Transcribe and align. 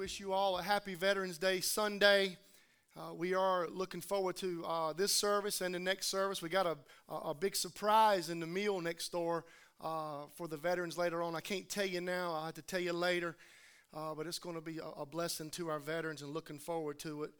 Wish 0.00 0.18
you 0.18 0.32
all 0.32 0.56
a 0.56 0.62
happy 0.62 0.94
Veterans 0.94 1.36
Day 1.36 1.60
Sunday. 1.60 2.38
Uh, 2.96 3.12
we 3.12 3.34
are 3.34 3.68
looking 3.68 4.00
forward 4.00 4.34
to 4.34 4.64
uh, 4.66 4.94
this 4.94 5.12
service 5.12 5.60
and 5.60 5.74
the 5.74 5.78
next 5.78 6.06
service. 6.06 6.40
We 6.40 6.48
got 6.48 6.64
a, 6.64 6.78
a, 7.14 7.34
big 7.34 7.54
surprise 7.54 8.30
in 8.30 8.40
the 8.40 8.46
meal 8.46 8.80
next 8.80 9.12
door 9.12 9.44
uh, 9.84 10.22
for 10.32 10.48
the 10.48 10.56
veterans 10.56 10.96
later 10.96 11.22
on. 11.22 11.36
I 11.36 11.42
can't 11.42 11.68
tell 11.68 11.84
you 11.84 12.00
now, 12.00 12.32
I'll 12.32 12.46
have 12.46 12.54
to 12.54 12.62
tell 12.62 12.80
you 12.80 12.94
later. 12.94 13.36
Uh, 13.92 14.14
but 14.14 14.26
it's 14.26 14.38
going 14.38 14.54
to 14.54 14.62
be 14.62 14.78
a, 14.78 15.02
a, 15.02 15.04
blessing 15.04 15.50
to 15.50 15.68
our 15.68 15.78
veterans 15.78 16.22
and 16.22 16.32
looking 16.32 16.58
forward 16.58 16.98
to 17.00 17.24
it. 17.24 17.32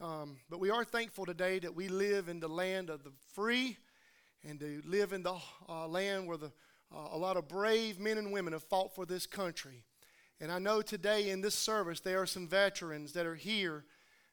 Um, 0.00 0.38
but 0.48 0.60
we 0.60 0.70
are 0.70 0.86
thankful 0.86 1.26
today 1.26 1.58
that 1.58 1.74
we 1.74 1.88
live 1.88 2.30
in 2.30 2.40
the 2.40 2.48
land 2.48 2.88
of 2.88 3.04
the 3.04 3.12
free 3.34 3.76
and 4.48 4.58
to 4.60 4.80
live 4.86 5.12
in 5.12 5.24
the 5.24 5.34
uh, 5.68 5.86
land 5.86 6.26
where 6.26 6.38
the, 6.38 6.52
uh, 6.90 7.08
a 7.12 7.18
lot 7.18 7.36
of 7.36 7.48
brave 7.48 8.00
men 8.00 8.16
and 8.16 8.32
women 8.32 8.54
have 8.54 8.62
fought 8.62 8.94
for 8.94 9.04
this 9.04 9.26
country. 9.26 9.84
And 10.40 10.52
I 10.52 10.58
know 10.58 10.82
today 10.82 11.30
in 11.30 11.40
this 11.40 11.54
service 11.54 12.00
there 12.00 12.20
are 12.20 12.26
some 12.26 12.46
veterans 12.46 13.12
that 13.12 13.26
are 13.26 13.34
here 13.34 13.84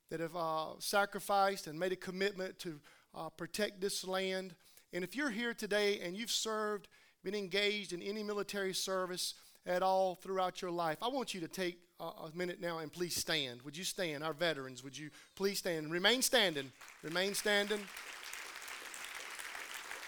that 0.10 0.20
have 0.20 0.36
uh, 0.36 0.80
sacrificed 0.80 1.68
and 1.68 1.80
made 1.80 1.92
a 1.92 1.96
commitment 1.98 2.60
to 2.60 2.80
uh, 3.16 3.30
protect 3.30 3.82
this 3.82 4.06
land. 4.06 4.54
And 4.94 5.04
if 5.04 5.16
you're 5.16 5.32
here 5.32 5.54
today 5.54 6.00
and 6.02 6.16
you've 6.16 6.32
served, 6.32 6.88
been 7.24 7.36
engaged 7.36 7.92
in 7.92 8.02
any 8.02 8.22
military 8.22 8.74
service, 8.74 9.34
at 9.66 9.82
all 9.82 10.16
throughout 10.16 10.62
your 10.62 10.72
life, 10.72 10.98
I 11.02 11.08
want 11.08 11.34
you 11.34 11.42
to 11.42 11.48
take 11.48 11.80
a, 12.00 12.04
a 12.04 12.32
minute 12.34 12.62
now 12.62 12.80
and 12.80 12.92
please 12.92 13.16
stand. 13.16 13.62
Would 13.64 13.76
you 13.78 13.84
stand? 13.84 14.24
Our 14.24 14.34
veterans, 14.34 14.84
would 14.84 14.98
you 14.98 15.10
please 15.36 15.60
stand? 15.60 15.92
Remain 15.92 16.22
standing. 16.22 16.72
Remain 17.04 17.34
standing. 17.34 17.80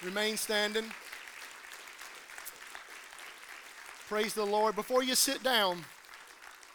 Remain 0.04 0.38
standing. 0.38 0.86
Praise 4.08 4.34
the 4.34 4.46
Lord. 4.46 4.74
Before 4.74 5.04
you 5.04 5.16
sit 5.16 5.44
down, 5.44 5.84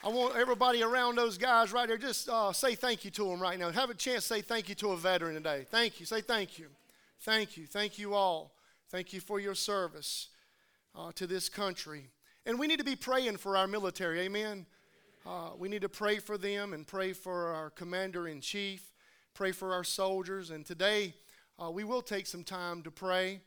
I 0.04 0.10
want 0.10 0.36
everybody 0.36 0.82
around 0.82 1.16
those 1.16 1.38
guys 1.38 1.72
right 1.72 1.88
there, 1.88 1.96
just 1.96 2.28
uh, 2.28 2.52
say 2.52 2.74
thank 2.74 3.06
you 3.06 3.10
to 3.12 3.24
them 3.24 3.40
right 3.40 3.58
now. 3.58 3.70
Have 3.70 3.88
a 3.88 3.94
chance 3.94 4.28
to 4.28 4.34
say 4.34 4.42
thank 4.42 4.68
you 4.68 4.74
to 4.74 4.90
a 4.90 4.98
veteran 4.98 5.36
today. 5.36 5.64
Thank 5.70 5.98
you. 5.98 6.04
Say 6.04 6.20
thank 6.20 6.58
you. 6.58 6.66
Thank 7.20 7.56
you. 7.56 7.64
Thank 7.66 7.98
you 7.98 8.12
all. 8.12 8.52
Thank 8.90 9.14
you 9.14 9.20
for 9.20 9.40
your 9.40 9.54
service 9.54 10.28
uh, 10.94 11.10
to 11.14 11.26
this 11.26 11.48
country. 11.48 12.10
And 12.44 12.58
we 12.58 12.66
need 12.66 12.80
to 12.80 12.84
be 12.84 12.96
praying 12.96 13.38
for 13.38 13.56
our 13.56 13.66
military, 13.66 14.20
amen? 14.20 14.66
Uh, 15.24 15.52
we 15.56 15.70
need 15.70 15.80
to 15.82 15.88
pray 15.88 16.18
for 16.18 16.36
them 16.36 16.74
and 16.74 16.86
pray 16.86 17.14
for 17.14 17.54
our 17.54 17.70
commander 17.70 18.28
in 18.28 18.42
chief, 18.42 18.92
pray 19.32 19.52
for 19.52 19.72
our 19.72 19.84
soldiers. 19.84 20.50
And 20.50 20.66
today, 20.66 21.14
uh, 21.58 21.70
we 21.70 21.84
will 21.84 22.02
take 22.02 22.26
some 22.26 22.44
time 22.44 22.82
to 22.82 22.90
pray, 22.90 23.40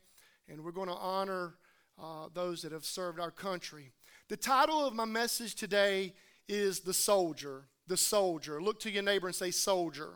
and 0.48 0.64
we're 0.64 0.72
going 0.72 0.88
to 0.88 0.94
honor 0.94 1.54
uh, 2.02 2.28
those 2.34 2.62
that 2.62 2.72
have 2.72 2.84
served 2.84 3.20
our 3.20 3.30
country. 3.30 3.90
The 4.28 4.36
title 4.36 4.86
of 4.86 4.94
my 4.94 5.04
message 5.04 5.54
today 5.54 6.14
is 6.48 6.80
The 6.80 6.94
Soldier. 6.94 7.64
The 7.86 7.96
Soldier. 7.96 8.60
Look 8.60 8.80
to 8.80 8.90
your 8.90 9.02
neighbor 9.02 9.26
and 9.26 9.36
say, 9.36 9.50
Soldier. 9.50 10.10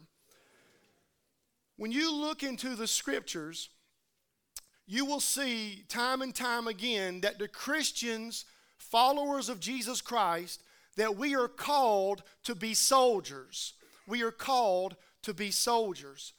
When 1.76 1.92
you 1.92 2.12
look 2.14 2.42
into 2.42 2.74
the 2.74 2.86
scriptures, 2.86 3.70
you 4.86 5.04
will 5.04 5.20
see 5.20 5.84
time 5.88 6.20
and 6.20 6.34
time 6.34 6.66
again 6.66 7.20
that 7.20 7.38
the 7.38 7.48
Christians 7.48 8.44
followers 8.80 9.48
of 9.48 9.60
Jesus 9.60 10.00
Christ, 10.00 10.62
that 10.96 11.16
we 11.16 11.34
are 11.34 11.48
called 11.48 12.22
to 12.44 12.54
be 12.54 12.74
soldiers. 12.74 13.74
We 14.06 14.22
are 14.22 14.32
called 14.32 14.96
to 15.22 15.32
be 15.32 15.50
soldiers. 15.50 16.32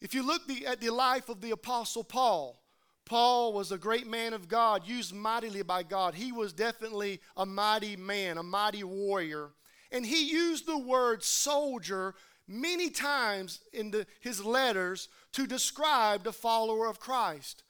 If 0.00 0.14
you 0.14 0.26
look 0.26 0.46
the, 0.46 0.66
at 0.66 0.80
the 0.80 0.90
life 0.90 1.28
of 1.28 1.40
the 1.40 1.52
Apostle 1.52 2.04
Paul, 2.04 2.60
Paul 3.10 3.52
was 3.52 3.72
a 3.72 3.76
great 3.76 4.06
man 4.06 4.32
of 4.34 4.46
God, 4.46 4.86
used 4.86 5.12
mightily 5.12 5.62
by 5.62 5.82
God. 5.82 6.14
He 6.14 6.30
was 6.30 6.52
definitely 6.52 7.20
a 7.36 7.44
mighty 7.44 7.96
man, 7.96 8.38
a 8.38 8.42
mighty 8.44 8.84
warrior. 8.84 9.48
And 9.90 10.06
he 10.06 10.30
used 10.30 10.64
the 10.64 10.78
word 10.78 11.24
soldier 11.24 12.14
many 12.46 12.88
times 12.88 13.62
in 13.72 13.90
the, 13.90 14.06
his 14.20 14.44
letters 14.44 15.08
to 15.32 15.48
describe 15.48 16.22
the 16.22 16.32
follower 16.32 16.86
of 16.86 17.00
Christ. 17.00 17.64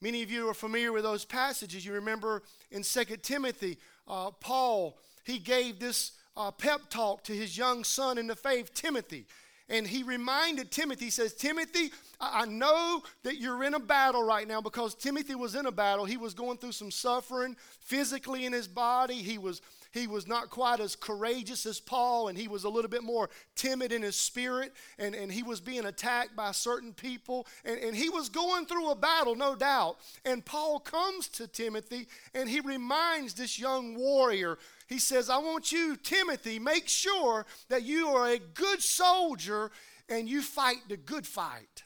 Many 0.00 0.22
of 0.22 0.30
you 0.30 0.48
are 0.48 0.54
familiar 0.54 0.90
with 0.90 1.02
those 1.02 1.26
passages. 1.26 1.84
You 1.84 1.92
remember 1.92 2.42
in 2.70 2.82
2 2.82 3.04
Timothy, 3.20 3.76
uh, 4.08 4.30
Paul, 4.30 4.96
he 5.22 5.38
gave 5.38 5.80
this 5.80 6.12
uh, 6.34 6.50
pep 6.50 6.88
talk 6.88 7.24
to 7.24 7.34
his 7.34 7.58
young 7.58 7.84
son 7.84 8.16
in 8.16 8.26
the 8.26 8.36
faith, 8.36 8.72
Timothy. 8.72 9.26
And 9.68 9.86
he 9.86 10.02
reminded 10.02 10.70
Timothy, 10.70 11.06
he 11.06 11.10
says, 11.10 11.34
Timothy, 11.34 11.92
I 12.20 12.46
know 12.46 13.02
that 13.24 13.38
you're 13.38 13.64
in 13.64 13.74
a 13.74 13.80
battle 13.80 14.22
right 14.22 14.46
now 14.46 14.60
because 14.60 14.94
Timothy 14.94 15.34
was 15.34 15.54
in 15.54 15.66
a 15.66 15.72
battle. 15.72 16.04
He 16.04 16.16
was 16.16 16.34
going 16.34 16.58
through 16.58 16.72
some 16.72 16.90
suffering 16.90 17.56
physically 17.80 18.44
in 18.44 18.52
his 18.52 18.68
body. 18.68 19.16
He 19.16 19.38
was 19.38 19.60
he 19.92 20.06
was 20.06 20.26
not 20.26 20.48
quite 20.48 20.80
as 20.80 20.96
courageous 20.96 21.66
as 21.66 21.78
Paul, 21.78 22.28
and 22.28 22.38
he 22.38 22.48
was 22.48 22.64
a 22.64 22.68
little 22.68 22.88
bit 22.90 23.02
more 23.02 23.28
timid 23.54 23.92
in 23.92 24.00
his 24.00 24.16
spirit, 24.16 24.72
and, 24.98 25.14
and 25.14 25.30
he 25.30 25.42
was 25.42 25.60
being 25.60 25.84
attacked 25.84 26.34
by 26.34 26.52
certain 26.52 26.94
people, 26.94 27.46
and, 27.62 27.78
and 27.78 27.94
he 27.94 28.08
was 28.08 28.30
going 28.30 28.64
through 28.64 28.90
a 28.90 28.94
battle, 28.94 29.34
no 29.34 29.54
doubt. 29.54 29.98
And 30.24 30.44
Paul 30.44 30.80
comes 30.80 31.28
to 31.28 31.46
Timothy, 31.46 32.08
and 32.32 32.48
he 32.48 32.60
reminds 32.60 33.34
this 33.34 33.58
young 33.58 33.94
warrior, 33.94 34.56
he 34.92 34.98
says, 34.98 35.30
I 35.30 35.38
want 35.38 35.72
you, 35.72 35.96
Timothy, 35.96 36.58
make 36.58 36.86
sure 36.86 37.46
that 37.70 37.82
you 37.82 38.08
are 38.08 38.28
a 38.28 38.38
good 38.38 38.82
soldier 38.82 39.70
and 40.08 40.28
you 40.28 40.42
fight 40.42 40.76
the 40.88 40.98
good 40.98 41.26
fight. 41.26 41.84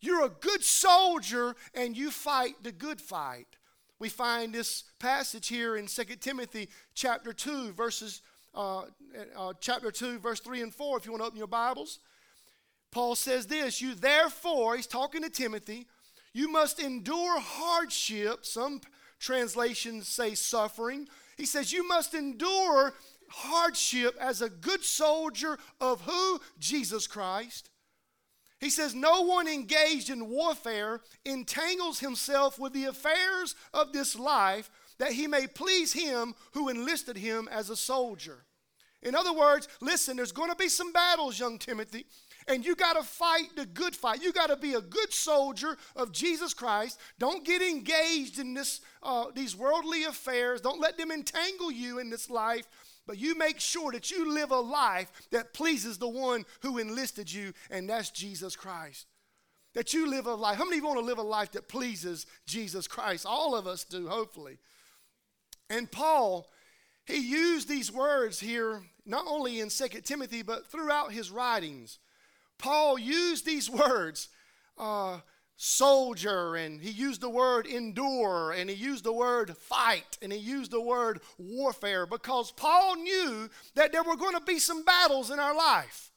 You're 0.00 0.24
a 0.24 0.28
good 0.28 0.62
soldier 0.62 1.56
and 1.74 1.96
you 1.96 2.12
fight 2.12 2.54
the 2.62 2.70
good 2.70 3.00
fight. 3.00 3.48
We 3.98 4.08
find 4.08 4.54
this 4.54 4.84
passage 5.00 5.48
here 5.48 5.76
in 5.76 5.86
2 5.86 6.04
Timothy 6.20 6.68
chapter 6.94 7.32
2, 7.32 7.72
verses 7.72 8.22
uh, 8.54 8.82
uh, 9.36 9.52
chapter 9.60 9.90
2, 9.90 10.20
verse 10.20 10.38
3 10.38 10.62
and 10.62 10.72
4, 10.72 10.98
if 10.98 11.06
you 11.06 11.10
want 11.10 11.22
to 11.22 11.26
open 11.26 11.38
your 11.38 11.48
Bibles. 11.48 11.98
Paul 12.92 13.16
says 13.16 13.46
this 13.46 13.82
You 13.82 13.96
therefore, 13.96 14.76
he's 14.76 14.86
talking 14.86 15.22
to 15.22 15.30
Timothy, 15.30 15.88
you 16.32 16.48
must 16.48 16.78
endure 16.78 17.40
hardship. 17.40 18.46
Some 18.46 18.80
translations 19.18 20.06
say 20.06 20.36
suffering. 20.36 21.08
He 21.38 21.46
says, 21.46 21.72
You 21.72 21.86
must 21.88 22.12
endure 22.12 22.92
hardship 23.30 24.14
as 24.20 24.42
a 24.42 24.50
good 24.50 24.84
soldier 24.84 25.58
of 25.80 26.02
who? 26.02 26.40
Jesus 26.58 27.06
Christ. 27.06 27.70
He 28.60 28.70
says, 28.70 28.94
No 28.94 29.22
one 29.22 29.48
engaged 29.48 30.10
in 30.10 30.28
warfare 30.28 31.00
entangles 31.24 32.00
himself 32.00 32.58
with 32.58 32.72
the 32.72 32.84
affairs 32.84 33.54
of 33.72 33.92
this 33.92 34.18
life 34.18 34.68
that 34.98 35.12
he 35.12 35.28
may 35.28 35.46
please 35.46 35.92
him 35.92 36.34
who 36.52 36.68
enlisted 36.68 37.16
him 37.16 37.48
as 37.50 37.70
a 37.70 37.76
soldier. 37.76 38.44
In 39.00 39.14
other 39.14 39.32
words, 39.32 39.68
listen, 39.80 40.16
there's 40.16 40.32
going 40.32 40.50
to 40.50 40.56
be 40.56 40.68
some 40.68 40.92
battles, 40.92 41.38
young 41.38 41.56
Timothy, 41.56 42.06
and 42.48 42.64
you 42.64 42.74
got 42.74 42.94
to 42.94 43.02
fight 43.02 43.54
the 43.54 43.66
good 43.66 43.94
fight. 43.94 44.22
You 44.22 44.32
got 44.32 44.48
to 44.48 44.56
be 44.56 44.74
a 44.74 44.80
good 44.80 45.12
soldier 45.12 45.76
of 45.94 46.12
Jesus 46.12 46.54
Christ. 46.54 46.98
Don't 47.18 47.44
get 47.44 47.62
engaged 47.62 48.38
in 48.38 48.54
this, 48.54 48.80
uh, 49.02 49.26
these 49.34 49.54
worldly 49.54 50.04
affairs. 50.04 50.60
Don't 50.60 50.80
let 50.80 50.96
them 50.96 51.10
entangle 51.10 51.70
you 51.70 51.98
in 51.98 52.10
this 52.10 52.30
life 52.30 52.66
but 53.08 53.18
you 53.18 53.34
make 53.34 53.58
sure 53.58 53.90
that 53.92 54.10
you 54.10 54.30
live 54.34 54.50
a 54.50 54.60
life 54.60 55.10
that 55.30 55.54
pleases 55.54 55.96
the 55.96 56.06
one 56.06 56.44
who 56.60 56.76
enlisted 56.76 57.32
you, 57.32 57.54
and 57.70 57.88
that's 57.88 58.10
Jesus 58.10 58.54
Christ. 58.54 59.06
That 59.72 59.94
you 59.94 60.10
live 60.10 60.26
a 60.26 60.34
life. 60.34 60.58
How 60.58 60.64
many 60.64 60.76
of 60.76 60.82
you 60.82 60.88
want 60.88 61.00
to 61.00 61.06
live 61.06 61.16
a 61.16 61.22
life 61.22 61.52
that 61.52 61.68
pleases 61.68 62.26
Jesus 62.46 62.86
Christ? 62.86 63.24
All 63.24 63.54
of 63.54 63.66
us 63.66 63.84
do, 63.84 64.08
hopefully. 64.08 64.58
And 65.70 65.90
Paul, 65.90 66.50
he 67.06 67.16
used 67.16 67.66
these 67.66 67.90
words 67.90 68.40
here, 68.40 68.82
not 69.06 69.24
only 69.26 69.60
in 69.60 69.70
Second 69.70 70.02
Timothy, 70.02 70.42
but 70.42 70.66
throughout 70.66 71.10
his 71.10 71.30
writings. 71.30 71.98
Paul 72.58 72.98
used 72.98 73.46
these 73.46 73.70
words. 73.70 74.28
Uh, 74.76 75.20
soldier 75.60 76.54
and 76.54 76.80
he 76.80 76.88
used 76.88 77.20
the 77.20 77.28
word 77.28 77.66
endure 77.66 78.52
and 78.52 78.70
he 78.70 78.76
used 78.76 79.02
the 79.02 79.12
word 79.12 79.56
fight 79.56 80.16
and 80.22 80.32
he 80.32 80.38
used 80.38 80.70
the 80.70 80.80
word 80.80 81.20
warfare 81.36 82.06
because 82.06 82.52
Paul 82.52 82.94
knew 82.94 83.50
that 83.74 83.90
there 83.90 84.04
were 84.04 84.16
going 84.16 84.36
to 84.36 84.40
be 84.40 84.60
some 84.60 84.84
battles 84.84 85.32
in 85.32 85.40
our 85.40 85.56
life. 85.56 86.12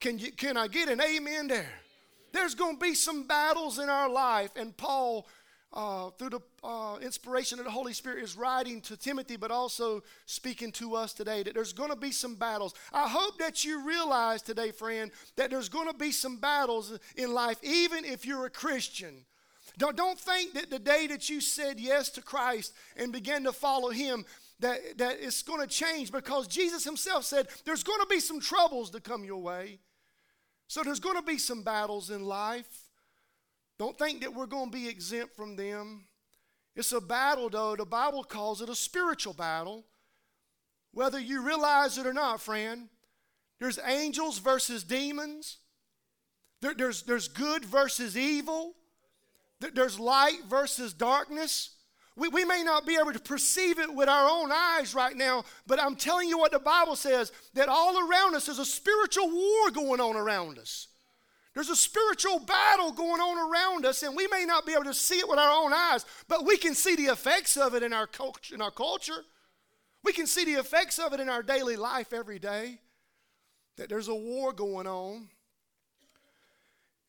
Can, 0.00 0.18
you, 0.18 0.32
can 0.32 0.58
I 0.58 0.68
get 0.68 0.90
an 0.90 1.00
amen 1.00 1.48
there? 1.48 1.72
There's 2.32 2.54
going 2.54 2.76
to 2.76 2.80
be 2.80 2.94
some 2.94 3.26
battles 3.26 3.78
in 3.78 3.88
our 3.88 4.08
life, 4.08 4.50
and 4.56 4.76
Paul 4.76 5.26
uh, 5.72 6.10
through 6.10 6.30
the 6.30 6.40
uh, 6.62 6.98
inspiration 6.98 7.58
of 7.58 7.64
the 7.64 7.70
Holy 7.70 7.92
Spirit, 7.92 8.22
is 8.22 8.36
writing 8.36 8.80
to 8.82 8.96
Timothy, 8.96 9.36
but 9.36 9.50
also 9.50 10.02
speaking 10.26 10.72
to 10.72 10.94
us 10.94 11.12
today 11.12 11.42
that 11.42 11.54
there's 11.54 11.72
going 11.72 11.90
to 11.90 11.96
be 11.96 12.12
some 12.12 12.34
battles. 12.34 12.74
I 12.92 13.08
hope 13.08 13.38
that 13.38 13.64
you 13.64 13.86
realize 13.86 14.42
today, 14.42 14.70
friend, 14.70 15.10
that 15.36 15.50
there's 15.50 15.68
going 15.68 15.88
to 15.88 15.94
be 15.94 16.12
some 16.12 16.36
battles 16.36 16.98
in 17.16 17.32
life, 17.32 17.58
even 17.62 18.04
if 18.04 18.26
you're 18.26 18.46
a 18.46 18.50
Christian. 18.50 19.24
Don't, 19.78 19.96
don't 19.96 20.18
think 20.18 20.54
that 20.54 20.70
the 20.70 20.78
day 20.78 21.06
that 21.06 21.30
you 21.30 21.40
said 21.40 21.80
yes 21.80 22.10
to 22.10 22.22
Christ 22.22 22.74
and 22.96 23.12
began 23.12 23.44
to 23.44 23.52
follow 23.52 23.90
Him, 23.90 24.24
that, 24.60 24.98
that 24.98 25.18
it's 25.20 25.42
going 25.42 25.60
to 25.60 25.66
change 25.66 26.12
because 26.12 26.46
Jesus 26.46 26.84
Himself 26.84 27.24
said 27.24 27.48
there's 27.64 27.82
going 27.82 28.00
to 28.00 28.06
be 28.06 28.20
some 28.20 28.40
troubles 28.40 28.90
to 28.90 29.00
come 29.00 29.24
your 29.24 29.40
way. 29.40 29.78
So 30.68 30.82
there's 30.82 31.00
going 31.00 31.16
to 31.16 31.22
be 31.22 31.38
some 31.38 31.62
battles 31.62 32.10
in 32.10 32.24
life. 32.24 32.81
Don't 33.82 33.98
think 33.98 34.20
that 34.20 34.32
we're 34.32 34.46
going 34.46 34.70
to 34.70 34.78
be 34.78 34.88
exempt 34.88 35.34
from 35.34 35.56
them. 35.56 36.04
It's 36.76 36.92
a 36.92 37.00
battle, 37.00 37.50
though. 37.50 37.74
The 37.74 37.84
Bible 37.84 38.22
calls 38.22 38.62
it 38.62 38.68
a 38.68 38.76
spiritual 38.76 39.32
battle. 39.32 39.84
Whether 40.92 41.18
you 41.18 41.44
realize 41.44 41.98
it 41.98 42.06
or 42.06 42.12
not, 42.12 42.40
friend, 42.40 42.88
there's 43.58 43.80
angels 43.84 44.38
versus 44.38 44.84
demons, 44.84 45.58
there, 46.60 46.74
there's, 46.74 47.02
there's 47.02 47.26
good 47.26 47.64
versus 47.64 48.16
evil, 48.16 48.74
there, 49.58 49.72
there's 49.74 49.98
light 49.98 50.44
versus 50.48 50.92
darkness. 50.92 51.70
We, 52.14 52.28
we 52.28 52.44
may 52.44 52.62
not 52.62 52.86
be 52.86 52.94
able 52.94 53.12
to 53.12 53.18
perceive 53.18 53.80
it 53.80 53.92
with 53.92 54.08
our 54.08 54.28
own 54.28 54.52
eyes 54.52 54.94
right 54.94 55.16
now, 55.16 55.42
but 55.66 55.82
I'm 55.82 55.96
telling 55.96 56.28
you 56.28 56.38
what 56.38 56.52
the 56.52 56.60
Bible 56.60 56.94
says 56.94 57.32
that 57.54 57.68
all 57.68 57.98
around 57.98 58.36
us 58.36 58.48
is 58.48 58.60
a 58.60 58.64
spiritual 58.64 59.28
war 59.28 59.72
going 59.72 60.00
on 60.00 60.14
around 60.14 60.60
us. 60.60 60.86
There's 61.54 61.68
a 61.68 61.76
spiritual 61.76 62.38
battle 62.40 62.92
going 62.92 63.20
on 63.20 63.50
around 63.50 63.84
us, 63.84 64.02
and 64.02 64.16
we 64.16 64.26
may 64.28 64.44
not 64.46 64.64
be 64.64 64.72
able 64.72 64.84
to 64.84 64.94
see 64.94 65.18
it 65.18 65.28
with 65.28 65.38
our 65.38 65.50
own 65.50 65.72
eyes, 65.72 66.06
but 66.26 66.46
we 66.46 66.56
can 66.56 66.74
see 66.74 66.96
the 66.96 67.12
effects 67.12 67.56
of 67.56 67.74
it 67.74 67.82
in 67.82 67.92
our, 67.92 68.06
culture, 68.06 68.54
in 68.54 68.62
our 68.62 68.70
culture. 68.70 69.24
We 70.02 70.12
can 70.12 70.26
see 70.26 70.44
the 70.44 70.58
effects 70.58 70.98
of 70.98 71.12
it 71.12 71.20
in 71.20 71.28
our 71.28 71.42
daily 71.42 71.76
life 71.76 72.12
every 72.12 72.38
day. 72.38 72.78
That 73.76 73.88
there's 73.88 74.08
a 74.08 74.14
war 74.14 74.52
going 74.52 74.86
on. 74.86 75.28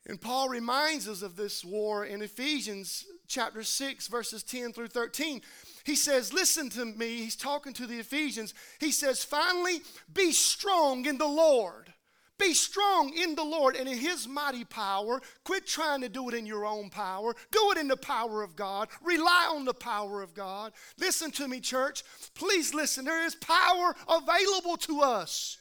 And 0.05 0.19
Paul 0.19 0.49
reminds 0.49 1.07
us 1.07 1.21
of 1.21 1.37
this 1.37 1.63
war 1.63 2.05
in 2.05 2.21
Ephesians 2.21 3.05
chapter 3.27 3.63
6, 3.63 4.07
verses 4.07 4.43
10 4.43 4.73
through 4.73 4.89
13. 4.89 5.41
He 5.85 5.95
says, 5.95 6.33
Listen 6.33 6.69
to 6.71 6.83
me. 6.83 7.19
He's 7.19 7.37
talking 7.37 7.71
to 7.73 7.87
the 7.87 7.99
Ephesians. 7.99 8.53
He 8.79 8.91
says, 8.91 9.23
Finally, 9.23 9.81
be 10.13 10.33
strong 10.33 11.05
in 11.05 11.17
the 11.17 11.27
Lord. 11.27 11.92
Be 12.39 12.53
strong 12.53 13.13
in 13.15 13.35
the 13.35 13.43
Lord 13.43 13.75
and 13.75 13.87
in 13.87 13.97
His 13.97 14.27
mighty 14.27 14.65
power. 14.65 15.21
Quit 15.43 15.67
trying 15.67 16.01
to 16.01 16.09
do 16.09 16.29
it 16.29 16.35
in 16.35 16.45
your 16.45 16.65
own 16.65 16.89
power. 16.89 17.35
Do 17.51 17.71
it 17.71 17.77
in 17.77 17.87
the 17.87 17.97
power 17.97 18.41
of 18.41 18.55
God. 18.55 18.89
Rely 19.03 19.49
on 19.51 19.65
the 19.65 19.73
power 19.73 20.21
of 20.21 20.33
God. 20.33 20.73
Listen 20.97 21.31
to 21.31 21.47
me, 21.47 21.59
church. 21.59 22.03
Please 22.33 22.73
listen. 22.73 23.05
There 23.05 23.25
is 23.25 23.35
power 23.35 23.95
available 24.09 24.77
to 24.77 25.01
us. 25.01 25.57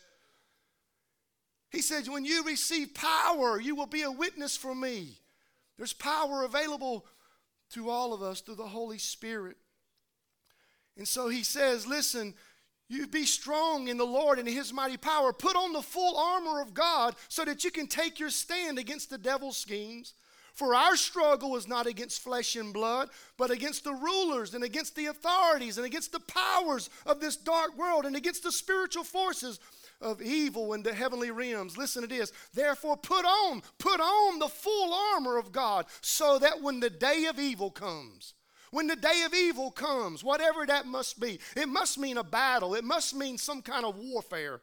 He 1.71 1.83
says, 1.83 2.09
When 2.09 2.25
you 2.25 2.45
receive 2.45 2.95
power, 2.95 3.61
you 3.61 3.75
will 3.75 3.87
be 3.87 4.03
a 4.03 4.11
witness 4.11 4.57
for 4.57 4.75
me. 4.75 5.19
There's 5.77 5.95
power 5.95 6.45
available 6.45 7.07
to 7.73 7.91
all 7.91 8.13
of 8.13 8.23
us 8.23 8.41
through 8.41 8.57
the 8.57 8.67
Holy 8.67 8.99
Spirit. 8.99 9.57
And 10.97 11.09
so 11.09 11.29
he 11.29 11.43
says, 11.43 11.87
Listen, 11.87 12.35
you 12.93 13.07
be 13.07 13.25
strong 13.25 13.89
in 13.89 13.97
the 13.97 14.05
Lord 14.05 14.39
and 14.39 14.47
his 14.47 14.73
mighty 14.73 14.97
power. 14.97 15.33
Put 15.33 15.57
on 15.57 15.73
the 15.73 15.83
full 15.83 16.17
armor 16.17 16.61
of 16.61 16.75
God 16.75 17.15
so 17.29 17.45
that 17.45 17.65
you 17.65 17.71
can 17.71 17.87
take 17.87 18.21
your 18.21 18.31
stand 18.31 18.79
against 18.79 19.11
the 19.11 19.19
devil's 19.19 19.57
schemes. 19.57 20.15
For 20.55 20.75
our 20.75 20.97
struggle 20.97 21.57
is 21.57 21.67
not 21.67 21.87
against 21.87 22.21
flesh 22.21 22.57
and 22.57 22.75
blood, 22.75 23.09
but 23.39 23.51
against 23.51 23.85
the 23.85 23.95
rulers 23.95 24.53
and 24.53 24.63
against 24.63 24.95
the 24.95 25.07
authorities 25.07 25.79
and 25.79 25.87
against 25.87 26.13
the 26.13 26.21
powers 26.21 26.91
of 27.07 27.21
this 27.21 27.37
dark 27.37 27.77
world 27.79 28.05
and 28.05 28.15
against 28.15 28.43
the 28.43 28.53
spiritual 28.53 29.05
forces 29.05 29.59
of 30.03 30.21
evil 30.21 30.75
in 30.75 30.83
the 30.83 30.93
heavenly 30.93 31.31
realms. 31.31 31.79
Listen 31.79 32.03
to 32.03 32.09
this. 32.09 32.33
Therefore, 32.53 32.97
put 32.97 33.25
on, 33.25 33.63
put 33.79 34.01
on 34.01 34.39
the 34.39 34.49
full 34.49 34.93
armor 35.15 35.39
of 35.39 35.53
God 35.53 35.87
so 36.03 36.39
that 36.39 36.61
when 36.61 36.81
the 36.81 36.91
day 36.91 37.25
of 37.27 37.39
evil 37.39 37.71
comes, 37.71 38.35
when 38.73 38.87
the 38.87 38.97
day 38.97 39.23
of 39.27 39.35
evil 39.35 39.71
comes, 39.71 40.25
whatever 40.25 40.67
that 40.67 40.87
must 40.87 41.21
be, 41.21 41.39
it 41.55 41.69
must 41.69 41.99
mean 41.99 42.17
a 42.17 42.25
battle, 42.25 42.75
it 42.75 42.85
must 42.85 43.15
mean 43.15 43.39
some 43.39 43.63
kind 43.63 43.85
of 43.85 43.97
warfare. 43.97 44.61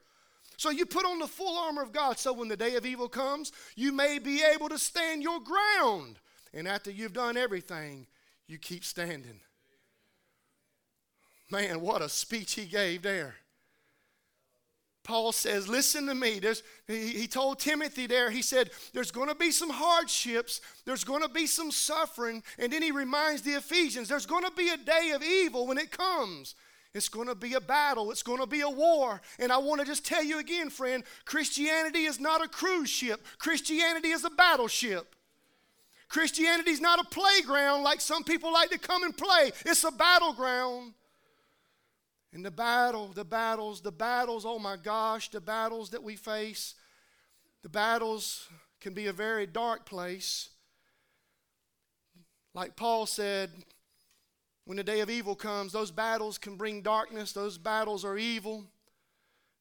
So 0.58 0.72
you 0.72 0.86
put 0.86 1.06
on 1.06 1.20
the 1.20 1.28
full 1.28 1.58
armor 1.58 1.84
of 1.84 1.94
God 1.94 2.20
so 2.20 2.34
when 2.34 2.50
the 2.50 2.58
day 2.58 2.76
of 2.76 2.86
evil 2.86 3.08
comes, 3.08 3.54
you 3.76 3.94
may 3.94 4.20
be 4.20 4.44
able 4.44 4.68
to 4.70 4.80
stand 4.80 5.22
your 5.22 5.40
ground. 5.40 6.20
And 6.54 6.68
after 6.68 6.90
you've 6.90 7.14
done 7.14 7.38
everything, 7.38 8.08
you 8.48 8.58
keep 8.58 8.84
standing. 8.84 9.40
Man, 11.52 11.80
what 11.80 12.02
a 12.02 12.10
speech 12.10 12.54
he 12.54 12.66
gave 12.66 13.04
there. 13.04 13.36
Paul 15.04 15.32
says, 15.32 15.68
Listen 15.68 16.06
to 16.08 16.16
me. 16.16 16.40
There's, 16.40 16.64
he, 16.88 17.10
he 17.10 17.28
told 17.28 17.60
Timothy 17.60 18.08
there, 18.08 18.30
he 18.30 18.42
said, 18.42 18.72
There's 18.94 19.12
going 19.12 19.30
to 19.30 19.36
be 19.36 19.52
some 19.52 19.70
hardships, 19.70 20.62
there's 20.86 21.04
going 21.04 21.22
to 21.22 21.30
be 21.30 21.48
some 21.48 21.72
suffering. 21.72 22.44
And 22.58 22.72
then 22.72 22.82
he 22.82 22.92
reminds 22.92 23.42
the 23.42 23.54
Ephesians, 23.54 24.10
There's 24.10 24.26
going 24.26 24.44
to 24.44 24.52
be 24.52 24.70
a 24.70 24.78
day 24.78 25.12
of 25.16 25.24
evil 25.24 25.68
when 25.68 25.78
it 25.78 25.92
comes. 25.92 26.56
It's 26.94 27.10
going 27.10 27.28
to 27.28 27.36
be 27.36 27.54
a 27.54 27.62
battle. 27.62 28.10
It's 28.12 28.24
going 28.24 28.40
to 28.40 28.48
be 28.48 28.62
a 28.62 28.70
war. 28.70 29.22
And 29.38 29.52
I 29.52 29.58
want 29.58 29.80
to 29.80 29.86
just 29.86 30.06
tell 30.06 30.24
you 30.24 30.40
again, 30.40 30.72
friend 30.72 31.04
Christianity 31.26 32.06
is 32.06 32.20
not 32.20 32.44
a 32.44 32.48
cruise 32.48 32.90
ship, 32.90 33.26
Christianity 33.38 34.10
is 34.10 34.24
a 34.26 34.30
battleship. 34.30 35.16
Christianity 36.08 36.72
is 36.72 36.82
not 36.82 37.00
a 37.00 37.04
playground 37.04 37.84
like 37.84 38.02
some 38.02 38.24
people 38.24 38.52
like 38.52 38.72
to 38.72 38.80
come 38.80 39.04
and 39.04 39.16
play, 39.16 39.52
it's 39.66 39.84
a 39.84 39.92
battleground. 39.92 40.94
And 42.34 42.46
the 42.46 42.52
battle, 42.52 43.08
the 43.08 43.26
battles, 43.26 43.82
the 43.82 43.92
battles, 43.92 44.46
oh 44.46 44.60
my 44.60 44.78
gosh, 44.78 45.30
the 45.30 45.42
battles 45.42 45.90
that 45.90 46.04
we 46.04 46.16
face, 46.16 46.76
the 47.64 47.70
battles 47.70 48.48
can 48.80 48.94
be 48.94 49.08
a 49.08 49.14
very 49.14 49.48
dark 49.48 49.86
place. 49.86 50.50
Like 52.54 52.76
Paul 52.76 53.06
said, 53.06 53.50
when 54.66 54.78
the 54.78 54.84
day 54.84 55.00
of 55.00 55.10
evil 55.10 55.36
comes, 55.36 55.74
those 55.74 55.92
battles 55.92 56.38
can 56.38 56.56
bring 56.56 56.82
darkness, 56.82 57.32
those 57.32 57.58
battles 57.58 58.06
are 58.06 58.18
evil. 58.18 58.66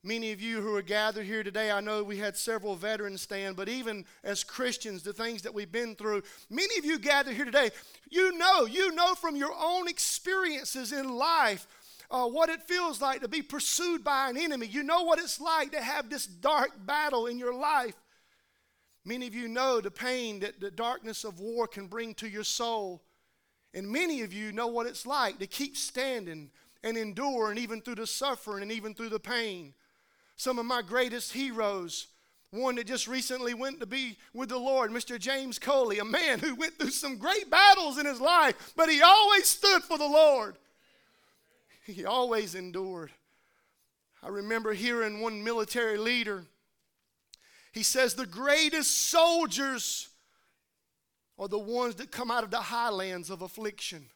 Many 0.04 0.30
of 0.32 0.40
you 0.40 0.60
who 0.60 0.76
are 0.76 0.82
gathered 0.82 1.26
here 1.26 1.42
today, 1.42 1.72
I 1.72 1.80
know 1.80 2.04
we 2.04 2.18
had 2.18 2.36
several 2.36 2.76
veterans 2.76 3.22
stand, 3.22 3.56
but 3.56 3.68
even 3.68 4.04
as 4.22 4.44
Christians, 4.44 5.02
the 5.02 5.12
things 5.12 5.42
that 5.42 5.52
we've 5.52 5.72
been 5.72 5.96
through, 5.96 6.22
many 6.48 6.78
of 6.78 6.84
you 6.84 6.98
gathered 6.98 7.34
here 7.34 7.44
today, 7.44 7.70
you 8.08 8.36
know, 8.38 8.64
you 8.64 8.94
know 8.94 9.14
from 9.14 9.34
your 9.34 9.52
own 9.58 9.88
experiences 9.88 10.92
in 10.92 11.08
life 11.08 11.66
uh, 12.10 12.26
what 12.26 12.48
it 12.48 12.62
feels 12.62 13.00
like 13.00 13.20
to 13.20 13.28
be 13.28 13.42
pursued 13.42 14.02
by 14.02 14.30
an 14.30 14.36
enemy. 14.36 14.66
You 14.66 14.82
know 14.82 15.02
what 15.02 15.18
it's 15.18 15.40
like 15.40 15.72
to 15.72 15.80
have 15.80 16.08
this 16.08 16.26
dark 16.26 16.70
battle 16.86 17.26
in 17.26 17.38
your 17.38 17.54
life. 17.54 17.94
Many 19.04 19.26
of 19.26 19.34
you 19.34 19.48
know 19.48 19.80
the 19.80 19.90
pain 19.90 20.40
that 20.40 20.60
the 20.60 20.70
darkness 20.70 21.24
of 21.24 21.40
war 21.40 21.66
can 21.66 21.86
bring 21.86 22.14
to 22.14 22.28
your 22.28 22.44
soul. 22.44 23.02
And 23.74 23.90
many 23.90 24.22
of 24.22 24.32
you 24.32 24.52
know 24.52 24.68
what 24.68 24.86
it's 24.86 25.06
like 25.06 25.38
to 25.38 25.46
keep 25.46 25.76
standing 25.76 26.50
and 26.82 26.96
endure, 26.96 27.50
and 27.50 27.58
even 27.58 27.80
through 27.80 27.96
the 27.96 28.06
suffering 28.06 28.62
and 28.62 28.72
even 28.72 28.94
through 28.94 29.08
the 29.08 29.20
pain. 29.20 29.74
Some 30.36 30.58
of 30.58 30.64
my 30.64 30.80
greatest 30.80 31.32
heroes, 31.32 32.06
one 32.50 32.76
that 32.76 32.86
just 32.86 33.08
recently 33.08 33.52
went 33.52 33.80
to 33.80 33.86
be 33.86 34.16
with 34.32 34.48
the 34.48 34.58
Lord, 34.58 34.90
Mr. 34.90 35.18
James 35.18 35.58
Coley, 35.58 35.98
a 35.98 36.04
man 36.04 36.38
who 36.38 36.54
went 36.54 36.78
through 36.78 36.90
some 36.90 37.18
great 37.18 37.50
battles 37.50 37.98
in 37.98 38.06
his 38.06 38.20
life, 38.20 38.72
but 38.76 38.88
he 38.88 39.02
always 39.02 39.46
stood 39.46 39.82
for 39.82 39.98
the 39.98 40.06
Lord. 40.06 40.56
He 41.88 42.04
always 42.04 42.54
endured. 42.54 43.10
I 44.22 44.28
remember 44.28 44.74
hearing 44.74 45.20
one 45.20 45.42
military 45.42 45.96
leader. 45.96 46.44
He 47.72 47.82
says, 47.82 48.14
The 48.14 48.26
greatest 48.26 49.08
soldiers 49.08 50.08
are 51.38 51.48
the 51.48 51.58
ones 51.58 51.94
that 51.96 52.10
come 52.10 52.30
out 52.30 52.44
of 52.44 52.50
the 52.50 52.58
highlands 52.58 53.30
of 53.30 53.40
affliction. 53.40 54.06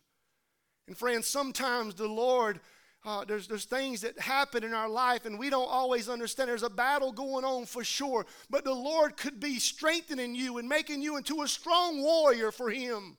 And 0.86 0.96
friends, 0.96 1.28
sometimes 1.28 1.94
the 1.94 2.08
Lord, 2.08 2.60
uh, 3.06 3.24
there's, 3.24 3.48
there's 3.48 3.64
things 3.64 4.02
that 4.02 4.18
happen 4.18 4.64
in 4.64 4.74
our 4.74 4.88
life 4.88 5.24
and 5.24 5.38
we 5.38 5.48
don't 5.48 5.70
always 5.70 6.08
understand. 6.10 6.50
There's 6.50 6.64
a 6.64 6.68
battle 6.68 7.12
going 7.12 7.44
on 7.44 7.64
for 7.64 7.84
sure, 7.84 8.26
but 8.50 8.64
the 8.64 8.74
Lord 8.74 9.16
could 9.16 9.40
be 9.40 9.58
strengthening 9.58 10.34
you 10.34 10.58
and 10.58 10.68
making 10.68 11.00
you 11.00 11.16
into 11.16 11.42
a 11.42 11.48
strong 11.48 12.02
warrior 12.02 12.50
for 12.50 12.68
Him 12.68 13.16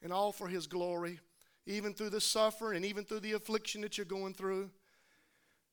and 0.00 0.12
all 0.12 0.32
for 0.32 0.48
His 0.48 0.68
glory 0.68 1.18
even 1.68 1.92
through 1.92 2.10
the 2.10 2.20
suffering 2.20 2.76
and 2.76 2.84
even 2.84 3.04
through 3.04 3.20
the 3.20 3.34
affliction 3.34 3.82
that 3.82 3.96
you're 3.96 4.04
going 4.04 4.34
through. 4.34 4.70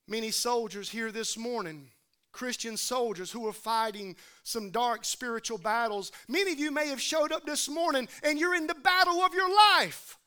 Many 0.07 0.29
soldiers 0.29 0.89
here 0.89 1.11
this 1.11 1.37
morning, 1.37 1.89
Christian 2.31 2.77
soldiers 2.77 3.31
who 3.31 3.47
are 3.47 3.53
fighting 3.53 4.15
some 4.43 4.69
dark 4.69 5.05
spiritual 5.05 5.57
battles. 5.57 6.11
Many 6.27 6.51
of 6.51 6.59
you 6.59 6.69
may 6.69 6.87
have 6.89 7.01
showed 7.01 7.31
up 7.31 7.45
this 7.45 7.69
morning 7.69 8.07
and 8.23 8.37
you're 8.37 8.55
in 8.55 8.67
the 8.67 8.75
battle 8.75 9.21
of 9.21 9.33
your 9.33 9.49
life. 9.49 10.17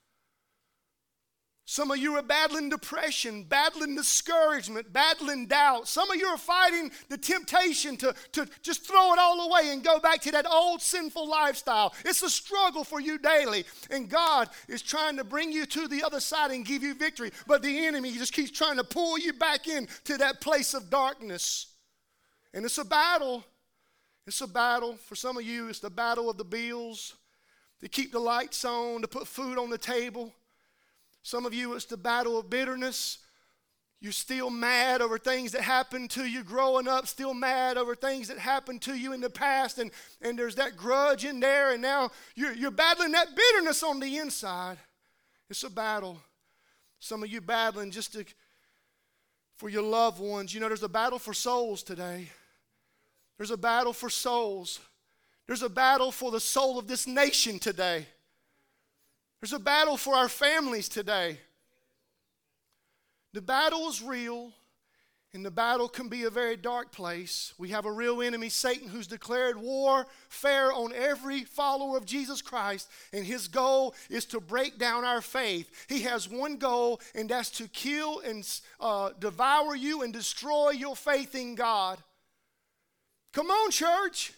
Some 1.71 1.91
of 1.91 1.99
you 1.99 2.17
are 2.17 2.23
battling 2.23 2.71
depression, 2.71 3.45
battling 3.45 3.95
discouragement, 3.95 4.91
battling 4.91 5.49
doubt. 5.49 5.87
Some 5.87 6.11
of 6.11 6.17
you 6.17 6.27
are 6.29 6.39
fighting 6.39 6.91
the 7.11 7.19
temptation 7.19 7.99
to, 7.99 8.15
to 8.33 8.49
just 8.63 8.87
throw 8.87 9.13
it 9.13 9.19
all 9.19 9.47
away 9.47 9.69
and 9.71 9.85
go 9.85 10.01
back 10.01 10.23
to 10.23 10.33
that 10.33 10.47
old 10.51 10.81
sinful 10.81 11.29
lifestyle. 11.29 11.93
It's 12.07 12.23
a 12.23 12.31
struggle 12.31 12.85
for 12.85 13.03
you 13.03 13.19
daily. 13.19 13.67
And 13.91 14.09
God 14.09 14.49
is 14.67 14.81
trying 14.81 15.19
to 15.19 15.25
bring 15.25 15.53
you 15.53 15.67
to 15.67 15.89
the 15.89 16.03
other 16.03 16.21
side 16.21 16.53
and 16.53 16.65
give 16.65 16.83
you 16.83 16.95
victory. 16.95 17.33
But 17.47 17.61
the 17.61 17.85
enemy 17.85 18.13
just 18.13 18.33
keeps 18.33 18.51
trying 18.51 18.79
to 18.79 18.85
pull 18.85 19.19
you 19.19 19.35
back 19.35 19.69
in 19.69 19.89
to 20.05 20.17
that 20.17 20.41
place 20.41 20.73
of 20.73 20.89
darkness. 20.89 21.67
And 22.55 22.65
it's 22.65 22.79
a 22.79 22.85
battle. 22.85 23.45
It's 24.27 24.41
a 24.41 24.49
battle. 24.49 24.97
For 25.05 25.17
some 25.17 25.37
of 25.37 25.45
you, 25.45 25.69
it's 25.69 25.81
the 25.81 25.91
battle 25.91 26.31
of 26.31 26.39
the 26.39 26.45
bills, 26.45 27.15
to 27.83 27.91
keep 27.91 28.11
the 28.11 28.21
lights 28.21 28.65
on, 28.65 29.03
to 29.03 29.07
put 29.07 29.29
food 29.29 29.59
on 29.59 29.69
the 29.69 29.77
table. 29.77 30.33
Some 31.23 31.47
of 31.47 31.53
you, 31.53 31.75
it's 31.75 31.85
the 31.85 31.97
battle 31.97 32.39
of 32.39 32.49
bitterness. 32.49 33.19
You're 34.01 34.13
still 34.13 34.49
mad 34.49 35.03
over 35.03 35.19
things 35.19 35.53
that 35.53 35.63
happened 35.63 36.11
to 36.11 36.25
you 36.25 36.45
growing 36.45 36.87
up, 36.87 37.09
still 37.09 37.35
mad 37.35 37.77
over 37.77 37.97
things 37.97 38.29
that 38.29 38.39
happened 38.39 38.81
to 38.83 38.95
you 38.95 39.13
in 39.13 39.21
the 39.21 39.31
past, 39.31 39.79
and, 39.79 39.91
and 40.23 40.39
there's 40.39 40.55
that 40.55 40.77
grudge 40.77 41.25
in 41.25 41.41
there, 41.41 41.73
and 41.73 41.83
now 41.83 42.11
you're, 42.37 42.53
you're 42.53 42.71
battling 42.71 43.13
that 43.13 43.35
bitterness 43.35 43.83
on 43.83 43.99
the 43.99 44.19
inside. 44.19 44.79
It's 45.51 45.65
a 45.65 45.71
battle. 45.71 46.21
Some 47.01 47.25
of 47.25 47.29
you 47.29 47.41
battling 47.41 47.91
just 47.91 48.13
to, 48.13 48.25
for 49.57 49.69
your 49.69 49.83
loved 49.83 50.21
ones. 50.21 50.55
You 50.55 50.61
know, 50.61 50.69
there's 50.69 50.83
a 50.83 50.89
battle 50.89 51.19
for 51.19 51.35
souls 51.35 51.83
today. 51.83 52.29
There's 53.37 53.51
a 53.51 53.57
battle 53.57 53.93
for 53.93 54.11
souls. 54.11 54.79
There's 55.47 55.63
a 55.63 55.69
battle 55.69 56.13
for 56.13 56.31
the 56.31 56.41
soul 56.41 56.79
of 56.79 56.87
this 56.87 57.07
nation 57.07 57.59
today. 57.59 58.07
There's 59.41 59.53
a 59.53 59.59
battle 59.59 59.97
for 59.97 60.15
our 60.15 60.29
families 60.29 60.89
today. 60.89 61.39
The 63.35 63.43
battle 63.43 63.89
is 63.89 64.03
real, 64.03 64.53
and 65.33 65.45
the 65.45 65.51
battle 65.51 65.89
can 65.89 66.09
be 66.09 66.25
a 66.25 66.31
very 66.31 66.57
dark 66.57 66.91
place. 66.91 67.53
We 67.57 67.69
have 67.69 67.85
a 67.85 67.93
real 67.93 68.21
enemy, 68.21 68.49
Satan, 68.49 68.89
who's 68.89 69.07
declared 69.07 69.57
warfare 69.57 70.73
on 70.73 70.93
every 70.93 71.45
follower 71.45 71.97
of 71.97 72.07
Jesus 72.07 72.43
Christ, 72.43 72.89
and 73.13 73.25
his 73.25 73.47
goal 73.47 73.95
is 74.11 74.25
to 74.27 74.41
break 74.41 74.79
down 74.79 75.05
our 75.05 75.21
faith. 75.21 75.87
He 75.89 76.01
has 76.01 76.29
one 76.29 76.57
goal, 76.57 77.01
and 77.15 77.29
that's 77.29 77.51
to 77.59 77.69
kill 77.69 78.21
and 78.21 78.45
uh, 78.81 79.11
devour 79.21 79.77
you 79.77 80.03
and 80.03 80.13
destroy 80.13 80.71
your 80.71 80.97
faith 80.97 81.35
in 81.35 81.55
God. 81.55 81.99
Come 83.33 83.51
on, 83.51 83.71
church. 83.71 84.33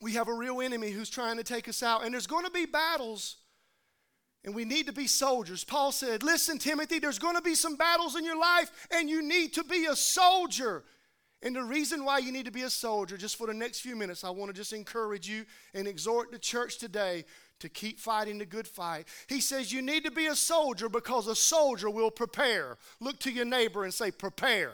We 0.00 0.12
have 0.12 0.28
a 0.28 0.34
real 0.34 0.60
enemy 0.60 0.90
who's 0.90 1.10
trying 1.10 1.36
to 1.36 1.44
take 1.44 1.68
us 1.68 1.82
out. 1.82 2.04
And 2.04 2.12
there's 2.12 2.26
going 2.26 2.44
to 2.44 2.50
be 2.50 2.66
battles, 2.66 3.36
and 4.44 4.54
we 4.54 4.64
need 4.64 4.86
to 4.86 4.92
be 4.92 5.06
soldiers. 5.06 5.64
Paul 5.64 5.92
said, 5.92 6.22
Listen, 6.22 6.58
Timothy, 6.58 6.98
there's 6.98 7.18
going 7.18 7.36
to 7.36 7.42
be 7.42 7.54
some 7.54 7.76
battles 7.76 8.16
in 8.16 8.24
your 8.24 8.38
life, 8.38 8.70
and 8.90 9.08
you 9.08 9.22
need 9.22 9.54
to 9.54 9.64
be 9.64 9.86
a 9.86 9.96
soldier. 9.96 10.84
And 11.42 11.54
the 11.54 11.62
reason 11.62 12.04
why 12.04 12.18
you 12.18 12.32
need 12.32 12.46
to 12.46 12.52
be 12.52 12.62
a 12.62 12.70
soldier, 12.70 13.16
just 13.16 13.36
for 13.36 13.46
the 13.46 13.54
next 13.54 13.80
few 13.80 13.94
minutes, 13.94 14.24
I 14.24 14.30
want 14.30 14.50
to 14.50 14.56
just 14.56 14.72
encourage 14.72 15.28
you 15.28 15.44
and 15.74 15.86
exhort 15.86 16.32
the 16.32 16.38
church 16.38 16.78
today 16.78 17.24
to 17.60 17.68
keep 17.68 18.00
fighting 18.00 18.38
the 18.38 18.46
good 18.46 18.66
fight. 18.66 19.06
He 19.28 19.40
says 19.40 19.72
you 19.72 19.82
need 19.82 20.04
to 20.04 20.10
be 20.10 20.26
a 20.26 20.34
soldier 20.34 20.88
because 20.88 21.26
a 21.26 21.36
soldier 21.36 21.90
will 21.90 22.10
prepare. 22.10 22.78
Look 23.00 23.20
to 23.20 23.30
your 23.30 23.44
neighbor 23.44 23.84
and 23.84 23.92
say, 23.92 24.10
Prepare. 24.10 24.72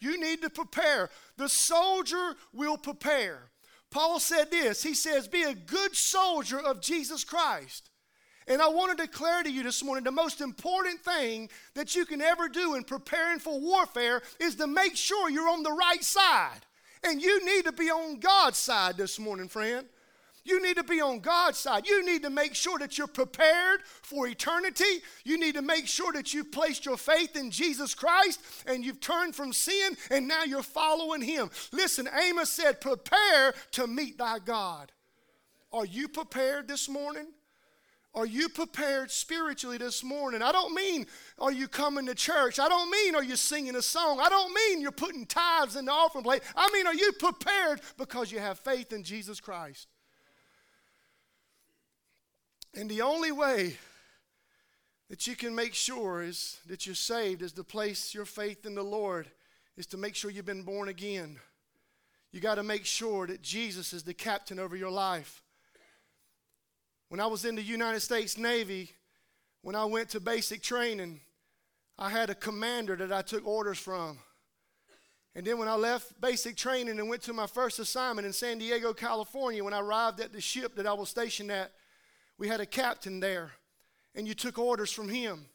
You 0.00 0.20
need 0.20 0.42
to 0.42 0.50
prepare. 0.50 1.10
The 1.36 1.48
soldier 1.48 2.34
will 2.52 2.76
prepare. 2.76 3.51
Paul 3.92 4.18
said 4.18 4.50
this 4.50 4.82
He 4.82 4.94
says, 4.94 5.28
Be 5.28 5.42
a 5.42 5.54
good 5.54 5.94
soldier 5.94 6.58
of 6.58 6.80
Jesus 6.80 7.22
Christ. 7.22 7.90
And 8.48 8.60
I 8.60 8.68
want 8.68 8.96
to 8.96 9.06
declare 9.06 9.44
to 9.44 9.52
you 9.52 9.62
this 9.62 9.84
morning 9.84 10.02
the 10.02 10.10
most 10.10 10.40
important 10.40 11.00
thing 11.00 11.48
that 11.74 11.94
you 11.94 12.04
can 12.04 12.20
ever 12.20 12.48
do 12.48 12.74
in 12.74 12.82
preparing 12.82 13.38
for 13.38 13.60
warfare 13.60 14.20
is 14.40 14.56
to 14.56 14.66
make 14.66 14.96
sure 14.96 15.30
you're 15.30 15.48
on 15.48 15.62
the 15.62 15.70
right 15.70 16.02
side. 16.02 16.66
And 17.04 17.22
you 17.22 17.44
need 17.44 17.66
to 17.66 17.72
be 17.72 17.88
on 17.88 18.18
God's 18.18 18.58
side 18.58 18.96
this 18.96 19.20
morning, 19.20 19.46
friend. 19.46 19.86
You 20.44 20.60
need 20.62 20.76
to 20.76 20.84
be 20.84 21.00
on 21.00 21.20
God's 21.20 21.58
side. 21.58 21.86
You 21.86 22.04
need 22.04 22.22
to 22.22 22.30
make 22.30 22.54
sure 22.54 22.78
that 22.78 22.98
you're 22.98 23.06
prepared 23.06 23.82
for 23.84 24.26
eternity. 24.26 25.02
You 25.24 25.38
need 25.38 25.54
to 25.54 25.62
make 25.62 25.86
sure 25.86 26.12
that 26.12 26.34
you've 26.34 26.50
placed 26.50 26.84
your 26.84 26.96
faith 26.96 27.36
in 27.36 27.50
Jesus 27.50 27.94
Christ 27.94 28.40
and 28.66 28.84
you've 28.84 29.00
turned 29.00 29.36
from 29.36 29.52
sin 29.52 29.96
and 30.10 30.26
now 30.26 30.42
you're 30.42 30.62
following 30.62 31.22
Him. 31.22 31.50
Listen, 31.72 32.08
Amos 32.08 32.50
said, 32.50 32.80
Prepare 32.80 33.54
to 33.72 33.86
meet 33.86 34.18
thy 34.18 34.40
God. 34.40 34.90
Are 35.72 35.86
you 35.86 36.08
prepared 36.08 36.66
this 36.66 36.88
morning? 36.88 37.28
Are 38.14 38.26
you 38.26 38.50
prepared 38.50 39.10
spiritually 39.10 39.78
this 39.78 40.04
morning? 40.04 40.42
I 40.42 40.52
don't 40.52 40.74
mean 40.74 41.06
are 41.38 41.52
you 41.52 41.66
coming 41.66 42.04
to 42.06 42.14
church. 42.14 42.58
I 42.58 42.68
don't 42.68 42.90
mean 42.90 43.14
are 43.14 43.24
you 43.24 43.36
singing 43.36 43.74
a 43.74 43.80
song. 43.80 44.20
I 44.20 44.28
don't 44.28 44.52
mean 44.52 44.82
you're 44.82 44.92
putting 44.92 45.24
tithes 45.24 45.76
in 45.76 45.86
the 45.86 45.92
offering 45.92 46.24
plate. 46.24 46.42
I 46.54 46.70
mean, 46.74 46.86
are 46.86 46.94
you 46.94 47.12
prepared 47.12 47.80
because 47.96 48.30
you 48.30 48.38
have 48.38 48.58
faith 48.58 48.92
in 48.92 49.02
Jesus 49.02 49.40
Christ? 49.40 49.88
And 52.74 52.88
the 52.88 53.02
only 53.02 53.32
way 53.32 53.76
that 55.10 55.26
you 55.26 55.36
can 55.36 55.54
make 55.54 55.74
sure 55.74 56.22
is 56.22 56.58
that 56.66 56.86
you're 56.86 56.94
saved 56.94 57.42
is 57.42 57.52
to 57.52 57.64
place 57.64 58.14
your 58.14 58.24
faith 58.24 58.64
in 58.64 58.74
the 58.74 58.82
Lord, 58.82 59.30
is 59.76 59.86
to 59.88 59.98
make 59.98 60.14
sure 60.14 60.30
you've 60.30 60.46
been 60.46 60.62
born 60.62 60.88
again. 60.88 61.38
You 62.32 62.40
got 62.40 62.54
to 62.54 62.62
make 62.62 62.86
sure 62.86 63.26
that 63.26 63.42
Jesus 63.42 63.92
is 63.92 64.04
the 64.04 64.14
captain 64.14 64.58
over 64.58 64.74
your 64.74 64.90
life. 64.90 65.42
When 67.10 67.20
I 67.20 67.26
was 67.26 67.44
in 67.44 67.56
the 67.56 67.62
United 67.62 68.00
States 68.00 68.38
Navy, 68.38 68.90
when 69.60 69.76
I 69.76 69.84
went 69.84 70.08
to 70.10 70.20
basic 70.20 70.62
training, 70.62 71.20
I 71.98 72.08
had 72.08 72.30
a 72.30 72.34
commander 72.34 72.96
that 72.96 73.12
I 73.12 73.20
took 73.20 73.46
orders 73.46 73.78
from. 73.78 74.18
And 75.34 75.46
then 75.46 75.58
when 75.58 75.68
I 75.68 75.74
left 75.74 76.18
basic 76.22 76.56
training 76.56 76.98
and 76.98 77.08
went 77.10 77.22
to 77.24 77.34
my 77.34 77.46
first 77.46 77.78
assignment 77.78 78.26
in 78.26 78.32
San 78.32 78.56
Diego, 78.56 78.94
California, 78.94 79.62
when 79.62 79.74
I 79.74 79.80
arrived 79.80 80.20
at 80.20 80.32
the 80.32 80.40
ship 80.40 80.74
that 80.76 80.86
I 80.86 80.94
was 80.94 81.10
stationed 81.10 81.50
at, 81.50 81.70
we 82.42 82.48
had 82.48 82.60
a 82.60 82.66
captain 82.66 83.20
there, 83.20 83.52
and 84.16 84.26
you 84.26 84.34
took 84.34 84.58
orders 84.58 84.90
from 84.90 85.08
him. 85.08 85.46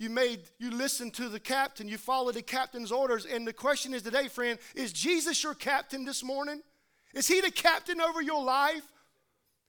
You 0.00 0.10
made, 0.10 0.40
you 0.58 0.72
listened 0.72 1.14
to 1.14 1.28
the 1.28 1.38
captain, 1.38 1.86
you 1.86 1.96
followed 1.96 2.34
the 2.34 2.42
captain's 2.42 2.90
orders. 2.90 3.24
And 3.24 3.46
the 3.46 3.52
question 3.52 3.94
is 3.94 4.02
today, 4.02 4.26
friend, 4.26 4.58
is 4.74 4.92
Jesus 4.92 5.44
your 5.44 5.54
captain 5.54 6.04
this 6.04 6.24
morning? 6.24 6.60
Is 7.14 7.28
he 7.28 7.40
the 7.40 7.52
captain 7.52 8.00
over 8.00 8.20
your 8.20 8.42
life? 8.42 8.82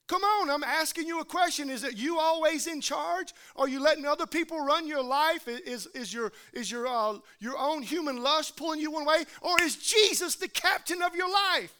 Come 0.08 0.24
on, 0.24 0.50
I'm 0.50 0.64
asking 0.64 1.06
you 1.06 1.20
a 1.20 1.24
question. 1.24 1.70
Is 1.70 1.84
it 1.84 1.96
you 1.96 2.18
always 2.18 2.66
in 2.66 2.80
charge? 2.80 3.32
Are 3.54 3.68
you 3.68 3.80
letting 3.80 4.04
other 4.04 4.26
people 4.26 4.58
run 4.58 4.88
your 4.88 5.04
life? 5.04 5.46
Is, 5.46 5.86
is 5.94 6.12
your, 6.12 6.32
is 6.52 6.68
your, 6.68 6.88
uh, 6.88 7.18
your 7.38 7.56
own 7.56 7.82
human 7.82 8.24
lust 8.24 8.56
pulling 8.56 8.80
you 8.80 8.90
one 8.90 9.06
way? 9.06 9.22
Or 9.40 9.62
is 9.62 9.76
Jesus 9.76 10.34
the 10.34 10.48
captain 10.48 11.00
of 11.00 11.14
your 11.14 11.30
life? 11.30 11.72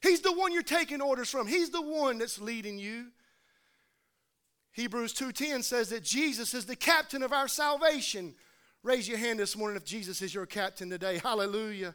He's 0.00 0.22
the 0.22 0.32
one 0.32 0.54
you're 0.54 0.62
taking 0.62 1.02
orders 1.02 1.28
from, 1.28 1.46
He's 1.46 1.68
the 1.68 1.82
one 1.82 2.16
that's 2.16 2.40
leading 2.40 2.78
you. 2.78 3.08
Hebrews 4.72 5.12
2:10 5.14 5.62
says 5.62 5.88
that 5.90 6.04
Jesus 6.04 6.54
is 6.54 6.66
the 6.66 6.76
captain 6.76 7.22
of 7.22 7.32
our 7.32 7.48
salvation. 7.48 8.34
Raise 8.82 9.08
your 9.08 9.18
hand 9.18 9.38
this 9.38 9.56
morning 9.56 9.76
if 9.76 9.84
Jesus 9.84 10.22
is 10.22 10.34
your 10.34 10.46
captain 10.46 10.88
today. 10.88 11.18
Hallelujah. 11.18 11.94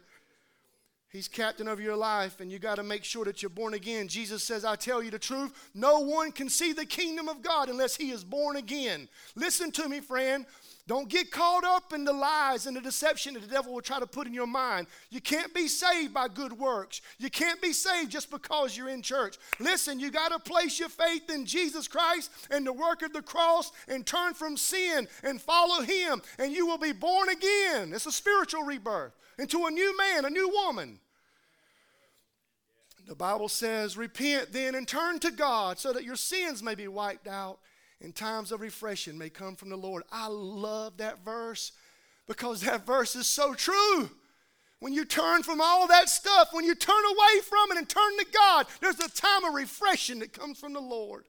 He's 1.08 1.28
captain 1.28 1.66
of 1.66 1.80
your 1.80 1.96
life, 1.96 2.40
and 2.40 2.50
you 2.50 2.58
got 2.58 2.74
to 2.74 2.82
make 2.82 3.02
sure 3.02 3.24
that 3.24 3.40
you're 3.40 3.48
born 3.48 3.74
again. 3.74 4.06
Jesus 4.06 4.44
says, 4.44 4.64
I 4.64 4.76
tell 4.76 5.02
you 5.02 5.10
the 5.10 5.18
truth, 5.18 5.70
no 5.72 6.00
one 6.00 6.30
can 6.30 6.50
see 6.50 6.72
the 6.72 6.84
kingdom 6.84 7.28
of 7.28 7.42
God 7.42 7.68
unless 7.70 7.96
he 7.96 8.10
is 8.10 8.22
born 8.22 8.56
again. 8.56 9.08
Listen 9.34 9.70
to 9.72 9.88
me, 9.88 10.00
friend. 10.00 10.44
Don't 10.88 11.08
get 11.08 11.32
caught 11.32 11.64
up 11.64 11.92
in 11.92 12.04
the 12.04 12.12
lies 12.12 12.66
and 12.66 12.76
the 12.76 12.80
deception 12.80 13.34
that 13.34 13.40
the 13.40 13.48
devil 13.48 13.74
will 13.74 13.80
try 13.80 13.98
to 13.98 14.06
put 14.06 14.28
in 14.28 14.32
your 14.32 14.46
mind. 14.46 14.86
You 15.10 15.20
can't 15.20 15.52
be 15.52 15.66
saved 15.66 16.14
by 16.14 16.28
good 16.28 16.52
works. 16.52 17.00
You 17.18 17.28
can't 17.28 17.60
be 17.60 17.72
saved 17.72 18.12
just 18.12 18.30
because 18.30 18.76
you're 18.76 18.88
in 18.88 19.02
church. 19.02 19.36
Listen, 19.58 19.98
you 19.98 20.12
got 20.12 20.30
to 20.30 20.38
place 20.38 20.78
your 20.78 20.88
faith 20.88 21.28
in 21.28 21.44
Jesus 21.44 21.88
Christ 21.88 22.30
and 22.52 22.64
the 22.64 22.72
work 22.72 23.02
of 23.02 23.12
the 23.12 23.22
cross 23.22 23.72
and 23.88 24.06
turn 24.06 24.34
from 24.34 24.56
sin 24.56 25.08
and 25.24 25.40
follow 25.40 25.82
him, 25.82 26.22
and 26.38 26.52
you 26.52 26.66
will 26.68 26.78
be 26.78 26.92
born 26.92 27.30
again. 27.30 27.92
It's 27.92 28.06
a 28.06 28.12
spiritual 28.12 28.62
rebirth 28.62 29.16
into 29.40 29.66
a 29.66 29.70
new 29.72 29.98
man, 29.98 30.24
a 30.24 30.30
new 30.30 30.48
woman. 30.48 31.00
The 33.08 33.16
Bible 33.16 33.48
says, 33.48 33.96
Repent 33.96 34.52
then 34.52 34.76
and 34.76 34.86
turn 34.86 35.18
to 35.20 35.32
God 35.32 35.80
so 35.80 35.92
that 35.92 36.04
your 36.04 36.16
sins 36.16 36.62
may 36.62 36.76
be 36.76 36.86
wiped 36.86 37.26
out 37.26 37.58
and 38.00 38.14
times 38.14 38.52
of 38.52 38.60
refreshing 38.60 39.16
may 39.16 39.30
come 39.30 39.56
from 39.56 39.70
the 39.70 39.76
Lord. 39.76 40.02
I 40.12 40.28
love 40.28 40.98
that 40.98 41.24
verse 41.24 41.72
because 42.26 42.60
that 42.62 42.86
verse 42.86 43.16
is 43.16 43.26
so 43.26 43.54
true. 43.54 44.10
When 44.80 44.92
you 44.92 45.04
turn 45.04 45.42
from 45.42 45.60
all 45.60 45.86
that 45.88 46.08
stuff, 46.08 46.48
when 46.52 46.64
you 46.64 46.74
turn 46.74 47.04
away 47.04 47.40
from 47.42 47.72
it 47.72 47.78
and 47.78 47.88
turn 47.88 48.18
to 48.18 48.26
God, 48.32 48.66
there's 48.80 49.00
a 49.00 49.08
time 49.08 49.44
of 49.44 49.54
refreshing 49.54 50.18
that 50.18 50.34
comes 50.34 50.58
from 50.58 50.74
the 50.74 50.80
Lord. 50.80 51.24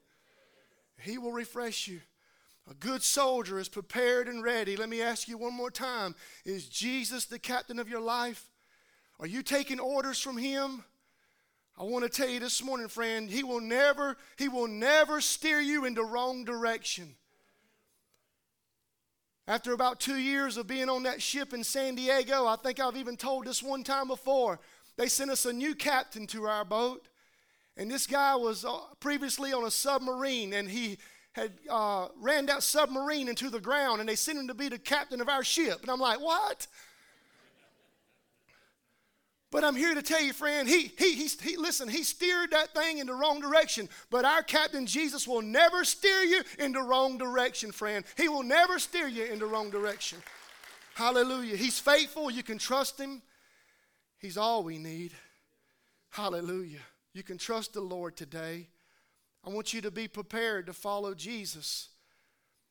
He 1.00 1.18
will 1.18 1.32
refresh 1.32 1.88
you. 1.88 2.02
A 2.70 2.74
good 2.74 3.02
soldier 3.02 3.60
is 3.60 3.70
prepared 3.70 4.28
and 4.28 4.44
ready. 4.44 4.76
Let 4.76 4.90
me 4.90 5.02
ask 5.02 5.30
you 5.30 5.38
one 5.38 5.54
more 5.54 5.72
time 5.72 6.16
Is 6.44 6.68
Jesus 6.68 7.26
the 7.26 7.40
captain 7.40 7.80
of 7.80 7.88
your 7.88 8.02
life? 8.02 8.46
Are 9.20 9.28
you 9.28 9.42
taking 9.42 9.80
orders 9.80 10.20
from 10.20 10.38
Him? 10.38 10.84
I 11.80 11.84
want 11.84 12.04
to 12.04 12.10
tell 12.10 12.28
you 12.28 12.40
this 12.40 12.64
morning, 12.64 12.88
friend, 12.88 13.30
he 13.30 13.44
will 13.44 13.62
never, 13.62 14.18
he 14.36 14.50
will 14.50 14.68
never 14.68 15.22
steer 15.22 15.60
you 15.60 15.86
in 15.86 15.94
the 15.94 16.04
wrong 16.04 16.44
direction. 16.44 17.14
After 19.48 19.74
about 19.74 20.00
two 20.00 20.18
years 20.18 20.58
of 20.58 20.66
being 20.66 20.90
on 20.90 21.04
that 21.04 21.22
ship 21.22 21.54
in 21.54 21.64
San 21.64 21.94
Diego, 21.94 22.48
I 22.48 22.56
think 22.56 22.80
I've 22.80 22.98
even 22.98 23.16
told 23.16 23.46
this 23.46 23.62
one 23.62 23.84
time 23.84 24.08
before, 24.08 24.60
they 24.98 25.08
sent 25.08 25.30
us 25.30 25.46
a 25.46 25.54
new 25.54 25.76
captain 25.76 26.26
to 26.28 26.46
our 26.46 26.66
boat. 26.66 27.08
And 27.78 27.92
this 27.92 28.08
guy 28.08 28.36
was 28.36 28.66
uh, 28.66 28.80
previously 29.00 29.54
on 29.54 29.64
a 29.64 29.70
submarine, 29.70 30.54
and 30.54 30.68
he 30.68 30.98
had 31.34 31.52
uh, 31.70 32.08
ran 32.20 32.48
that 32.48 32.64
submarine 32.64 33.30
into 33.30 33.52
the 33.52 33.60
ground, 33.60 34.00
and 34.00 34.10
they 34.10 34.16
sent 34.16 34.40
him 34.40 34.48
to 34.48 34.56
be 34.56 34.68
the 34.68 34.80
captain 34.80 35.22
of 35.22 35.30
our 35.30 35.44
ship. 35.44 35.84
And 35.84 35.92
I'm 35.92 36.00
like, 36.00 36.20
what? 36.20 36.66
But 39.50 39.64
I'm 39.64 39.76
here 39.76 39.96
to 39.96 40.02
tell 40.02 40.22
you, 40.22 40.34
friend, 40.34 40.68
he, 40.68 40.92
he, 40.98 41.14
he, 41.14 41.28
he, 41.28 41.58
listen, 41.58 41.88
he 41.88 42.04
steered 42.04 42.52
that 42.52 42.74
thing 42.74 42.98
in 42.98 43.08
the 43.08 43.14
wrong 43.14 43.40
direction. 43.40 43.88
But 44.10 44.26
our 44.26 44.44
captain 44.44 44.86
Jesus 44.86 45.26
will 45.26 45.42
never 45.42 45.86
steer 45.86 46.22
you 46.22 46.44
in 46.60 46.74
the 46.74 46.82
wrong 46.82 47.18
direction, 47.18 47.72
friend. 47.72 48.04
He 48.18 48.28
will 48.28 48.44
never 48.44 48.78
steer 48.78 49.08
you 49.08 49.24
in 49.24 49.40
the 49.40 49.46
wrong 49.46 49.70
direction. 49.70 50.18
Hallelujah. 50.96 51.56
He's 51.56 51.80
faithful. 51.80 52.30
You 52.30 52.44
can 52.44 52.58
trust 52.58 53.00
him. 53.00 53.22
He's 54.20 54.38
all 54.38 54.64
we 54.64 54.78
need. 54.78 55.14
Hallelujah. 56.10 56.82
You 57.14 57.24
can 57.24 57.38
trust 57.38 57.74
the 57.74 57.82
Lord 57.82 58.18
today. 58.18 58.68
I 59.46 59.50
want 59.50 59.74
you 59.74 59.80
to 59.82 59.92
be 59.92 60.10
prepared 60.10 60.66
to 60.66 60.74
follow 60.74 61.14
Jesus. 61.14 61.88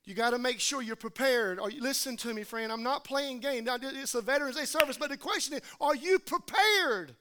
You 0.07 0.15
got 0.15 0.31
to 0.31 0.39
make 0.39 0.61
sure 0.61 0.81
you're 0.81 0.95
prepared. 0.95 1.59
Are 1.59 1.69
you, 1.69 1.83
listen 1.83 2.17
to 2.19 2.33
me, 2.33 2.45
friend. 2.45 2.71
I'm 2.71 2.85
not 2.85 3.03
playing 3.03 3.41
game. 3.41 3.67
It's 3.69 4.15
a 4.15 4.23
Veterans 4.23 4.57
Day 4.57 4.65
service, 4.65 4.97
but 4.97 5.11
the 5.11 5.17
question 5.17 5.55
is 5.55 5.61
are 5.81 5.97
you 5.97 6.21
prepared? 6.21 7.17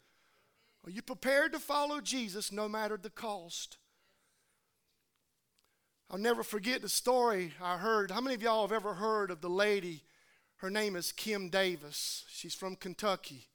Are 0.86 0.92
you 0.92 1.02
prepared 1.02 1.52
to 1.54 1.60
follow 1.60 2.00
Jesus 2.00 2.52
no 2.52 2.70
matter 2.70 2.96
the 2.96 3.10
cost? 3.10 3.78
I'll 6.12 6.20
never 6.20 6.44
forget 6.44 6.84
the 6.84 6.90
story 6.90 7.54
I 7.60 7.78
heard. 7.78 8.12
How 8.12 8.22
many 8.22 8.36
of 8.36 8.44
y'all 8.44 8.62
have 8.62 8.72
ever 8.72 8.94
heard 8.94 9.32
of 9.32 9.42
the 9.42 9.50
lady? 9.50 10.04
Her 10.58 10.70
name 10.70 10.96
is 10.96 11.12
Kim 11.12 11.50
Davis. 11.50 12.24
She's 12.30 12.54
from 12.54 12.76
Kentucky. 12.76 13.48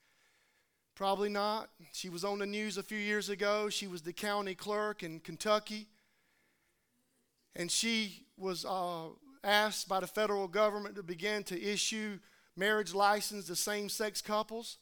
Probably 0.96 1.28
not. 1.28 1.70
She 1.92 2.08
was 2.08 2.24
on 2.24 2.40
the 2.40 2.46
news 2.46 2.76
a 2.76 2.82
few 2.82 2.98
years 2.98 3.28
ago. 3.28 3.68
She 3.68 3.86
was 3.86 4.02
the 4.02 4.12
county 4.12 4.56
clerk 4.56 5.04
in 5.04 5.20
Kentucky. 5.20 5.86
And 7.56 7.70
she 7.70 8.26
was 8.36 8.64
uh, 8.64 9.08
asked 9.42 9.88
by 9.88 10.00
the 10.00 10.06
federal 10.06 10.48
government 10.48 10.96
to 10.96 11.02
begin 11.02 11.42
to 11.44 11.60
issue 11.60 12.18
marriage 12.56 12.94
license 12.94 13.46
to 13.46 13.56
same-sex 13.56 14.22
couples. 14.22 14.78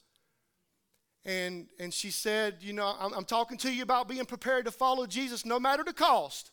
And, 1.25 1.67
and 1.79 1.93
she 1.93 2.11
said, 2.11 2.59
you 2.61 2.73
know, 2.73 2.95
I'm, 2.99 3.13
I'm 3.13 3.25
talking 3.25 3.59
to 3.59 3.73
you 3.73 3.83
about 3.83 4.09
being 4.09 4.25
prepared 4.25 4.65
to 4.65 4.71
follow 4.71 5.07
Jesus 5.07 5.45
no 5.45 5.59
matter 5.59 5.85
the 5.85 5.93
cost. 5.93 6.51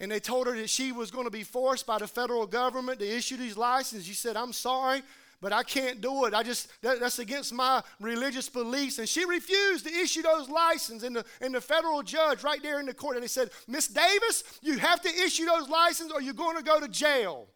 And 0.00 0.10
they 0.10 0.18
told 0.18 0.48
her 0.48 0.56
that 0.56 0.68
she 0.68 0.90
was 0.90 1.12
going 1.12 1.26
to 1.26 1.30
be 1.30 1.44
forced 1.44 1.86
by 1.86 1.98
the 1.98 2.08
federal 2.08 2.46
government 2.46 2.98
to 2.98 3.08
issue 3.08 3.36
these 3.36 3.56
licenses. 3.56 4.04
She 4.04 4.14
said, 4.14 4.36
I'm 4.36 4.52
sorry, 4.52 5.02
but 5.42 5.52
I 5.52 5.64
can't 5.64 6.00
do 6.00 6.24
it. 6.26 6.34
I 6.34 6.44
just, 6.44 6.68
that, 6.82 7.00
that's 7.00 7.18
against 7.18 7.52
my 7.52 7.82
religious 7.98 8.48
beliefs. 8.48 9.00
And 9.00 9.08
she 9.08 9.24
refused 9.24 9.84
to 9.84 9.92
issue 9.92 10.22
those 10.22 10.48
licenses. 10.48 11.02
And 11.02 11.16
the, 11.16 11.24
and 11.40 11.52
the 11.52 11.60
federal 11.60 12.00
judge 12.04 12.44
right 12.44 12.62
there 12.62 12.78
in 12.78 12.86
the 12.86 12.94
court, 12.94 13.16
and 13.16 13.24
he 13.24 13.28
said, 13.28 13.50
Miss 13.66 13.88
Davis, 13.88 14.44
you 14.62 14.78
have 14.78 15.02
to 15.02 15.08
issue 15.08 15.44
those 15.44 15.68
licenses 15.68 16.12
or 16.14 16.22
you're 16.22 16.32
going 16.32 16.56
to 16.56 16.62
go 16.62 16.78
to 16.78 16.86
jail. 16.86 17.48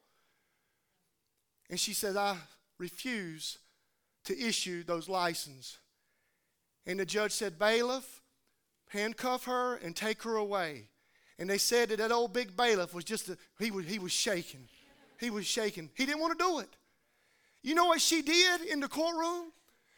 And 1.71 1.79
she 1.79 1.95
said, 1.95 2.17
I 2.17 2.37
refuse 2.77 3.59
to 4.25 4.37
issue 4.37 4.83
those 4.83 5.09
licenses. 5.09 5.79
And 6.87 6.99
the 6.99 7.07
judge 7.07 7.31
said, 7.31 7.57
Bailiff, 7.57 8.21
handcuff 8.89 9.45
her 9.45 9.77
and 9.77 9.95
take 9.95 10.25
her 10.25 10.35
away. 10.35 10.89
And 11.39 11.49
they 11.49 11.59
said 11.59 11.91
that 11.91 11.99
that 11.99 12.11
old 12.11 12.33
big 12.33 12.57
bailiff 12.57 12.93
was 12.95 13.05
just, 13.05 13.29
a, 13.29 13.39
he, 13.61 13.71
was, 13.71 13.87
he 13.87 14.01
was 14.01 14.11
shaking. 14.11 14.67
He 15.21 15.31
was 15.31 15.47
shaking. 15.47 15.91
He 15.95 16.05
didn't 16.05 16.21
want 16.21 16.37
to 16.37 16.45
do 16.45 16.59
it. 16.59 16.77
You 17.67 17.75
know 17.75 17.87
what 17.87 18.01
she 18.01 18.23
did 18.23 18.61
in 18.61 18.79
the 18.79 18.87
courtroom? 18.87 19.51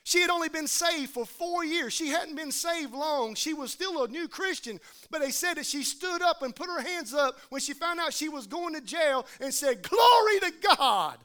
She 0.03 0.23
had 0.23 0.31
only 0.31 0.49
been 0.49 0.67
saved 0.67 1.11
for 1.11 1.27
four 1.27 1.67
years. 1.67 1.93
She 1.93 2.09
hadn't 2.09 2.35
been 2.35 2.51
saved 2.51 2.95
long. 2.95 3.35
She 3.35 3.53
was 3.53 3.71
still 3.71 4.03
a 4.03 4.09
new 4.09 4.27
Christian. 4.27 4.81
But 5.11 5.21
they 5.21 5.31
said 5.31 5.59
that 5.59 5.67
she 5.67 5.83
stood 5.83 6.23
up 6.23 6.41
and 6.41 6.57
put 6.57 6.71
her 6.71 6.81
hands 6.81 7.13
up 7.13 7.37
when 7.51 7.61
she 7.61 7.75
found 7.75 8.01
out 8.01 8.15
she 8.15 8.31
was 8.31 8.47
going 8.47 8.73
to 8.73 8.81
jail 8.81 9.27
and 9.39 9.53
said, 9.53 9.83
Glory 9.83 10.41
to 10.41 10.53
God! 10.79 11.19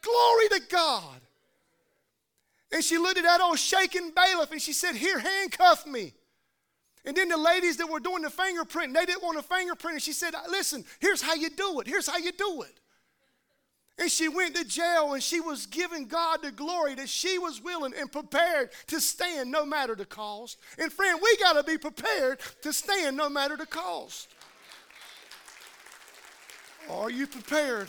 Glory 0.00 0.48
to 0.52 0.62
God! 0.70 1.20
And 2.72 2.82
she 2.82 2.96
looked 2.96 3.18
at 3.18 3.24
that 3.24 3.42
old 3.42 3.58
shaking 3.58 4.10
bailiff 4.16 4.50
and 4.50 4.62
she 4.62 4.72
said, 4.72 4.94
Here, 4.94 5.18
handcuff 5.18 5.86
me. 5.86 6.14
And 7.04 7.14
then 7.14 7.28
the 7.28 7.36
ladies 7.36 7.76
that 7.76 7.90
were 7.90 8.00
doing 8.00 8.22
the 8.22 8.30
fingerprint, 8.30 8.94
they 8.94 9.04
didn't 9.04 9.22
want 9.22 9.36
a 9.36 9.42
fingerprint. 9.42 9.96
And 9.96 10.02
she 10.02 10.14
said, 10.14 10.32
Listen, 10.48 10.86
here's 10.98 11.20
how 11.20 11.34
you 11.34 11.50
do 11.50 11.80
it. 11.80 11.86
Here's 11.86 12.08
how 12.08 12.16
you 12.16 12.32
do 12.32 12.62
it. 12.62 12.77
And 13.98 14.10
she 14.10 14.28
went 14.28 14.54
to 14.54 14.64
jail 14.64 15.14
and 15.14 15.22
she 15.22 15.40
was 15.40 15.66
giving 15.66 16.06
God 16.06 16.42
the 16.42 16.52
glory 16.52 16.94
that 16.94 17.08
she 17.08 17.38
was 17.38 17.60
willing 17.60 17.92
and 17.98 18.10
prepared 18.10 18.70
to 18.86 19.00
stand 19.00 19.50
no 19.50 19.66
matter 19.66 19.96
the 19.96 20.04
cost. 20.04 20.58
And 20.78 20.92
friend, 20.92 21.18
we 21.20 21.36
got 21.38 21.54
to 21.54 21.64
be 21.64 21.78
prepared 21.78 22.38
to 22.62 22.72
stand 22.72 23.16
no 23.16 23.28
matter 23.28 23.56
the 23.56 23.66
cost. 23.66 24.28
Are 26.88 27.10
you 27.10 27.26
prepared? 27.26 27.88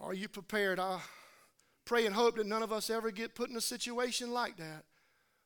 Are 0.00 0.14
you 0.14 0.28
prepared? 0.28 0.78
I 0.78 1.00
pray 1.84 2.06
and 2.06 2.14
hope 2.14 2.36
that 2.36 2.46
none 2.46 2.62
of 2.62 2.72
us 2.72 2.88
ever 2.88 3.10
get 3.10 3.34
put 3.34 3.50
in 3.50 3.56
a 3.56 3.60
situation 3.60 4.30
like 4.30 4.56
that. 4.58 4.84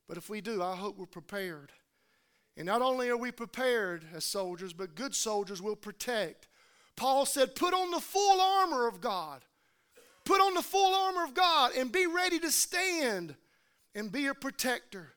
But 0.06 0.18
if 0.18 0.28
we 0.28 0.40
do, 0.40 0.62
I 0.62 0.76
hope 0.76 0.98
we're 0.98 1.06
prepared. 1.06 1.72
And 2.56 2.66
not 2.66 2.82
only 2.82 3.08
are 3.08 3.16
we 3.16 3.32
prepared 3.32 4.04
as 4.12 4.24
soldiers, 4.24 4.72
but 4.72 4.94
good 4.94 5.14
soldiers 5.14 5.62
will 5.62 5.76
protect 5.76 6.48
Paul 7.00 7.24
said, 7.24 7.56
Put 7.56 7.72
on 7.72 7.90
the 7.90 7.98
full 7.98 8.42
armor 8.42 8.86
of 8.86 9.00
God. 9.00 9.40
Put 10.26 10.42
on 10.42 10.52
the 10.52 10.60
full 10.60 10.94
armor 10.94 11.24
of 11.24 11.32
God 11.32 11.72
and 11.74 11.90
be 11.90 12.06
ready 12.06 12.38
to 12.40 12.50
stand 12.50 13.34
and 13.94 14.12
be 14.12 14.26
a 14.26 14.34
protector. 14.34 15.14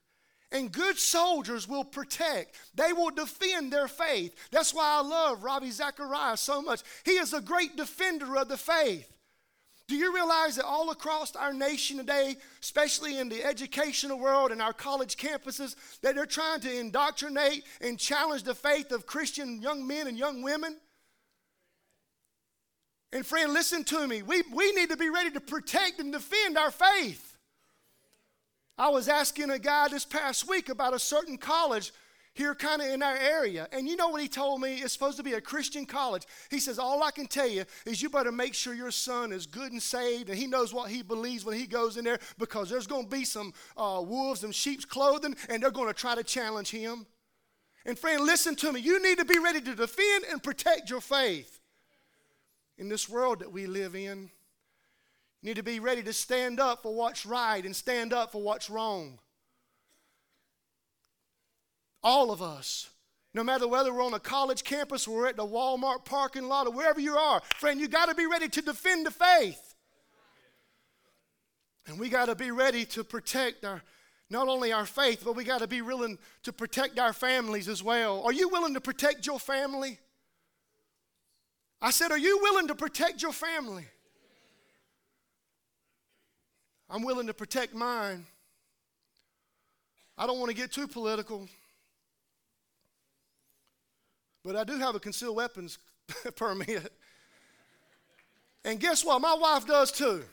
And 0.54 0.72
good 0.72 0.98
soldiers 0.98 1.68
will 1.68 1.84
protect, 1.84 2.56
they 2.74 2.94
will 2.94 3.10
defend 3.10 3.74
their 3.74 3.90
faith. 3.90 4.34
That's 4.50 4.74
why 4.74 4.98
I 4.98 5.02
love 5.02 5.44
Ravi 5.44 5.72
Zacharias 5.72 6.40
so 6.40 6.62
much. 6.62 6.84
He 7.04 7.12
is 7.12 7.34
a 7.34 7.42
great 7.42 7.76
defender 7.76 8.38
of 8.38 8.48
the 8.48 8.56
faith. 8.56 9.12
Do 9.90 9.98
you 9.98 10.16
realize 10.16 10.56
that 10.56 10.66
all 10.66 10.90
across 10.90 11.36
our 11.36 11.52
nation 11.52 11.98
today, 11.98 12.38
especially 12.62 13.18
in 13.18 13.28
the 13.28 13.44
educational 13.44 14.20
world 14.20 14.54
and 14.54 14.62
our 14.62 14.72
college 14.72 15.18
campuses, 15.18 15.76
that 16.02 16.16
they're 16.16 16.26
trying 16.26 16.62
to 16.62 16.80
indoctrinate 16.80 17.66
and 17.82 18.00
challenge 18.00 18.44
the 18.44 18.56
faith 18.56 18.94
of 18.94 19.06
Christian 19.06 19.62
young 19.62 19.86
men 19.86 20.08
and 20.08 20.18
young 20.18 20.44
women? 20.44 20.78
And 23.14 23.24
friend, 23.24 23.54
listen 23.54 23.84
to 23.86 24.08
me. 24.08 24.24
We, 24.24 24.42
we 24.52 24.72
need 24.72 24.90
to 24.90 24.98
be 24.98 25.10
ready 25.10 25.30
to 25.32 25.40
protect 25.40 26.00
and 26.00 26.12
defend 26.12 26.58
our 26.58 26.72
faith. 26.72 27.38
I 28.76 28.90
was 28.90 29.08
asking 29.08 29.52
a 29.52 29.60
guy 29.60 29.88
this 29.88 30.04
past 30.04 30.50
week 30.50 30.70
about 30.70 30.96
a 30.96 31.00
certain 31.00 31.38
college 31.38 31.92
here, 32.34 32.56
kind 32.56 32.82
of 32.82 32.88
in 32.88 33.04
our 33.04 33.16
area. 33.16 33.68
And 33.72 33.88
you 33.88 33.96
know 33.96 34.08
what 34.08 34.24
he 34.24 34.28
told 34.28 34.62
me? 34.62 34.78
It's 34.78 34.94
supposed 34.94 35.18
to 35.18 35.24
be 35.24 35.34
a 35.34 35.42
Christian 35.42 35.86
college. 35.86 36.24
He 36.50 36.60
says, 36.60 36.80
All 36.80 37.04
I 37.04 37.12
can 37.12 37.28
tell 37.28 37.48
you 37.48 37.66
is 37.86 38.02
you 38.02 38.10
better 38.10 38.32
make 38.32 38.56
sure 38.56 38.74
your 38.74 38.90
son 38.90 39.32
is 39.32 39.46
good 39.46 39.72
and 39.72 39.82
saved 39.82 40.30
and 40.30 40.38
he 40.38 40.48
knows 40.48 40.74
what 40.74 40.90
he 40.90 41.04
believes 41.04 41.46
when 41.46 41.56
he 41.56 41.68
goes 41.68 41.98
in 41.98 42.06
there 42.06 42.18
because 42.40 42.68
there's 42.68 42.88
going 42.88 43.04
to 43.04 43.16
be 43.16 43.26
some 43.26 43.54
uh, 43.78 44.02
wolves 44.04 44.44
in 44.44 44.52
sheep's 44.52 44.86
clothing 44.86 45.36
and 45.50 45.62
they're 45.62 45.70
going 45.70 45.88
to 45.88 45.94
try 45.94 46.16
to 46.16 46.24
challenge 46.24 46.72
him. 46.72 47.06
And 47.86 48.00
friend, 48.00 48.24
listen 48.24 48.56
to 48.56 48.74
me. 48.74 48.80
You 48.80 49.00
need 49.04 49.20
to 49.20 49.26
be 49.26 49.38
ready 49.38 49.62
to 49.62 49.76
defend 49.76 50.26
and 50.32 50.42
protect 50.42 50.90
your 50.90 51.02
faith 51.02 51.53
in 52.78 52.90
this 52.90 53.08
world 53.08 53.40
that 53.40 53.52
we 53.52 53.66
live 53.68 53.96
in. 53.96 54.30
You 55.42 55.50
need 55.50 55.58
to 55.58 55.64
be 55.64 55.80
ready 55.80 56.04
to 56.04 56.14
stand 56.14 56.60
up 56.60 56.84
for 56.84 56.94
what's 56.94 57.26
right 57.26 57.64
and 57.64 57.76
stand 57.76 58.14
up 58.14 58.32
for 58.32 58.42
what's 58.42 58.70
wrong. 58.70 59.20
All 62.02 62.32
of 62.32 62.42
us, 62.42 62.90
no 63.34 63.44
matter 63.44 63.68
whether 63.68 63.94
we're 63.94 64.04
on 64.04 64.14
a 64.14 64.20
college 64.20 64.64
campus 64.64 65.08
or 65.08 65.18
we're 65.18 65.28
at 65.28 65.38
the 65.38 65.46
Walmart 65.46 66.06
parking 66.06 66.48
lot 66.48 66.68
or 66.68 66.74
wherever 66.74 67.00
you 67.00 67.16
are, 67.16 67.42
friend, 67.58 67.80
you 67.80 67.88
got 67.88 68.08
to 68.10 68.16
be 68.16 68.26
ready 68.26 68.48
to 68.50 68.62
defend 68.62 69.06
the 69.06 69.12
faith. 69.12 69.76
And 71.88 72.00
we 72.00 72.10
got 72.10 72.26
to 72.26 72.36
be 72.36 72.52
ready 72.52 72.86
to 72.86 73.04
protect 73.04 73.66
our 73.66 73.82
not 74.30 74.48
only 74.48 74.72
our 74.72 74.86
faith, 74.86 75.22
but 75.24 75.36
we 75.36 75.44
got 75.44 75.60
to 75.60 75.68
be 75.68 75.82
willing 75.82 76.18
to 76.42 76.52
protect 76.52 76.98
our 76.98 77.14
families 77.14 77.68
as 77.68 77.84
well. 77.84 78.24
Are 78.24 78.34
you 78.34 78.50
willing 78.50 78.74
to 78.74 78.82
protect 78.82 79.28
your 79.28 79.40
family? 79.40 80.00
I 81.84 81.92
said, 81.92 82.12
Are 82.12 82.18
you 82.18 82.40
willing 82.42 82.70
to 82.70 82.76
protect 82.76 83.22
your 83.22 83.34
family? 83.34 83.86
I'm 86.90 87.04
willing 87.04 87.28
to 87.28 87.34
protect 87.34 87.76
mine. 87.76 88.26
I 90.18 90.26
don't 90.26 90.40
want 90.40 90.50
to 90.50 90.56
get 90.56 90.72
too 90.72 90.88
political, 90.88 91.50
but 94.46 94.56
I 94.56 94.64
do 94.64 94.78
have 94.78 94.96
a 94.96 95.00
concealed 95.00 95.36
weapons 95.36 95.78
permit. 96.36 96.94
And 98.64 98.80
guess 98.80 99.04
what? 99.04 99.20
My 99.20 99.34
wife 99.34 99.68
does 99.68 99.92
too. 99.92 100.24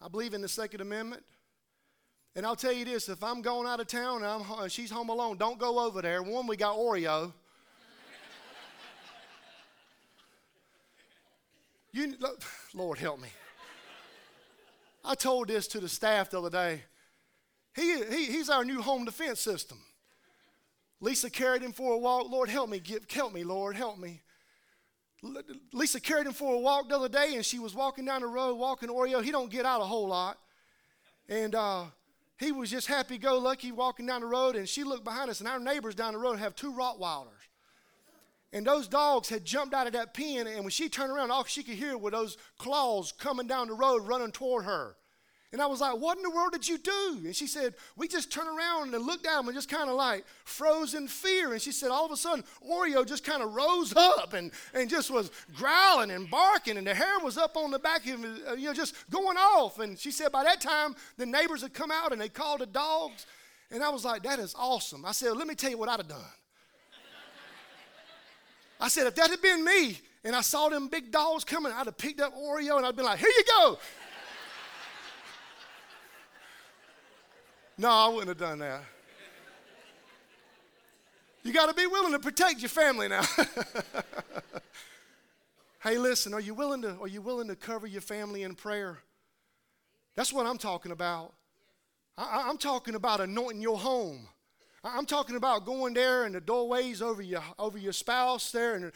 I 0.00 0.08
believe 0.08 0.32
in 0.32 0.40
the 0.40 0.48
Second 0.48 0.80
Amendment. 0.80 1.22
And 2.36 2.44
I'll 2.44 2.56
tell 2.56 2.72
you 2.72 2.84
this 2.84 3.08
if 3.08 3.22
I'm 3.22 3.42
going 3.42 3.68
out 3.68 3.80
of 3.80 3.86
town 3.86 4.24
and 4.24 4.26
I'm, 4.26 4.68
she's 4.68 4.90
home 4.90 5.08
alone, 5.08 5.36
don't 5.36 5.58
go 5.58 5.78
over 5.78 6.02
there. 6.02 6.22
One, 6.22 6.46
we 6.46 6.56
got 6.56 6.76
Oreo. 6.76 7.32
you, 11.92 12.16
Lord 12.74 12.98
help 12.98 13.20
me. 13.20 13.28
I 15.04 15.14
told 15.14 15.48
this 15.48 15.68
to 15.68 15.80
the 15.80 15.88
staff 15.88 16.30
the 16.30 16.38
other 16.38 16.50
day. 16.50 16.82
He, 17.76 18.02
he, 18.04 18.24
he's 18.26 18.48
our 18.48 18.64
new 18.64 18.80
home 18.80 19.04
defense 19.04 19.40
system. 19.40 19.78
Lisa 21.00 21.28
carried 21.28 21.62
him 21.62 21.72
for 21.72 21.92
a 21.92 21.98
walk. 21.98 22.30
Lord, 22.30 22.48
help 22.48 22.70
me. 22.70 22.78
Give, 22.80 23.04
help 23.10 23.34
me, 23.34 23.44
Lord, 23.44 23.76
help 23.76 23.98
me. 23.98 24.22
Lisa 25.72 26.00
carried 26.00 26.26
him 26.26 26.32
for 26.32 26.54
a 26.54 26.58
walk 26.58 26.88
the 26.88 26.96
other 26.96 27.08
day, 27.08 27.34
and 27.34 27.44
she 27.44 27.58
was 27.58 27.74
walking 27.74 28.04
down 28.04 28.22
the 28.22 28.26
road, 28.26 28.54
walking 28.54 28.88
Oreo. 28.88 29.22
He 29.22 29.30
don't 29.30 29.50
get 29.50 29.66
out 29.66 29.80
a 29.80 29.84
whole 29.84 30.08
lot. 30.08 30.38
And 31.28 31.54
uh, 31.54 31.84
he 32.38 32.52
was 32.52 32.70
just 32.70 32.86
happy-go-lucky 32.86 33.72
walking 33.72 34.06
down 34.06 34.20
the 34.20 34.26
road, 34.26 34.56
and 34.56 34.68
she 34.68 34.84
looked 34.84 35.04
behind 35.04 35.30
us, 35.30 35.40
and 35.40 35.48
our 35.48 35.60
neighbors 35.60 35.94
down 35.94 36.14
the 36.14 36.18
road 36.18 36.38
have 36.38 36.54
two 36.54 36.72
Rottweilers. 36.72 37.48
And 38.52 38.66
those 38.66 38.86
dogs 38.86 39.28
had 39.28 39.44
jumped 39.44 39.74
out 39.74 39.86
of 39.86 39.92
that 39.94 40.14
pen, 40.14 40.46
and 40.46 40.60
when 40.60 40.70
she 40.70 40.88
turned 40.88 41.10
around, 41.12 41.30
all 41.30 41.44
she 41.44 41.62
could 41.62 41.74
hear 41.74 41.98
were 41.98 42.10
those 42.10 42.36
claws 42.58 43.12
coming 43.12 43.46
down 43.46 43.68
the 43.68 43.74
road, 43.74 44.06
running 44.06 44.32
toward 44.32 44.64
her. 44.64 44.96
And 45.54 45.62
I 45.62 45.66
was 45.66 45.80
like, 45.80 45.96
What 45.96 46.16
in 46.16 46.24
the 46.24 46.30
world 46.30 46.50
did 46.50 46.66
you 46.68 46.78
do? 46.78 47.20
And 47.24 47.34
she 47.34 47.46
said, 47.46 47.74
We 47.96 48.08
just 48.08 48.32
turned 48.32 48.48
around 48.48 48.92
and 48.92 49.06
looked 49.06 49.22
down 49.22 49.46
and 49.46 49.54
just 49.54 49.68
kind 49.68 49.88
of 49.88 49.94
like 49.94 50.24
froze 50.44 50.94
in 50.94 51.06
fear. 51.06 51.52
And 51.52 51.62
she 51.62 51.70
said, 51.70 51.92
All 51.92 52.04
of 52.04 52.10
a 52.10 52.16
sudden, 52.16 52.42
Oreo 52.68 53.06
just 53.06 53.22
kind 53.22 53.40
of 53.40 53.54
rose 53.54 53.94
up 53.94 54.32
and, 54.32 54.50
and 54.74 54.90
just 54.90 55.12
was 55.12 55.30
growling 55.54 56.10
and 56.10 56.28
barking, 56.28 56.76
and 56.76 56.84
the 56.84 56.92
hair 56.92 57.20
was 57.22 57.38
up 57.38 57.56
on 57.56 57.70
the 57.70 57.78
back 57.78 58.00
of 58.00 58.06
him, 58.06 58.40
uh, 58.50 58.54
you 58.54 58.66
know, 58.66 58.74
just 58.74 58.96
going 59.10 59.36
off. 59.36 59.78
And 59.78 59.96
she 59.96 60.10
said, 60.10 60.32
By 60.32 60.42
that 60.42 60.60
time, 60.60 60.96
the 61.18 61.24
neighbors 61.24 61.62
had 61.62 61.72
come 61.72 61.92
out 61.92 62.10
and 62.10 62.20
they 62.20 62.28
called 62.28 62.60
the 62.60 62.66
dogs. 62.66 63.24
And 63.70 63.80
I 63.84 63.90
was 63.90 64.04
like, 64.04 64.24
That 64.24 64.40
is 64.40 64.56
awesome. 64.58 65.04
I 65.04 65.12
said, 65.12 65.36
Let 65.36 65.46
me 65.46 65.54
tell 65.54 65.70
you 65.70 65.78
what 65.78 65.88
I'd 65.88 66.00
have 66.00 66.08
done. 66.08 66.18
I 68.80 68.88
said, 68.88 69.06
If 69.06 69.14
that 69.14 69.30
had 69.30 69.40
been 69.40 69.64
me, 69.64 69.98
and 70.24 70.34
I 70.34 70.40
saw 70.40 70.68
them 70.68 70.88
big 70.88 71.12
dogs 71.12 71.44
coming, 71.44 71.70
I'd 71.70 71.86
have 71.86 71.98
picked 71.98 72.20
up 72.20 72.34
Oreo 72.34 72.78
and 72.78 72.86
I'd 72.86 72.96
been 72.96 73.04
like, 73.04 73.20
Here 73.20 73.28
you 73.28 73.44
go. 73.46 73.78
No, 77.76 77.88
I 77.90 78.08
wouldn't 78.08 78.28
have 78.28 78.38
done 78.38 78.60
that. 78.60 78.82
You 81.42 81.52
got 81.52 81.66
to 81.66 81.74
be 81.74 81.86
willing 81.86 82.12
to 82.12 82.18
protect 82.18 82.60
your 82.60 82.70
family 82.70 83.08
now. 83.08 83.22
hey, 85.82 85.98
listen, 85.98 86.32
are 86.32 86.40
you 86.40 86.54
willing 86.54 86.80
to 86.82 86.98
are 87.00 87.08
you 87.08 87.20
willing 87.20 87.48
to 87.48 87.56
cover 87.56 87.86
your 87.86 88.00
family 88.00 88.44
in 88.44 88.54
prayer? 88.54 88.98
That's 90.14 90.32
what 90.32 90.46
I'm 90.46 90.56
talking 90.56 90.92
about. 90.92 91.34
I, 92.16 92.46
I'm 92.48 92.56
talking 92.56 92.94
about 92.94 93.20
anointing 93.20 93.60
your 93.60 93.78
home. 93.78 94.28
I'm 94.86 95.06
talking 95.06 95.36
about 95.36 95.64
going 95.64 95.94
there 95.94 96.24
and 96.24 96.34
the 96.34 96.42
doorways 96.42 97.00
over 97.00 97.22
your 97.22 97.42
over 97.58 97.78
your 97.78 97.94
spouse 97.94 98.52
there 98.52 98.74
and 98.74 98.92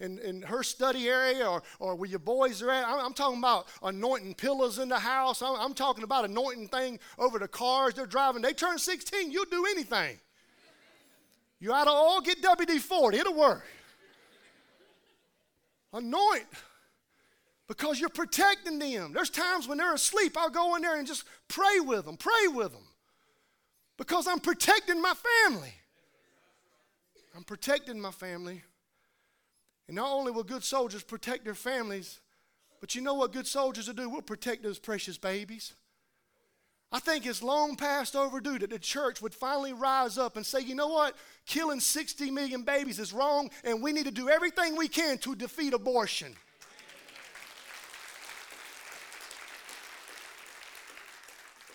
in, 0.00 0.18
in 0.20 0.42
her 0.42 0.62
study 0.62 1.06
area 1.06 1.46
or, 1.46 1.62
or 1.78 1.96
where 1.96 2.08
your 2.08 2.18
boys 2.18 2.62
are 2.62 2.70
at. 2.70 2.86
I'm, 2.86 2.98
I'm 2.98 3.12
talking 3.12 3.38
about 3.38 3.68
anointing 3.82 4.34
pillows 4.34 4.78
in 4.78 4.88
the 4.88 4.98
house. 4.98 5.42
I'm, 5.42 5.54
I'm, 5.56 5.74
talking 5.74 6.02
about 6.02 6.24
anointing 6.24 6.68
thing 6.68 6.98
over 7.18 7.38
the 7.38 7.46
cars 7.46 7.92
they're 7.92 8.06
driving. 8.06 8.40
They 8.40 8.54
turn 8.54 8.78
16, 8.78 9.30
you'll 9.30 9.44
do 9.44 9.66
anything. 9.66 10.18
You 11.60 11.74
ought 11.74 11.84
to 11.84 11.90
all 11.90 12.22
get 12.22 12.42
WD 12.42 12.78
40, 12.78 13.18
it'll 13.18 13.34
work. 13.34 13.64
Anoint 15.92 16.46
because 17.66 18.00
you're 18.00 18.08
protecting 18.08 18.78
them. 18.78 19.12
There's 19.12 19.28
times 19.28 19.68
when 19.68 19.76
they're 19.76 19.92
asleep, 19.92 20.38
I'll 20.38 20.48
go 20.48 20.74
in 20.76 20.82
there 20.82 20.96
and 20.96 21.06
just 21.06 21.24
pray 21.48 21.80
with 21.80 22.06
them, 22.06 22.16
pray 22.16 22.48
with 22.48 22.72
them 22.72 22.87
because 23.98 24.26
I'm 24.26 24.40
protecting 24.40 25.02
my 25.02 25.12
family. 25.44 25.74
I'm 27.36 27.44
protecting 27.44 28.00
my 28.00 28.12
family. 28.12 28.62
And 29.88 29.96
not 29.96 30.10
only 30.10 30.32
will 30.32 30.44
good 30.44 30.64
soldiers 30.64 31.02
protect 31.02 31.44
their 31.44 31.54
families, 31.54 32.20
but 32.80 32.94
you 32.94 33.02
know 33.02 33.14
what 33.14 33.32
good 33.32 33.46
soldiers 33.46 33.88
will 33.88 33.94
do? 33.94 34.08
We'll 34.08 34.22
protect 34.22 34.62
those 34.62 34.78
precious 34.78 35.18
babies. 35.18 35.74
I 36.90 37.00
think 37.00 37.26
it's 37.26 37.42
long 37.42 37.76
past 37.76 38.16
overdue 38.16 38.58
that 38.60 38.70
the 38.70 38.78
church 38.78 39.20
would 39.20 39.34
finally 39.34 39.74
rise 39.74 40.16
up 40.16 40.36
and 40.36 40.46
say, 40.46 40.60
you 40.60 40.74
know 40.74 40.88
what? 40.88 41.14
Killing 41.44 41.80
60 41.80 42.30
million 42.30 42.62
babies 42.62 42.98
is 42.98 43.12
wrong, 43.12 43.50
and 43.62 43.82
we 43.82 43.92
need 43.92 44.06
to 44.06 44.10
do 44.10 44.30
everything 44.30 44.74
we 44.74 44.88
can 44.88 45.18
to 45.18 45.34
defeat 45.34 45.74
abortion. 45.74 46.34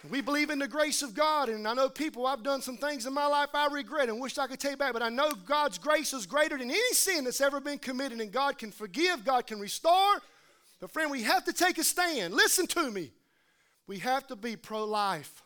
We 0.09 0.19
believe 0.19 0.49
in 0.49 0.59
the 0.59 0.67
grace 0.67 1.01
of 1.01 1.13
God, 1.13 1.47
and 1.47 1.65
I 1.65 1.73
know 1.73 1.87
people, 1.87 2.27
I've 2.27 2.43
done 2.43 2.61
some 2.61 2.75
things 2.75 3.05
in 3.05 3.13
my 3.13 3.25
life 3.25 3.49
I 3.53 3.67
regret 3.67 4.09
and 4.09 4.19
wish 4.19 4.37
I 4.37 4.47
could 4.47 4.59
take 4.59 4.77
back, 4.77 4.91
but 4.91 5.01
I 5.01 5.07
know 5.07 5.31
God's 5.31 5.77
grace 5.77 6.11
is 6.11 6.25
greater 6.25 6.57
than 6.57 6.69
any 6.69 6.93
sin 6.93 7.23
that's 7.23 7.39
ever 7.39 7.61
been 7.61 7.79
committed, 7.79 8.19
and 8.19 8.31
God 8.31 8.57
can 8.57 8.71
forgive, 8.71 9.23
God 9.23 9.47
can 9.47 9.59
restore. 9.59 10.21
But, 10.81 10.91
friend, 10.91 11.09
we 11.09 11.23
have 11.23 11.45
to 11.45 11.53
take 11.53 11.77
a 11.77 11.83
stand. 11.85 12.33
Listen 12.33 12.67
to 12.67 12.91
me. 12.91 13.11
We 13.87 13.99
have 13.99 14.27
to 14.27 14.35
be 14.35 14.57
pro 14.57 14.83
life. 14.83 15.41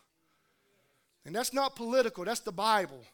And 1.24 1.34
that's 1.36 1.52
not 1.52 1.76
political, 1.76 2.24
that's 2.24 2.40
the 2.40 2.52
Bible. 2.52 3.04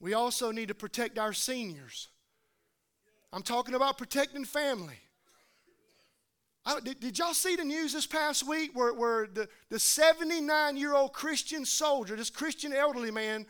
We 0.00 0.14
also 0.14 0.50
need 0.50 0.68
to 0.68 0.74
protect 0.74 1.18
our 1.18 1.34
seniors. 1.34 2.08
I'm 3.32 3.42
talking 3.42 3.74
about 3.74 3.98
protecting 3.98 4.46
family. 4.46 4.98
I, 6.68 6.80
did, 6.80 7.00
did, 7.00 7.18
y'all 7.18 7.32
see 7.32 7.56
the 7.56 7.64
news 7.64 7.94
this 7.94 8.06
past 8.06 8.46
week 8.46 8.76
where, 8.76 8.92
where 8.92 9.26
the, 9.26 9.48
the 9.70 9.78
79 9.78 10.76
year 10.76 10.94
old 10.94 11.14
Christian 11.14 11.64
soldier, 11.64 12.14
this 12.14 12.28
Christian 12.28 12.74
elderly 12.74 13.10
man, 13.10 13.46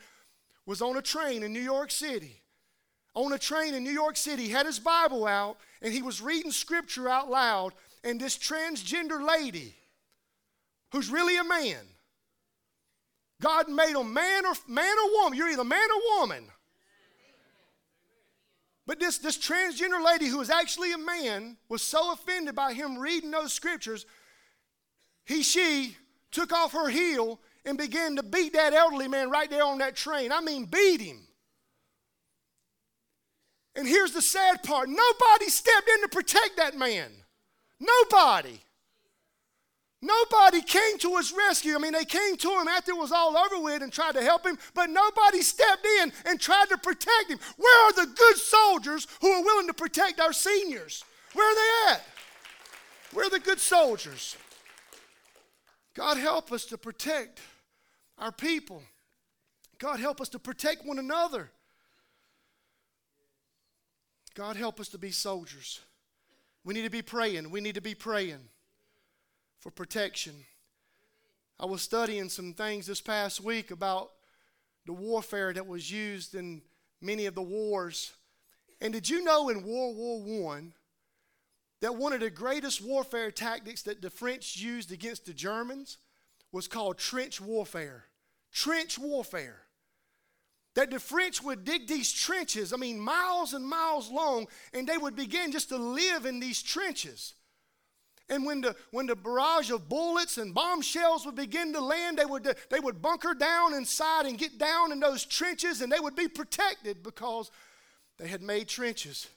was 0.65 0.81
on 0.81 0.95
a 0.95 1.01
train 1.01 1.43
in 1.43 1.51
New 1.51 1.59
York 1.59 1.91
City? 1.91 2.41
On 3.15 3.33
a 3.33 3.37
train 3.37 3.73
in 3.73 3.83
New 3.83 3.91
York 3.91 4.15
City, 4.15 4.47
had 4.47 4.65
his 4.65 4.79
Bible 4.79 5.27
out, 5.27 5.57
and 5.81 5.93
he 5.93 6.01
was 6.01 6.21
reading 6.21 6.51
scripture 6.51 7.09
out 7.09 7.29
loud, 7.29 7.73
and 8.05 8.21
this 8.21 8.37
transgender 8.37 9.21
lady, 9.21 9.75
who's 10.93 11.09
really 11.09 11.35
a 11.35 11.43
man, 11.43 11.85
God 13.41 13.67
made 13.67 13.97
him 13.97 14.13
man 14.13 14.45
or 14.45 14.53
man 14.65 14.95
or 14.97 15.21
woman. 15.21 15.37
You're 15.37 15.49
either 15.49 15.65
man 15.65 15.87
or 15.91 16.19
woman. 16.21 16.45
But 18.89 18.99
this, 18.99 19.19
this 19.19 19.37
transgender 19.37 20.03
lady 20.03 20.25
who 20.25 20.39
was 20.39 20.49
actually 20.49 20.93
a 20.93 20.97
man 20.97 21.57
was 21.69 21.83
so 21.83 22.11
offended 22.11 22.55
by 22.55 22.73
him 22.73 22.97
reading 22.97 23.29
those 23.29 23.53
scriptures, 23.53 24.07
he, 25.25 25.43
she 25.43 25.95
took 26.31 26.51
off 26.51 26.71
her 26.71 26.89
heel 26.89 27.39
and 27.65 27.77
began 27.77 28.15
to 28.15 28.23
beat 28.23 28.53
that 28.53 28.73
elderly 28.73 29.07
man 29.07 29.29
right 29.29 29.47
there 29.47 29.63
on 29.63 29.77
that 29.77 29.95
train. 29.95 30.31
I 30.31 30.41
mean, 30.41 30.65
beat 30.65 31.01
him. 31.01 31.19
And 33.75 33.87
here's 33.87 34.13
the 34.13 34.23
sad 34.23 34.63
part 34.63 34.89
nobody 34.89 35.49
stepped 35.49 35.87
in 35.87 36.01
to 36.01 36.07
protect 36.07 36.57
that 36.57 36.75
man. 36.75 37.11
Nobody. 37.79 38.59
Nobody 40.01 40.61
came 40.61 40.97
to 40.99 41.17
his 41.17 41.33
rescue. 41.33 41.75
I 41.75 41.77
mean, 41.77 41.91
they 41.91 42.05
came 42.05 42.37
to 42.37 42.49
him 42.51 42.69
after 42.69 42.91
it 42.91 42.97
was 42.97 43.11
all 43.11 43.35
over 43.35 43.59
with 43.59 43.83
and 43.83 43.91
tried 43.91 44.13
to 44.13 44.21
help 44.21 44.45
him, 44.45 44.57
but 44.73 44.89
nobody 44.89 45.41
stepped 45.41 45.85
in 45.85 46.13
and 46.25 46.39
tried 46.39 46.69
to 46.69 46.77
protect 46.77 47.29
him. 47.29 47.39
Where 47.57 47.85
are 47.87 47.93
the 47.93 48.11
good 48.15 48.37
soldiers 48.37 49.07
who 49.19 49.29
are 49.29 49.43
willing 49.43 49.67
to 49.67 49.73
protect 49.73 50.21
our 50.21 50.31
seniors? 50.31 51.03
Where 51.33 51.45
are 51.45 51.55
they 51.55 51.93
at? 51.93 52.01
Where 53.11 53.27
are 53.27 53.29
the 53.29 53.39
good 53.39 53.59
soldiers? 53.59 54.37
God 55.95 56.15
help 56.15 56.53
us 56.53 56.63
to 56.65 56.77
protect 56.77 57.41
our 58.17 58.31
people. 58.31 58.81
God 59.79 59.99
help 59.99 60.21
us 60.21 60.29
to 60.29 60.39
protect 60.39 60.85
one 60.85 60.99
another. 60.99 61.51
God 64.33 64.55
help 64.55 64.79
us 64.79 64.87
to 64.89 64.97
be 64.97 65.11
soldiers. 65.11 65.81
We 66.63 66.73
need 66.73 66.83
to 66.83 66.89
be 66.89 67.01
praying. 67.01 67.49
We 67.51 67.59
need 67.59 67.75
to 67.75 67.81
be 67.81 67.95
praying 67.95 68.39
for 69.59 69.71
protection. 69.71 70.33
I 71.59 71.65
was 71.65 71.81
studying 71.81 72.29
some 72.29 72.53
things 72.53 72.87
this 72.87 73.01
past 73.01 73.41
week 73.41 73.71
about 73.71 74.11
the 74.85 74.93
warfare 74.93 75.53
that 75.53 75.67
was 75.67 75.91
used 75.91 76.33
in 76.33 76.61
many 77.01 77.25
of 77.25 77.35
the 77.35 77.41
wars. 77.41 78.13
And 78.79 78.93
did 78.93 79.09
you 79.09 79.23
know 79.23 79.49
in 79.49 79.63
World 79.63 79.97
War 79.97 80.55
I 80.55 80.63
that 81.81 81.95
one 81.95 82.13
of 82.13 82.21
the 82.21 82.29
greatest 82.29 82.81
warfare 82.81 83.31
tactics 83.31 83.81
that 83.83 84.01
the 84.01 84.09
French 84.09 84.57
used 84.57 84.91
against 84.91 85.25
the 85.25 85.33
Germans 85.33 85.97
was 86.51 86.67
called 86.67 86.97
trench 86.97 87.41
warfare? 87.41 88.05
Trench 88.53 88.97
warfare. 88.97 89.61
That 90.75 90.91
the 90.91 90.99
French 90.99 91.43
would 91.43 91.65
dig 91.65 91.87
these 91.87 92.13
trenches, 92.13 92.71
I 92.71 92.77
mean, 92.77 92.99
miles 92.99 93.53
and 93.53 93.65
miles 93.65 94.09
long, 94.09 94.47
and 94.73 94.87
they 94.87 94.97
would 94.97 95.15
begin 95.15 95.51
just 95.51 95.69
to 95.69 95.77
live 95.77 96.25
in 96.25 96.39
these 96.39 96.61
trenches. 96.61 97.33
And 98.29 98.45
when 98.45 98.61
the, 98.61 98.75
when 98.91 99.07
the 99.07 99.15
barrage 99.15 99.71
of 99.71 99.89
bullets 99.89 100.37
and 100.37 100.53
bombshells 100.53 101.25
would 101.25 101.35
begin 101.35 101.73
to 101.73 101.81
land, 101.81 102.17
they 102.17 102.25
would, 102.25 102.55
they 102.69 102.79
would 102.79 103.01
bunker 103.01 103.33
down 103.33 103.73
inside 103.73 104.25
and 104.25 104.37
get 104.37 104.57
down 104.57 104.91
in 104.91 104.99
those 104.99 105.25
trenches 105.25 105.81
and 105.81 105.91
they 105.91 105.99
would 105.99 106.15
be 106.15 106.27
protected 106.27 107.01
because 107.01 107.49
they 108.17 108.27
had 108.27 108.41
made 108.41 108.67
trenches. 108.67 109.27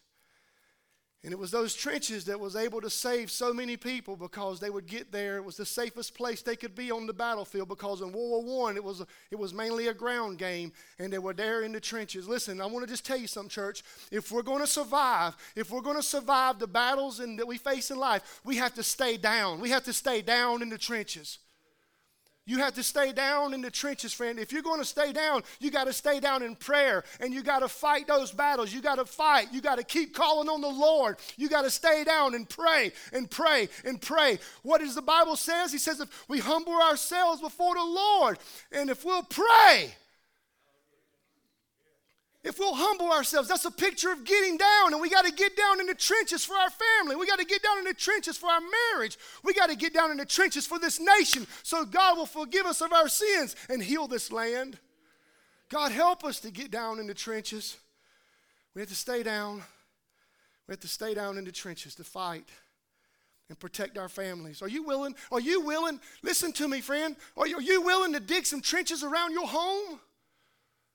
And 1.25 1.33
it 1.33 1.39
was 1.39 1.53
those 1.53 1.73
trenches 1.73 2.25
that 2.25 2.41
was 2.41 2.57
able 2.57 2.81
to 2.81 2.91
save 2.91 3.31
so 3.31 3.55
many 3.55 3.77
people 3.77 4.17
because 4.17 4.59
they 4.59 4.71
would 4.71 4.87
get 4.87 5.13
there. 5.13 5.37
It 5.37 5.45
was 5.45 5.57
the 5.57 5.65
safest 5.65 6.15
place 6.17 6.43
they 6.43 6.57
could 6.57 6.75
be 6.75 6.91
on 6.91 7.07
the 7.07 7.13
battlefield 7.13 7.69
because 7.69 8.01
in 8.01 8.11
World 8.11 8.45
War 8.45 8.71
I 8.71 8.75
it 8.75 8.83
was, 8.83 9.05
it 9.31 9.39
was 9.39 9.55
mainly 9.55 9.87
a 9.87 9.95
ground 9.95 10.39
game 10.39 10.73
and 10.99 11.13
they 11.13 11.21
were 11.21 11.33
there 11.33 11.63
in 11.63 11.71
the 11.71 11.81
trenches. 11.81 12.27
Listen, 12.27 12.61
I 12.61 12.67
want 12.67 12.85
to 12.85 12.91
just 12.91 13.07
tell 13.07 13.17
you 13.17 13.29
something, 13.29 13.51
church. 13.51 13.85
If 14.11 14.33
we're 14.33 14.43
going 14.43 14.63
to 14.63 14.67
survive, 14.67 15.37
if 15.55 15.71
we're 15.71 15.81
going 15.81 15.97
to 15.97 16.03
survive 16.03 16.59
the 16.59 16.67
battles 16.67 17.21
in, 17.21 17.37
that 17.37 17.47
we 17.47 17.57
face 17.57 17.93
in 17.93 17.99
life, 17.99 18.41
we 18.45 18.57
have 18.57 18.75
to 18.75 18.83
stay 18.83 19.17
down. 19.17 19.61
We 19.61 19.71
have 19.71 19.85
to 19.85 19.93
stay 19.93 20.23
down 20.23 20.61
in 20.61 20.71
the 20.71 20.79
trenches. 20.79 21.39
You 22.45 22.59
have 22.59 22.75
to 22.75 22.83
stay 22.83 23.13
down 23.13 23.55
in 23.55 23.63
the 23.63 23.71
trenches, 23.71 24.13
friend. 24.13 24.39
If 24.39 24.53
you're 24.53 24.63
going 24.63 24.81
to 24.81 24.85
stay 24.85 25.13
down, 25.13 25.45
you 25.61 25.71
got 25.71 25.85
to 25.85 25.93
stay 25.93 26.19
down 26.19 26.43
in 26.43 26.57
prayer 26.57 27.05
and 27.21 27.33
you 27.33 27.43
got 27.43 27.61
to 27.61 27.69
fight 27.69 28.09
those 28.09 28.33
battles. 28.33 28.73
You 28.73 28.83
got 28.83 28.97
to 28.97 29.05
fight. 29.05 29.49
You 29.53 29.61
got 29.61 29.79
to 29.79 29.85
keep 29.85 30.13
calling 30.13 30.49
on 30.49 30.61
the 30.61 30.69
Lord. 30.69 31.19
You 31.37 31.49
got 31.49 31.63
to 31.63 31.71
stay 31.71 32.03
down 32.03 32.35
and 32.35 32.49
pray 32.49 32.93
and 33.13 33.31
pray 33.31 33.69
and 33.85 34.01
pray. 34.01 34.41
What 34.63 34.81
does 34.81 34.97
the 34.97 35.03
Bible 35.03 35.37
says? 35.37 35.71
He 35.71 35.79
says 35.79 36.01
if 36.01 36.25
we 36.29 36.41
humble 36.41 36.75
ourselves 36.75 37.41
before 37.41 37.77
the 37.77 37.85
Lord 37.85 38.39
and 38.73 38.91
if 38.91 39.05
we'll 39.05 39.23
pray, 39.23 39.95
if 42.45 42.59
we'll 42.59 42.75
humble 42.75 43.13
ourselves, 43.13 43.49
that's 43.49 43.65
a 43.65 43.71
picture 43.71 44.11
of 44.11 44.25
getting 44.25 44.57
down. 44.57 44.93
And 44.93 45.01
we 45.01 45.09
got 45.09 45.25
to 45.25 45.33
get 45.33 45.57
down 45.57 45.79
in 45.79 45.87
the 45.87 45.95
trenches 45.95 46.45
for 46.45 46.55
our 46.55 46.71
family. 46.71 47.15
We 47.15 47.27
got 47.27 47.39
to 47.39 47.45
get 47.45 47.63
down 47.63 47.79
in 47.79 47.85
the 47.85 47.95
trenches 47.95 48.37
for 48.37 48.49
our 48.49 48.61
marriage. 48.95 49.17
We 49.45 49.55
got 49.55 49.71
to 49.71 49.77
get 49.77 49.95
down 49.95 50.11
in 50.11 50.17
the 50.17 50.25
trenches 50.25 50.67
for 50.67 50.81
this 50.81 50.99
nation 50.99 51.47
so 51.63 51.85
God 51.85 52.17
will 52.17 52.27
forgive 52.27 52.67
us 52.67 52.81
of 52.81 52.93
our 52.93 53.09
sins 53.09 53.55
and 53.69 53.81
heal 53.81 54.09
this 54.09 54.33
land. 54.33 54.79
God, 55.69 55.93
help 55.93 56.25
us 56.25 56.41
to 56.41 56.51
get 56.51 56.73
down 56.73 56.99
in 56.99 57.07
the 57.07 57.15
trenches. 57.15 57.77
We 58.75 58.83
have 58.83 58.89
to 58.89 58.97
stay 58.97 59.23
down. 59.23 59.63
We 60.67 60.73
have 60.73 60.81
to 60.81 60.89
stay 60.89 61.15
down 61.15 61.39
in 61.39 61.45
the 61.45 61.53
trenches 61.53 61.95
to 61.95 62.05
fight 62.05 62.49
and 63.49 63.59
protect 63.59 63.99
our 63.99 64.09
families. 64.09 64.63
Are 64.63 64.69
you 64.69 64.83
willing? 64.83 65.15
Are 65.31 65.41
you 65.41 65.61
willing? 65.61 66.01
Listen 66.23 66.53
to 66.55 66.67
me, 66.67 66.81
friend. 66.81 67.15
Are 67.37 67.47
you, 67.47 67.59
are 67.59 67.63
you 67.63 67.83
willing 67.83 68.13
to 68.15 68.21
dig 68.21 68.47
some 68.47 68.61
trenches 68.61 69.05
around 69.05 69.33
your 69.33 69.47
home? 69.47 70.01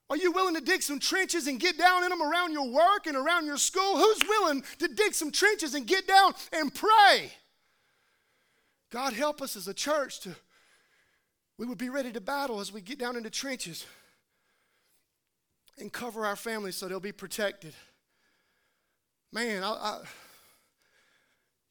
Are 0.10 0.18
you 0.18 0.32
willing 0.32 0.56
to 0.56 0.62
dig 0.62 0.82
some 0.82 1.00
trenches 1.00 1.48
and 1.48 1.60
get 1.60 1.78
down 1.78 2.04
in 2.04 2.10
them 2.10 2.22
around 2.22 2.54
your 2.54 2.70
work 2.70 3.08
and 3.08 3.18
around 3.18 3.46
your 3.46 3.58
school? 3.58 3.98
Who's 3.98 4.22
willing 4.28 4.64
to 4.80 4.88
dig 4.88 5.14
some 5.14 5.32
trenches 5.32 5.74
and 5.76 5.86
get 5.86 6.08
down 6.08 6.34
and 6.54 6.74
pray? 6.74 7.32
God 8.90 9.14
help 9.14 9.42
us 9.42 9.58
as 9.58 9.68
a 9.68 9.74
church 9.74 10.22
to 10.22 10.36
we 11.58 11.66
would 11.66 11.78
be 11.78 11.90
ready 11.90 12.12
to 12.12 12.22
battle 12.22 12.60
as 12.60 12.72
we 12.72 12.82
get 12.82 13.00
down 13.00 13.16
into 13.16 13.32
trenches 13.32 13.86
and 15.80 15.92
cover 15.92 16.26
our 16.26 16.36
families 16.36 16.76
so 16.76 16.88
they'll 16.88 17.00
be 17.00 17.12
protected. 17.12 17.74
Man, 19.32 19.64
I, 19.64 19.70
I 19.70 20.00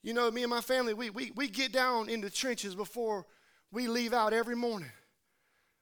you 0.02 0.12
know, 0.12 0.30
me 0.30 0.42
and 0.42 0.50
my 0.50 0.60
family, 0.60 0.92
we, 0.94 1.10
we, 1.10 1.32
we 1.34 1.48
get 1.48 1.72
down 1.72 2.08
in 2.08 2.20
the 2.20 2.30
trenches 2.30 2.74
before 2.74 3.26
we 3.72 3.88
leave 3.88 4.12
out 4.12 4.32
every 4.32 4.54
morning. 4.54 4.90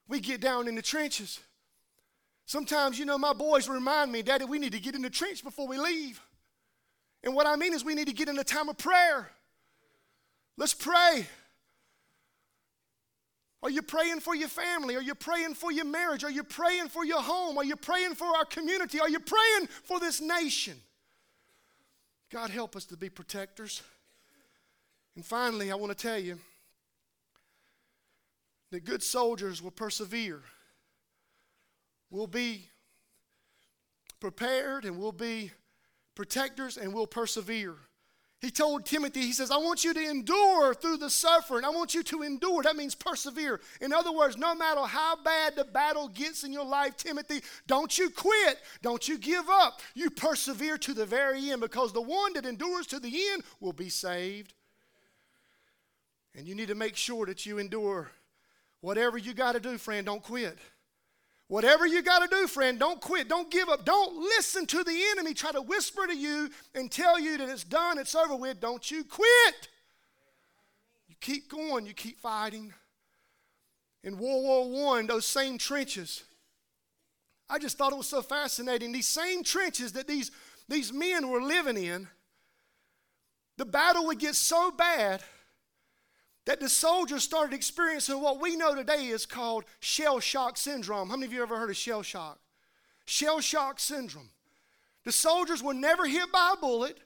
We 0.07 0.19
get 0.19 0.41
down 0.41 0.67
in 0.67 0.75
the 0.75 0.81
trenches. 0.81 1.39
Sometimes, 2.45 2.99
you 2.99 3.05
know, 3.05 3.17
my 3.17 3.33
boys 3.33 3.67
remind 3.67 4.11
me, 4.11 4.21
Daddy, 4.21 4.45
we 4.45 4.59
need 4.59 4.73
to 4.73 4.79
get 4.79 4.95
in 4.95 5.01
the 5.01 5.09
trench 5.09 5.43
before 5.43 5.67
we 5.67 5.77
leave. 5.77 6.21
And 7.23 7.33
what 7.33 7.47
I 7.47 7.55
mean 7.55 7.73
is, 7.73 7.83
we 7.83 7.95
need 7.95 8.07
to 8.07 8.13
get 8.13 8.29
in 8.29 8.37
a 8.37 8.43
time 8.43 8.69
of 8.69 8.77
prayer. 8.77 9.29
Let's 10.57 10.73
pray. 10.73 11.25
Are 13.63 13.69
you 13.69 13.81
praying 13.81 14.19
for 14.19 14.35
your 14.35 14.47
family? 14.47 14.95
Are 14.95 15.01
you 15.01 15.15
praying 15.15 15.55
for 15.55 15.71
your 15.71 15.85
marriage? 15.85 16.23
Are 16.23 16.29
you 16.29 16.43
praying 16.43 16.89
for 16.89 17.03
your 17.03 17.21
home? 17.21 17.57
Are 17.57 17.65
you 17.65 17.75
praying 17.75 18.13
for 18.13 18.27
our 18.27 18.45
community? 18.45 18.99
Are 18.99 19.09
you 19.09 19.19
praying 19.19 19.67
for 19.83 19.99
this 19.99 20.21
nation? 20.21 20.79
God, 22.31 22.51
help 22.51 22.75
us 22.75 22.85
to 22.85 22.97
be 22.97 23.09
protectors. 23.09 23.81
And 25.15 25.25
finally, 25.25 25.71
I 25.71 25.75
want 25.75 25.97
to 25.97 26.07
tell 26.07 26.19
you 26.19 26.37
that 28.69 28.85
good 28.85 29.01
soldiers 29.01 29.63
will 29.63 29.71
persevere 29.71 30.41
we'll 32.09 32.27
be 32.27 32.69
prepared 34.19 34.85
and 34.85 34.97
we'll 34.97 35.11
be 35.11 35.51
protectors 36.15 36.77
and 36.77 36.93
we'll 36.93 37.07
persevere. 37.07 37.75
He 38.41 38.51
told 38.51 38.85
Timothy, 38.85 39.21
he 39.21 39.31
says, 39.31 39.49
I 39.49 39.57
want 39.57 39.83
you 39.83 39.93
to 39.93 40.09
endure 40.09 40.75
through 40.75 40.97
the 40.97 41.09
suffering. 41.09 41.63
I 41.65 41.69
want 41.69 41.95
you 41.95 42.03
to 42.03 42.21
endure. 42.21 42.61
That 42.61 42.75
means 42.75 42.93
persevere. 42.93 43.59
In 43.81 43.91
other 43.91 44.11
words, 44.11 44.37
no 44.37 44.53
matter 44.53 44.81
how 44.81 45.15
bad 45.15 45.55
the 45.55 45.63
battle 45.63 46.09
gets 46.09 46.43
in 46.43 46.53
your 46.53 46.65
life, 46.65 46.95
Timothy, 46.97 47.41
don't 47.65 47.97
you 47.97 48.09
quit. 48.09 48.59
Don't 48.81 49.07
you 49.07 49.17
give 49.17 49.49
up. 49.49 49.81
You 49.95 50.09
persevere 50.09 50.77
to 50.79 50.93
the 50.93 51.05
very 51.05 51.49
end 51.49 51.61
because 51.61 51.91
the 51.91 52.01
one 52.01 52.33
that 52.33 52.45
endures 52.45 52.85
to 52.87 52.99
the 52.99 53.29
end 53.31 53.43
will 53.59 53.73
be 53.73 53.89
saved. 53.89 54.53
And 56.35 56.47
you 56.47 56.53
need 56.53 56.67
to 56.67 56.75
make 56.75 56.97
sure 56.97 57.25
that 57.25 57.45
you 57.45 57.57
endure. 57.57 58.11
Whatever 58.81 59.17
you 59.17 59.33
got 59.33 59.53
to 59.53 59.59
do, 59.59 59.77
friend, 59.77 60.05
don't 60.05 60.21
quit. 60.21 60.59
Whatever 61.47 61.85
you 61.85 62.01
got 62.01 62.19
to 62.19 62.27
do, 62.27 62.47
friend, 62.47 62.79
don't 62.79 62.99
quit. 62.99 63.29
Don't 63.29 63.51
give 63.51 63.69
up. 63.69 63.85
Don't 63.85 64.17
listen 64.17 64.65
to 64.67 64.83
the 64.83 64.99
enemy 65.11 65.33
try 65.33 65.51
to 65.51 65.61
whisper 65.61 66.07
to 66.07 66.15
you 66.15 66.49
and 66.73 66.91
tell 66.91 67.19
you 67.19 67.37
that 67.37 67.49
it's 67.49 67.63
done, 67.63 67.99
it's 67.99 68.15
over 68.15 68.35
with. 68.35 68.59
Don't 68.59 68.89
you 68.89 69.03
quit. 69.03 69.69
You 71.07 71.15
keep 71.21 71.49
going, 71.49 71.85
you 71.85 71.93
keep 71.93 72.19
fighting. 72.19 72.73
In 74.03 74.17
World 74.17 74.71
War 74.71 74.99
I, 74.99 75.03
those 75.03 75.25
same 75.25 75.57
trenches, 75.57 76.23
I 77.49 77.59
just 77.59 77.77
thought 77.77 77.91
it 77.91 77.97
was 77.97 78.07
so 78.07 78.21
fascinating. 78.21 78.91
These 78.91 79.07
same 79.07 79.43
trenches 79.43 79.93
that 79.93 80.07
these, 80.07 80.31
these 80.67 80.91
men 80.91 81.29
were 81.29 81.41
living 81.41 81.77
in, 81.77 82.07
the 83.57 83.65
battle 83.65 84.05
would 84.07 84.19
get 84.19 84.35
so 84.35 84.71
bad 84.71 85.21
that 86.45 86.59
the 86.59 86.69
soldiers 86.69 87.23
started 87.23 87.55
experiencing 87.55 88.21
what 88.21 88.39
we 88.39 88.55
know 88.55 88.75
today 88.75 89.07
is 89.07 89.25
called 89.25 89.65
shell 89.79 90.19
shock 90.19 90.57
syndrome. 90.57 91.09
How 91.09 91.15
many 91.15 91.25
of 91.25 91.33
you 91.33 91.41
ever 91.41 91.57
heard 91.57 91.69
of 91.69 91.75
shell 91.75 92.03
shock? 92.03 92.39
Shell 93.05 93.41
shock 93.41 93.79
syndrome. 93.79 94.29
The 95.03 95.11
soldiers 95.11 95.61
were 95.61 95.73
never 95.73 96.05
hit 96.05 96.31
by 96.31 96.53
a 96.55 96.59
bullet, 96.59 96.97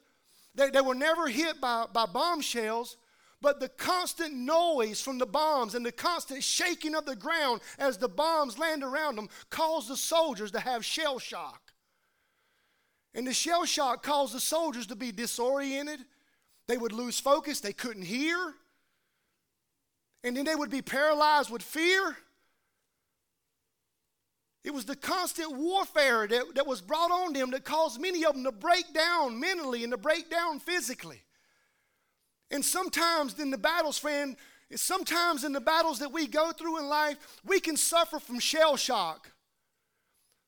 they, 0.56 0.69
they 0.69 0.82
were 0.82 0.95
never 0.95 1.28
hit 1.28 1.62
by, 1.62 1.86
by 1.91 2.06
bombshells, 2.06 2.97
but 3.41 3.60
the 3.60 3.69
constant 3.69 4.34
noise 4.34 4.99
from 5.02 5.17
the 5.17 5.25
bombs 5.25 5.75
and 5.75 5.86
the 5.86 5.91
constant 5.91 6.43
shaking 6.43 6.95
of 6.95 7.06
the 7.06 7.15
ground 7.15 7.62
as 7.78 7.97
the 7.97 8.10
bombs 8.10 8.58
land 8.58 8.84
around 8.84 9.15
them 9.15 9.30
caused 9.49 9.89
the 9.89 9.95
soldiers 9.95 10.52
to 10.52 10.60
have 10.60 10.84
shell 10.84 11.19
shock. 11.19 11.71
And 13.13 13.25
the 13.25 13.34
shell 13.34 13.65
shock 13.65 14.04
caused 14.04 14.34
the 14.34 14.39
soldiers 14.39 14.88
to 14.88 14.95
be 14.95 15.12
disoriented. 15.12 16.02
They 16.67 16.78
would 16.78 16.91
lose 16.91 17.19
focus, 17.19 17.62
they 17.62 17.73
couldn't 17.73 18.04
hear, 18.04 18.54
and 20.23 20.36
then 20.36 20.45
they 20.45 20.55
would 20.55 20.69
be 20.69 20.82
paralyzed 20.82 21.49
with 21.49 21.62
fear. 21.62 22.17
It 24.63 24.73
was 24.73 24.86
the 24.86 24.95
constant 24.95 25.55
warfare 25.55 26.27
that, 26.27 26.55
that 26.55 26.67
was 26.67 26.82
brought 26.82 27.12
on 27.12 27.34
them 27.34 27.51
that 27.51 27.63
caused 27.63 28.01
many 28.01 28.25
of 28.25 28.34
them 28.34 28.43
to 28.43 28.51
break 28.51 28.93
down 28.93 29.39
mentally 29.39 29.84
and 29.84 29.91
to 29.91 29.97
break 29.97 30.29
down 30.29 30.60
physically. 30.60 31.21
And 32.51 32.63
sometimes 32.63 33.39
in 33.39 33.51
the 33.51 33.58
battles, 33.58 33.97
friend, 33.97 34.36
sometimes 34.75 35.43
in 35.43 35.53
the 35.53 35.62
battles 35.62 35.99
that 35.99 36.12
we 36.12 36.27
go 36.27 36.51
through 36.51 36.79
in 36.79 36.88
life, 36.88 37.17
we 37.45 37.60
can 37.60 37.77
suffer 37.77 38.19
from 38.19 38.39
shell 38.39 38.75
shock. 38.75 39.32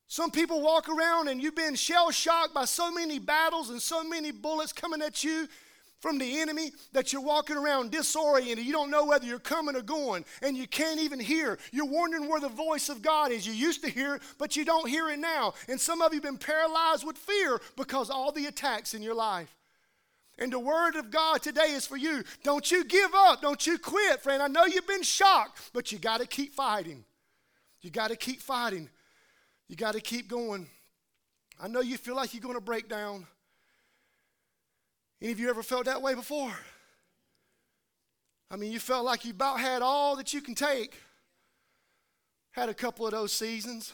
Some 0.08 0.30
people 0.30 0.62
walk 0.62 0.90
around 0.90 1.30
and 1.30 1.42
you've 1.42 1.56
been 1.56 1.76
shell 1.76 2.12
shocked 2.12 2.54
by 2.54 2.66
so 2.66 2.92
many 2.92 3.18
battles 3.18 3.70
and 3.70 3.82
so 3.82 4.04
many 4.04 4.32
bullets 4.32 4.74
coming 4.74 5.02
at 5.02 5.24
you 5.24 5.48
from 6.02 6.18
the 6.18 6.40
enemy 6.40 6.74
that 6.94 7.14
you're 7.14 7.22
walking 7.22 7.56
around 7.56 7.92
disoriented. 7.92 8.66
You 8.66 8.74
don't 8.74 8.90
know 8.90 9.06
whether 9.06 9.26
you're 9.26 9.40
coming 9.40 9.76
or 9.76 9.82
going, 9.82 10.26
and 10.42 10.58
you 10.58 10.68
can't 10.68 11.00
even 11.00 11.20
hear. 11.20 11.60
You're 11.72 11.86
wondering 11.86 12.28
where 12.28 12.42
the 12.42 12.50
voice 12.50 12.90
of 12.90 13.02
God 13.02 13.32
is. 13.32 13.46
You 13.46 13.54
used 13.54 13.84
to 13.84 13.90
hear 13.90 14.16
it, 14.16 14.24
but 14.38 14.56
you 14.56 14.66
don't 14.66 14.90
hear 14.90 15.10
it 15.10 15.20
now. 15.20 15.54
And 15.70 15.80
some 15.80 16.02
of 16.02 16.12
you 16.12 16.18
have 16.18 16.24
been 16.24 16.38
paralyzed 16.38 17.06
with 17.06 17.18
fear 17.18 17.62
because 17.78 18.10
all 18.10 18.32
the 18.32 18.48
attacks 18.48 18.94
in 18.94 19.04
your 19.04 19.14
life. 19.14 19.56
And 20.40 20.52
the 20.52 20.60
word 20.60 20.96
of 20.96 21.12
God 21.12 21.44
today 21.44 21.74
is 21.74 21.86
for 21.86 21.98
you. 21.98 22.24
Don't 22.44 22.72
you 22.72 22.84
give 22.84 23.12
up. 23.14 23.44
Don't 23.44 23.66
you 23.68 23.78
quit, 23.78 24.22
friend. 24.22 24.42
I 24.42 24.48
know 24.48 24.66
you've 24.66 24.88
been 24.88 25.04
shocked, 25.04 25.70
but 25.72 25.92
you 25.92 26.00
got 26.00 26.20
to 26.20 26.26
keep 26.26 26.56
fighting. 26.56 27.06
You 27.82 27.92
got 27.92 28.08
to 28.08 28.16
keep 28.16 28.42
fighting. 28.42 28.90
You 29.68 29.76
got 29.76 29.94
to 29.94 30.02
keep 30.02 30.28
going. 30.28 30.68
I 31.62 31.68
know 31.68 31.82
you 31.82 31.98
feel 31.98 32.16
like 32.16 32.34
you're 32.34 32.42
going 32.42 32.56
to 32.56 32.62
break 32.62 32.90
down. 32.90 33.28
Any 35.22 35.32
of 35.32 35.40
you 35.40 35.50
ever 35.50 35.64
felt 35.64 35.86
that 35.86 36.02
way 36.02 36.16
before? 36.16 36.54
I 38.50 38.58
mean, 38.58 38.72
you 38.72 38.80
felt 38.80 39.06
like 39.06 39.24
you 39.24 39.32
about 39.32 39.60
had 39.60 39.82
all 39.82 40.16
that 40.16 40.34
you 40.34 40.42
can 40.42 40.56
take. 40.56 40.96
Had 42.52 42.70
a 42.70 42.74
couple 42.74 43.06
of 43.06 43.12
those 43.12 43.32
seasons. 43.32 43.94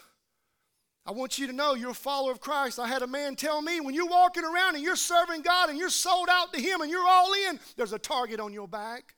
I 1.05 1.11
want 1.11 1.37
you 1.37 1.47
to 1.47 1.53
know 1.53 1.75
you're 1.75 1.91
a 1.91 1.95
follower 1.95 2.31
of 2.31 2.39
Christ. 2.39 2.79
I 2.79 2.87
had 2.87 3.01
a 3.01 3.07
man 3.07 3.35
tell 3.35 3.61
me 3.61 3.79
when 3.79 3.93
you're 3.93 4.07
walking 4.07 4.43
around 4.43 4.75
and 4.75 4.83
you're 4.83 4.95
serving 4.95 5.41
God 5.41 5.69
and 5.69 5.77
you're 5.77 5.89
sold 5.89 6.27
out 6.29 6.51
to 6.53 6.59
Him 6.59 6.81
and 6.81 6.89
you're 6.89 7.07
all 7.07 7.31
in, 7.49 7.59
there's 7.75 7.93
a 7.93 7.99
target 7.99 8.39
on 8.39 8.51
your 8.51 8.67
back. 8.67 9.13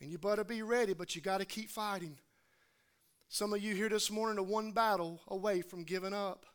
And 0.00 0.10
you 0.10 0.18
better 0.18 0.44
be 0.44 0.62
ready, 0.62 0.94
but 0.94 1.14
you 1.16 1.20
got 1.20 1.38
to 1.38 1.44
keep 1.44 1.68
fighting. 1.68 2.18
Some 3.28 3.52
of 3.52 3.62
you 3.62 3.74
here 3.74 3.88
this 3.88 4.10
morning 4.10 4.38
are 4.38 4.42
one 4.42 4.72
battle 4.72 5.20
away 5.28 5.62
from 5.62 5.84
giving 5.84 6.14
up. 6.14 6.46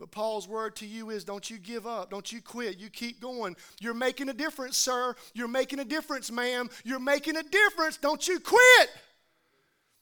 But 0.00 0.10
Paul's 0.10 0.48
word 0.48 0.76
to 0.76 0.86
you 0.86 1.10
is 1.10 1.24
don't 1.24 1.50
you 1.50 1.58
give 1.58 1.86
up. 1.86 2.10
Don't 2.10 2.32
you 2.32 2.40
quit. 2.40 2.78
You 2.78 2.88
keep 2.88 3.20
going. 3.20 3.54
You're 3.80 3.92
making 3.92 4.30
a 4.30 4.32
difference, 4.32 4.78
sir. 4.78 5.14
You're 5.34 5.46
making 5.46 5.78
a 5.78 5.84
difference, 5.84 6.32
ma'am. 6.32 6.70
You're 6.84 6.98
making 6.98 7.36
a 7.36 7.42
difference. 7.42 7.98
Don't 7.98 8.26
you 8.26 8.40
quit. 8.40 8.90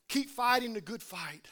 Keep 0.09 0.31
fighting 0.31 0.73
the 0.73 0.81
good 0.81 1.03
fight. 1.03 1.49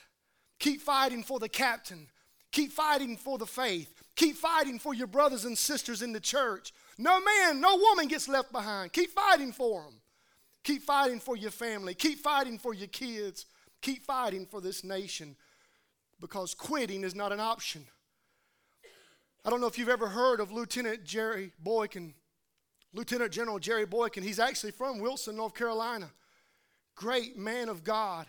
Keep 0.60 0.80
fighting 0.80 1.24
for 1.24 1.40
the 1.40 1.48
captain. 1.48 2.06
Keep 2.52 2.70
fighting 2.70 3.16
for 3.16 3.36
the 3.36 3.46
faith. 3.46 3.92
Keep 4.14 4.36
fighting 4.36 4.78
for 4.78 4.94
your 4.94 5.08
brothers 5.08 5.44
and 5.44 5.58
sisters 5.58 6.00
in 6.00 6.12
the 6.12 6.20
church. 6.20 6.72
No 6.98 7.20
man, 7.20 7.60
no 7.60 7.76
woman 7.76 8.06
gets 8.06 8.28
left 8.28 8.52
behind. 8.52 8.92
Keep 8.92 9.10
fighting 9.10 9.52
for 9.52 9.82
them. 9.82 9.94
Keep 10.62 10.84
fighting 10.84 11.18
for 11.18 11.36
your 11.36 11.50
family. 11.50 11.94
Keep 11.94 12.20
fighting 12.20 12.58
for 12.58 12.72
your 12.72 12.88
kids. 12.88 13.46
Keep 13.82 14.04
fighting 14.04 14.46
for 14.46 14.60
this 14.60 14.84
nation 14.84 15.34
because 16.20 16.54
quitting 16.54 17.02
is 17.02 17.14
not 17.16 17.32
an 17.32 17.40
option. 17.40 17.84
I 19.46 19.50
don't 19.50 19.60
know 19.60 19.68
if 19.68 19.78
you've 19.78 19.88
ever 19.88 20.08
heard 20.08 20.40
of 20.40 20.50
Lieutenant 20.50 21.04
Jerry 21.04 21.52
Boykin, 21.60 22.14
Lieutenant 22.92 23.30
General 23.30 23.60
Jerry 23.60 23.86
Boykin. 23.86 24.24
He's 24.24 24.40
actually 24.40 24.72
from 24.72 24.98
Wilson, 24.98 25.36
North 25.36 25.54
Carolina. 25.54 26.10
Great 26.96 27.38
man 27.38 27.68
of 27.68 27.84
God. 27.84 28.26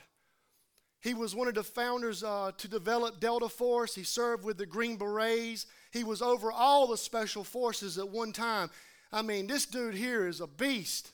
He 1.01 1.15
was 1.15 1.33
one 1.33 1.47
of 1.47 1.55
the 1.55 1.63
founders 1.63 2.23
uh, 2.23 2.51
to 2.59 2.67
develop 2.67 3.19
Delta 3.19 3.49
Force. 3.49 3.95
He 3.95 4.03
served 4.03 4.43
with 4.43 4.59
the 4.59 4.67
Green 4.67 4.95
Berets. 4.95 5.65
He 5.91 6.03
was 6.03 6.21
over 6.21 6.51
all 6.51 6.85
the 6.85 6.97
special 6.97 7.43
forces 7.43 7.97
at 7.97 8.07
one 8.07 8.31
time. 8.31 8.69
I 9.11 9.23
mean, 9.23 9.47
this 9.47 9.65
dude 9.65 9.95
here 9.95 10.27
is 10.27 10.39
a 10.39 10.45
beast. 10.45 11.13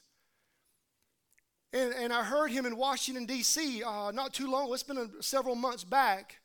And, 1.71 1.93
and 1.93 2.11
I 2.11 2.23
heard 2.23 2.51
him 2.51 2.65
in 2.65 2.75
Washington, 2.75 3.25
D.C. 3.25 3.81
Uh, 3.81 4.11
not 4.11 4.33
too 4.33 4.51
long, 4.51 4.73
it's 4.73 4.83
been 4.83 4.97
a, 4.97 5.23
several 5.23 5.55
months 5.55 5.85
back. 5.85 6.41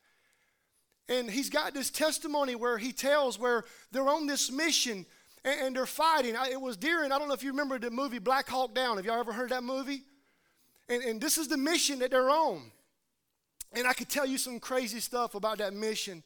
And 1.08 1.30
he's 1.30 1.48
got 1.48 1.74
this 1.74 1.90
testimony 1.90 2.54
where 2.54 2.78
he 2.78 2.92
tells 2.92 3.38
where 3.38 3.64
they're 3.92 4.08
on 4.08 4.26
this 4.26 4.50
mission 4.50 5.06
and, 5.44 5.60
and 5.60 5.76
they're 5.76 5.86
fighting. 5.86 6.36
I, 6.36 6.50
it 6.50 6.60
was 6.60 6.76
during, 6.76 7.12
I 7.12 7.18
don't 7.18 7.28
know 7.28 7.34
if 7.34 7.42
you 7.42 7.50
remember 7.50 7.78
the 7.78 7.90
movie 7.90 8.18
Black 8.18 8.48
Hawk 8.48 8.74
Down. 8.74 8.96
Have 8.96 9.06
y'all 9.06 9.20
ever 9.20 9.32
heard 9.32 9.50
that 9.50 9.64
movie? 9.64 10.02
And, 10.88 11.02
and 11.02 11.20
this 11.20 11.38
is 11.38 11.48
the 11.48 11.56
mission 11.56 11.98
that 12.00 12.10
they're 12.10 12.30
on. 12.30 12.70
And 13.72 13.86
I 13.86 13.92
could 13.92 14.08
tell 14.08 14.26
you 14.26 14.38
some 14.38 14.60
crazy 14.60 15.00
stuff 15.00 15.34
about 15.34 15.58
that 15.58 15.74
mission. 15.74 16.22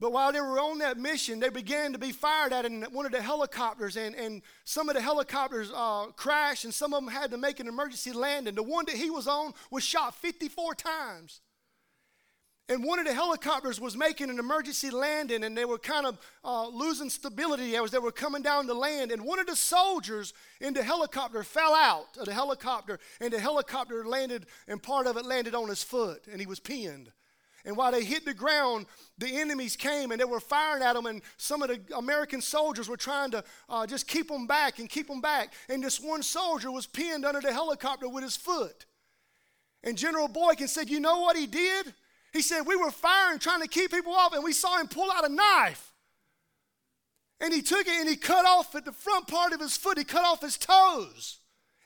But 0.00 0.12
while 0.12 0.32
they 0.32 0.40
were 0.40 0.58
on 0.58 0.78
that 0.78 0.98
mission, 0.98 1.40
they 1.40 1.48
began 1.48 1.92
to 1.92 1.98
be 1.98 2.12
fired 2.12 2.52
at 2.52 2.66
in 2.66 2.82
one 2.90 3.06
of 3.06 3.12
the 3.12 3.22
helicopters, 3.22 3.96
and, 3.96 4.14
and 4.14 4.42
some 4.64 4.88
of 4.88 4.96
the 4.96 5.00
helicopters 5.00 5.70
uh, 5.74 6.06
crashed, 6.16 6.64
and 6.64 6.74
some 6.74 6.92
of 6.92 7.02
them 7.02 7.12
had 7.12 7.30
to 7.30 7.38
make 7.38 7.60
an 7.60 7.68
emergency 7.68 8.12
landing. 8.12 8.54
The 8.54 8.62
one 8.62 8.84
that 8.86 8.96
he 8.96 9.08
was 9.08 9.26
on 9.26 9.54
was 9.70 9.82
shot 9.84 10.14
54 10.16 10.74
times. 10.74 11.40
And 12.68 12.82
one 12.82 12.98
of 12.98 13.04
the 13.04 13.12
helicopters 13.12 13.78
was 13.78 13.94
making 13.94 14.30
an 14.30 14.38
emergency 14.38 14.90
landing, 14.90 15.44
and 15.44 15.56
they 15.56 15.66
were 15.66 15.76
kind 15.76 16.06
of 16.06 16.18
uh, 16.42 16.66
losing 16.68 17.10
stability 17.10 17.76
as 17.76 17.90
they 17.90 17.98
were 17.98 18.10
coming 18.10 18.40
down 18.40 18.66
to 18.68 18.74
land. 18.74 19.12
And 19.12 19.22
one 19.22 19.38
of 19.38 19.46
the 19.46 19.56
soldiers 19.56 20.32
in 20.62 20.72
the 20.72 20.82
helicopter 20.82 21.42
fell 21.42 21.74
out 21.74 22.16
of 22.18 22.24
the 22.24 22.32
helicopter, 22.32 22.98
and 23.20 23.30
the 23.30 23.38
helicopter 23.38 24.06
landed, 24.06 24.46
and 24.66 24.82
part 24.82 25.06
of 25.06 25.18
it 25.18 25.26
landed 25.26 25.54
on 25.54 25.68
his 25.68 25.82
foot, 25.82 26.26
and 26.30 26.40
he 26.40 26.46
was 26.46 26.58
pinned. 26.58 27.12
And 27.66 27.76
while 27.76 27.92
they 27.92 28.04
hit 28.04 28.24
the 28.24 28.34
ground, 28.34 28.86
the 29.18 29.40
enemies 29.40 29.76
came 29.76 30.10
and 30.10 30.20
they 30.20 30.26
were 30.26 30.40
firing 30.40 30.82
at 30.82 30.94
them, 30.94 31.04
and 31.04 31.20
some 31.36 31.62
of 31.62 31.68
the 31.68 31.80
American 31.96 32.40
soldiers 32.40 32.88
were 32.88 32.96
trying 32.96 33.30
to 33.32 33.44
uh, 33.68 33.86
just 33.86 34.06
keep 34.06 34.28
them 34.28 34.46
back 34.46 34.78
and 34.78 34.88
keep 34.88 35.08
them 35.08 35.20
back. 35.20 35.52
And 35.68 35.82
this 35.82 36.00
one 36.00 36.22
soldier 36.22 36.70
was 36.70 36.86
pinned 36.86 37.24
under 37.24 37.40
the 37.40 37.52
helicopter 37.52 38.08
with 38.08 38.22
his 38.22 38.36
foot. 38.36 38.86
And 39.82 39.96
General 39.98 40.28
Boykin 40.28 40.68
said, 40.68 40.90
You 40.90 41.00
know 41.00 41.20
what 41.20 41.36
he 41.36 41.46
did? 41.46 41.94
He 42.34 42.42
said, 42.42 42.62
We 42.62 42.76
were 42.76 42.90
firing, 42.90 43.38
trying 43.38 43.62
to 43.62 43.68
keep 43.68 43.92
people 43.92 44.12
off, 44.12 44.34
and 44.34 44.44
we 44.44 44.52
saw 44.52 44.78
him 44.78 44.88
pull 44.88 45.10
out 45.10 45.24
a 45.24 45.32
knife. 45.32 45.92
And 47.40 47.54
he 47.54 47.62
took 47.62 47.86
it 47.86 48.00
and 48.00 48.08
he 48.08 48.16
cut 48.16 48.44
off 48.44 48.74
at 48.74 48.84
the 48.84 48.92
front 48.92 49.28
part 49.28 49.52
of 49.52 49.60
his 49.60 49.76
foot, 49.76 49.98
he 49.98 50.04
cut 50.04 50.24
off 50.24 50.42
his 50.42 50.58
toes 50.58 51.38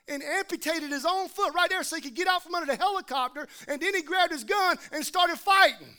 and 0.06 0.22
amputated 0.22 0.90
his 0.90 1.04
own 1.04 1.28
foot 1.28 1.52
right 1.54 1.68
there 1.68 1.82
so 1.82 1.96
he 1.96 2.02
could 2.02 2.14
get 2.14 2.28
out 2.28 2.42
from 2.42 2.54
under 2.54 2.66
the 2.66 2.76
helicopter. 2.76 3.46
And 3.66 3.80
then 3.80 3.94
he 3.94 4.02
grabbed 4.02 4.32
his 4.32 4.44
gun 4.44 4.78
and 4.90 5.04
started 5.04 5.38
fighting. 5.38 5.94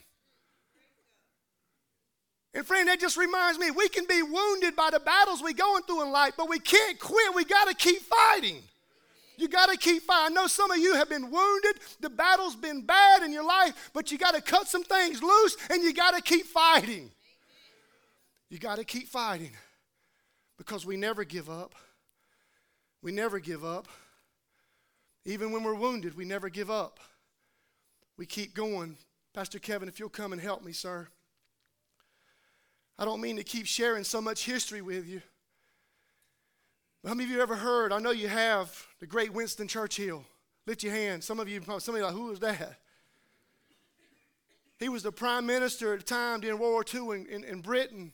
And 2.55 2.65
friend, 2.65 2.88
that 2.88 2.99
just 2.99 3.17
reminds 3.17 3.59
me 3.59 3.69
we 3.69 3.88
can 3.89 4.05
be 4.07 4.23
wounded 4.23 4.75
by 4.75 4.89
the 4.91 4.99
battles 4.99 5.43
we're 5.43 5.53
going 5.53 5.83
through 5.83 6.03
in 6.03 6.12
life, 6.12 6.33
but 6.35 6.49
we 6.49 6.57
can't 6.57 6.99
quit. 6.99 7.35
We 7.35 7.45
got 7.45 7.67
to 7.67 7.75
keep 7.75 8.01
fighting. 8.01 8.63
You 9.39 9.47
got 9.47 9.69
to 9.69 9.78
keep 9.78 10.04
fighting. 10.04 10.38
I 10.38 10.41
know 10.41 10.47
some 10.47 10.69
of 10.69 10.78
you 10.78 10.95
have 10.95 11.08
been 11.08 11.32
wounded. 11.32 11.80
The 12.02 12.10
battle's 12.10 12.58
been 12.58 12.82
bad 12.82 13.23
in 13.23 13.32
your 13.32 13.45
life, 13.45 13.89
but 13.93 14.12
you 14.12 14.17
got 14.17 14.36
to 14.36 14.41
cut 14.41 14.67
some 14.67 14.84
things 14.84 15.23
loose 15.23 15.56
and 15.69 15.82
you 15.82 15.93
got 15.93 16.13
to 16.13 16.21
keep 16.21 16.45
fighting. 16.45 17.10
You 18.49 18.60
got 18.60 18.80
to 18.80 18.84
keep 18.84 19.08
fighting 19.08 19.52
because 20.58 20.86
we 20.86 20.97
never 20.97 21.23
give 21.23 21.49
up. 21.49 21.73
We 23.02 23.13
never 23.13 23.39
give 23.39 23.63
up. 23.63 23.88
Even 25.23 25.54
when 25.54 25.63
we're 25.63 25.73
wounded, 25.73 26.17
we 26.17 26.25
never 26.25 26.49
give 26.49 26.69
up. 26.69 26.99
We 28.17 28.25
keep 28.25 28.54
going. 28.54 28.97
Pastor 29.34 29.60
Kevin, 29.60 29.88
if 29.88 30.02
you'll 30.02 30.10
come 30.10 30.34
and 30.34 30.41
help 30.41 30.65
me, 30.65 30.73
sir. 30.73 31.08
I 32.97 33.06
don't 33.06 33.21
mean 33.21 33.38
to 33.38 33.43
keep 33.45 33.67
sharing 33.67 34.04
so 34.04 34.19
much 34.19 34.43
history 34.43 34.82
with 34.82 35.08
you. 35.08 35.21
How 37.07 37.13
many 37.13 37.23
of 37.23 37.29
you 37.29 37.41
ever 37.41 37.55
heard? 37.55 37.93
I 37.93 37.99
know 37.99 38.12
you 38.12 38.27
have 38.27 38.85
the 38.99 39.07
great 39.07 39.31
Winston 39.31 39.69
Churchill. 39.69 40.25
Lift 40.65 40.83
your 40.83 40.91
hand. 40.91 41.23
Some 41.23 41.39
of 41.39 41.47
you, 41.47 41.62
some 41.79 41.95
of 41.95 41.99
you, 41.99 42.05
like, 42.05 42.13
who 42.13 42.25
was 42.25 42.39
that? 42.41 42.77
He 44.79 44.89
was 44.89 45.03
the 45.03 45.12
prime 45.12 45.45
minister 45.45 45.93
at 45.93 45.99
the 45.99 46.05
time 46.05 46.41
during 46.41 46.59
World 46.59 46.73
War 46.73 46.85
II 46.93 47.21
in, 47.21 47.25
in, 47.27 47.43
in 47.45 47.62
Britain. 47.62 48.12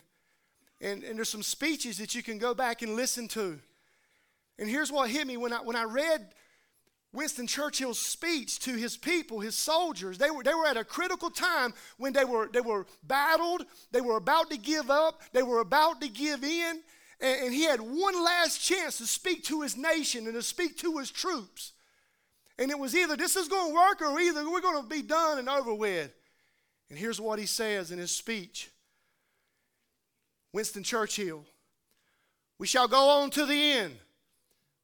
And, 0.80 1.02
and 1.02 1.18
there's 1.18 1.28
some 1.28 1.42
speeches 1.42 1.98
that 1.98 2.14
you 2.14 2.22
can 2.22 2.38
go 2.38 2.54
back 2.54 2.82
and 2.82 2.94
listen 2.94 3.26
to. 3.28 3.58
And 4.58 4.68
here's 4.68 4.92
what 4.92 5.10
hit 5.10 5.26
me 5.26 5.36
when 5.36 5.52
I, 5.52 5.58
when 5.58 5.76
I 5.76 5.82
read 5.82 6.28
Winston 7.12 7.48
Churchill's 7.48 7.98
speech 7.98 8.60
to 8.60 8.74
his 8.74 8.96
people, 8.96 9.40
his 9.40 9.56
soldiers, 9.56 10.16
they 10.16 10.30
were, 10.30 10.44
they 10.44 10.54
were 10.54 10.66
at 10.66 10.76
a 10.76 10.84
critical 10.84 11.30
time 11.30 11.74
when 11.98 12.12
they 12.12 12.24
were, 12.24 12.48
they 12.52 12.60
were 12.60 12.86
battled, 13.02 13.66
they 13.90 14.00
were 14.00 14.16
about 14.16 14.50
to 14.50 14.56
give 14.56 14.90
up, 14.90 15.22
they 15.32 15.42
were 15.42 15.60
about 15.60 16.00
to 16.02 16.08
give 16.08 16.44
in, 16.44 16.82
and, 17.20 17.54
he 17.54 17.64
had 17.64 17.80
one 17.80 18.22
last 18.22 18.58
chance 18.58 18.98
to 18.98 19.06
speak 19.06 19.44
to 19.44 19.62
his 19.62 19.76
nation 19.76 20.26
and 20.26 20.34
to 20.34 20.42
speak 20.42 20.76
to 20.78 20.98
his 20.98 21.10
troops. 21.10 21.72
And 22.58 22.70
it 22.70 22.78
was 22.78 22.94
either 22.94 23.16
this 23.16 23.36
is 23.36 23.48
going 23.48 23.68
to 23.68 23.74
work 23.74 24.02
or 24.02 24.18
either 24.20 24.48
we're 24.48 24.60
going 24.60 24.82
to 24.82 24.88
be 24.88 25.02
done 25.02 25.38
and 25.38 25.48
over 25.48 25.74
with. 25.74 26.10
And 26.90 26.98
here's 26.98 27.20
what 27.20 27.38
he 27.38 27.46
says 27.46 27.90
in 27.90 27.98
his 27.98 28.10
speech 28.10 28.70
Winston 30.52 30.82
Churchill, 30.82 31.44
we 32.58 32.66
shall 32.66 32.88
go 32.88 33.08
on 33.20 33.30
to 33.30 33.44
the 33.44 33.72
end. 33.72 33.96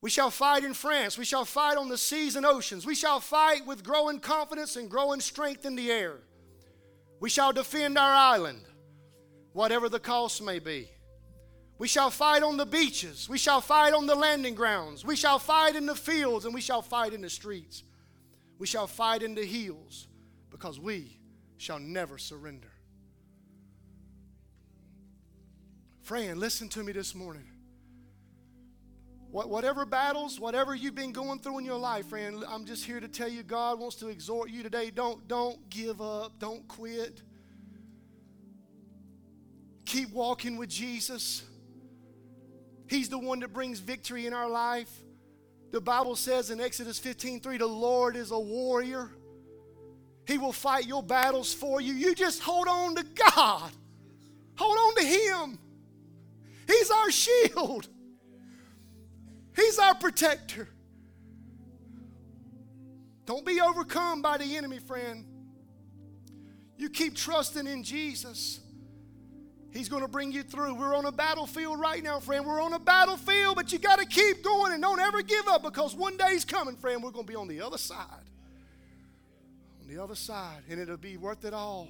We 0.02 0.10
shall 0.10 0.30
fight 0.30 0.64
in 0.64 0.74
France. 0.74 1.16
We 1.16 1.24
shall 1.24 1.44
fight 1.44 1.76
on 1.76 1.88
the 1.88 1.96
seas 1.96 2.34
and 2.34 2.44
oceans. 2.44 2.84
We 2.84 2.96
shall 2.96 3.20
fight 3.20 3.64
with 3.66 3.84
growing 3.84 4.18
confidence 4.18 4.76
and 4.76 4.90
growing 4.90 5.20
strength 5.20 5.64
in 5.64 5.76
the 5.76 5.90
air. 5.90 6.16
We 7.20 7.30
shall 7.30 7.52
defend 7.52 7.96
our 7.96 8.12
island, 8.12 8.62
whatever 9.52 9.88
the 9.88 10.00
cost 10.00 10.42
may 10.42 10.58
be. 10.58 10.88
We 11.82 11.88
shall 11.88 12.10
fight 12.10 12.44
on 12.44 12.58
the 12.58 12.64
beaches. 12.64 13.28
We 13.28 13.38
shall 13.38 13.60
fight 13.60 13.92
on 13.92 14.06
the 14.06 14.14
landing 14.14 14.54
grounds. 14.54 15.04
We 15.04 15.16
shall 15.16 15.40
fight 15.40 15.74
in 15.74 15.84
the 15.84 15.96
fields 15.96 16.44
and 16.44 16.54
we 16.54 16.60
shall 16.60 16.80
fight 16.80 17.12
in 17.12 17.22
the 17.22 17.28
streets. 17.28 17.82
We 18.60 18.68
shall 18.68 18.86
fight 18.86 19.24
in 19.24 19.34
the 19.34 19.44
hills 19.44 20.06
because 20.48 20.78
we 20.78 21.18
shall 21.56 21.80
never 21.80 22.18
surrender. 22.18 22.70
Friend, 26.02 26.38
listen 26.38 26.68
to 26.68 26.84
me 26.84 26.92
this 26.92 27.16
morning. 27.16 27.48
Whatever 29.32 29.84
battles, 29.84 30.38
whatever 30.38 30.76
you've 30.76 30.94
been 30.94 31.10
going 31.10 31.40
through 31.40 31.58
in 31.58 31.64
your 31.64 31.78
life, 31.78 32.06
friend, 32.06 32.44
I'm 32.48 32.64
just 32.64 32.84
here 32.84 33.00
to 33.00 33.08
tell 33.08 33.28
you 33.28 33.42
God 33.42 33.80
wants 33.80 33.96
to 33.96 34.06
exhort 34.06 34.50
you 34.50 34.62
today. 34.62 34.90
Don't, 34.90 35.26
don't 35.26 35.68
give 35.68 36.00
up. 36.00 36.38
Don't 36.38 36.68
quit. 36.68 37.22
Keep 39.84 40.12
walking 40.12 40.56
with 40.56 40.68
Jesus. 40.68 41.42
He's 42.92 43.08
the 43.08 43.18
one 43.18 43.40
that 43.40 43.54
brings 43.54 43.78
victory 43.78 44.26
in 44.26 44.34
our 44.34 44.50
life. 44.50 44.90
The 45.70 45.80
Bible 45.80 46.14
says 46.14 46.50
in 46.50 46.60
Exodus 46.60 46.98
15 46.98 47.40
3, 47.40 47.56
the 47.56 47.66
Lord 47.66 48.16
is 48.16 48.32
a 48.32 48.38
warrior. 48.38 49.08
He 50.26 50.36
will 50.36 50.52
fight 50.52 50.86
your 50.86 51.02
battles 51.02 51.54
for 51.54 51.80
you. 51.80 51.94
You 51.94 52.14
just 52.14 52.42
hold 52.42 52.68
on 52.68 52.94
to 52.96 53.02
God, 53.32 53.72
hold 54.56 54.76
on 54.76 54.94
to 54.96 55.04
Him. 55.04 55.58
He's 56.66 56.90
our 56.90 57.10
shield. 57.10 57.88
He's 59.56 59.78
our 59.78 59.94
protector. 59.94 60.68
Don't 63.24 63.46
be 63.46 63.58
overcome 63.58 64.20
by 64.20 64.36
the 64.36 64.54
enemy, 64.56 64.80
friend. 64.80 65.24
You 66.76 66.90
keep 66.90 67.16
trusting 67.16 67.66
in 67.66 67.84
Jesus. 67.84 68.60
He's 69.72 69.88
going 69.88 70.02
to 70.02 70.08
bring 70.08 70.32
you 70.32 70.42
through. 70.42 70.74
We're 70.74 70.94
on 70.94 71.06
a 71.06 71.12
battlefield 71.12 71.80
right 71.80 72.02
now, 72.02 72.20
friend. 72.20 72.44
We're 72.44 72.60
on 72.60 72.74
a 72.74 72.78
battlefield, 72.78 73.56
but 73.56 73.72
you 73.72 73.78
got 73.78 73.98
to 73.98 74.06
keep 74.06 74.42
going 74.42 74.72
and 74.72 74.82
don't 74.82 75.00
ever 75.00 75.22
give 75.22 75.48
up 75.48 75.62
because 75.62 75.94
one 75.94 76.16
day's 76.16 76.44
coming, 76.44 76.76
friend. 76.76 77.02
We're 77.02 77.10
going 77.10 77.26
to 77.26 77.32
be 77.32 77.36
on 77.36 77.48
the 77.48 77.62
other 77.62 77.78
side. 77.78 78.06
On 79.80 79.88
the 79.88 80.02
other 80.02 80.14
side, 80.14 80.62
and 80.68 80.78
it'll 80.78 80.98
be 80.98 81.16
worth 81.16 81.44
it 81.44 81.54
all. 81.54 81.88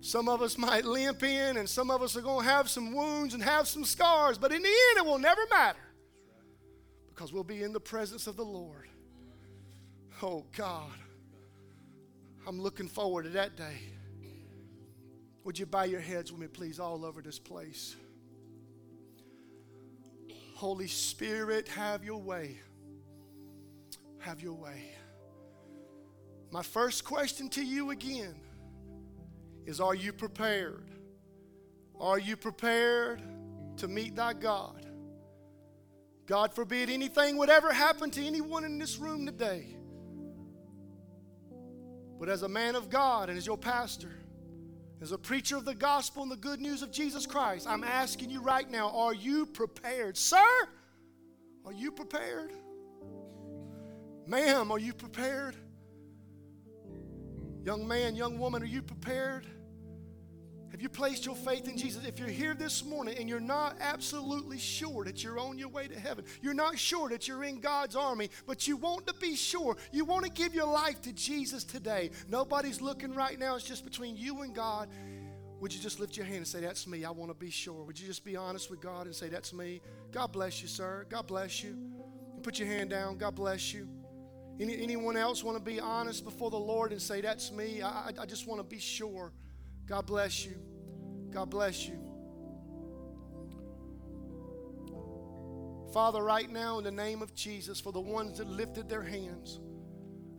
Some 0.00 0.28
of 0.28 0.40
us 0.40 0.56
might 0.56 0.84
limp 0.84 1.22
in, 1.22 1.58
and 1.58 1.68
some 1.68 1.90
of 1.90 2.00
us 2.00 2.16
are 2.16 2.22
going 2.22 2.46
to 2.46 2.50
have 2.50 2.70
some 2.70 2.94
wounds 2.94 3.34
and 3.34 3.42
have 3.42 3.68
some 3.68 3.84
scars, 3.84 4.38
but 4.38 4.52
in 4.52 4.62
the 4.62 4.68
end, 4.68 4.98
it 4.98 5.04
will 5.04 5.18
never 5.18 5.40
matter 5.50 5.78
because 7.16 7.32
we'll 7.32 7.44
be 7.44 7.62
in 7.62 7.72
the 7.72 7.80
presence 7.80 8.26
of 8.26 8.36
the 8.36 8.44
Lord. 8.44 8.88
Oh, 10.22 10.44
God. 10.56 10.92
I'm 12.46 12.60
looking 12.60 12.88
forward 12.88 13.24
to 13.24 13.30
that 13.30 13.56
day. 13.56 13.78
Would 15.46 15.60
you 15.60 15.64
bow 15.64 15.84
your 15.84 16.00
heads 16.00 16.32
with 16.32 16.40
me, 16.40 16.48
please, 16.48 16.80
all 16.80 17.04
over 17.04 17.22
this 17.22 17.38
place? 17.38 17.94
Holy 20.56 20.88
Spirit, 20.88 21.68
have 21.68 22.02
your 22.02 22.20
way. 22.20 22.58
Have 24.18 24.42
your 24.42 24.54
way. 24.54 24.90
My 26.50 26.64
first 26.64 27.04
question 27.04 27.48
to 27.50 27.64
you 27.64 27.92
again 27.92 28.34
is 29.66 29.80
Are 29.80 29.94
you 29.94 30.12
prepared? 30.12 30.90
Are 32.00 32.18
you 32.18 32.36
prepared 32.36 33.22
to 33.76 33.86
meet 33.86 34.16
thy 34.16 34.32
God? 34.32 34.84
God 36.26 36.54
forbid 36.54 36.90
anything 36.90 37.36
would 37.36 37.50
ever 37.50 37.72
happen 37.72 38.10
to 38.10 38.26
anyone 38.26 38.64
in 38.64 38.80
this 38.80 38.98
room 38.98 39.24
today. 39.24 39.76
But 42.18 42.28
as 42.28 42.42
a 42.42 42.48
man 42.48 42.74
of 42.74 42.90
God 42.90 43.28
and 43.28 43.38
as 43.38 43.46
your 43.46 43.56
pastor, 43.56 44.10
as 45.00 45.12
a 45.12 45.18
preacher 45.18 45.56
of 45.56 45.64
the 45.64 45.74
gospel 45.74 46.22
and 46.22 46.32
the 46.32 46.36
good 46.36 46.60
news 46.60 46.82
of 46.82 46.90
Jesus 46.90 47.26
Christ, 47.26 47.66
I'm 47.68 47.84
asking 47.84 48.30
you 48.30 48.40
right 48.40 48.70
now 48.70 48.90
are 48.90 49.14
you 49.14 49.46
prepared? 49.46 50.16
Sir, 50.16 50.44
are 51.64 51.72
you 51.72 51.92
prepared? 51.92 52.52
Ma'am, 54.26 54.70
are 54.72 54.78
you 54.78 54.92
prepared? 54.92 55.56
Young 57.64 57.86
man, 57.86 58.16
young 58.16 58.38
woman, 58.38 58.62
are 58.62 58.66
you 58.66 58.82
prepared? 58.82 59.46
Have 60.70 60.82
you 60.82 60.88
placed 60.88 61.24
your 61.24 61.36
faith 61.36 61.68
in 61.68 61.76
Jesus? 61.76 62.04
If 62.04 62.18
you're 62.18 62.28
here 62.28 62.54
this 62.54 62.84
morning 62.84 63.16
and 63.18 63.28
you're 63.28 63.40
not 63.40 63.76
absolutely 63.80 64.58
sure 64.58 65.04
that 65.04 65.22
you're 65.22 65.38
on 65.38 65.58
your 65.58 65.68
way 65.68 65.86
to 65.86 65.98
heaven, 65.98 66.24
you're 66.42 66.54
not 66.54 66.78
sure 66.78 67.08
that 67.08 67.28
you're 67.28 67.44
in 67.44 67.60
God's 67.60 67.94
army, 67.94 68.30
but 68.46 68.66
you 68.66 68.76
want 68.76 69.06
to 69.06 69.14
be 69.14 69.36
sure, 69.36 69.76
you 69.92 70.04
want 70.04 70.24
to 70.24 70.30
give 70.30 70.54
your 70.54 70.66
life 70.66 71.00
to 71.02 71.12
Jesus 71.12 71.64
today. 71.64 72.10
Nobody's 72.28 72.80
looking 72.80 73.14
right 73.14 73.38
now, 73.38 73.54
it's 73.54 73.64
just 73.64 73.84
between 73.84 74.16
you 74.16 74.42
and 74.42 74.54
God. 74.54 74.88
Would 75.60 75.72
you 75.72 75.80
just 75.80 76.00
lift 76.00 76.16
your 76.16 76.26
hand 76.26 76.38
and 76.38 76.46
say, 76.46 76.60
That's 76.60 76.86
me? 76.86 77.04
I 77.04 77.10
want 77.10 77.30
to 77.30 77.34
be 77.34 77.50
sure. 77.50 77.84
Would 77.84 77.98
you 77.98 78.06
just 78.06 78.24
be 78.24 78.36
honest 78.36 78.70
with 78.70 78.80
God 78.80 79.06
and 79.06 79.14
say, 79.14 79.28
That's 79.28 79.54
me? 79.54 79.80
God 80.12 80.32
bless 80.32 80.60
you, 80.60 80.68
sir. 80.68 81.06
God 81.08 81.26
bless 81.26 81.62
you. 81.62 81.78
put 82.42 82.58
your 82.58 82.68
hand 82.68 82.90
down. 82.90 83.16
God 83.16 83.34
bless 83.34 83.72
you. 83.72 83.88
Any, 84.60 84.80
anyone 84.82 85.16
else 85.16 85.42
want 85.42 85.56
to 85.56 85.62
be 85.62 85.80
honest 85.80 86.24
before 86.24 86.50
the 86.50 86.58
Lord 86.58 86.92
and 86.92 87.00
say, 87.00 87.22
That's 87.22 87.50
me? 87.50 87.80
I, 87.80 88.10
I 88.20 88.26
just 88.26 88.46
want 88.46 88.60
to 88.60 88.64
be 88.64 88.78
sure. 88.78 89.32
God 89.86 90.06
bless 90.06 90.44
you. 90.44 90.56
God 91.30 91.50
bless 91.50 91.86
you. 91.86 91.98
Father, 95.92 96.22
right 96.22 96.50
now, 96.50 96.78
in 96.78 96.84
the 96.84 96.90
name 96.90 97.22
of 97.22 97.34
Jesus, 97.34 97.80
for 97.80 97.92
the 97.92 98.00
ones 98.00 98.38
that 98.38 98.48
lifted 98.48 98.88
their 98.88 99.02
hands, 99.02 99.60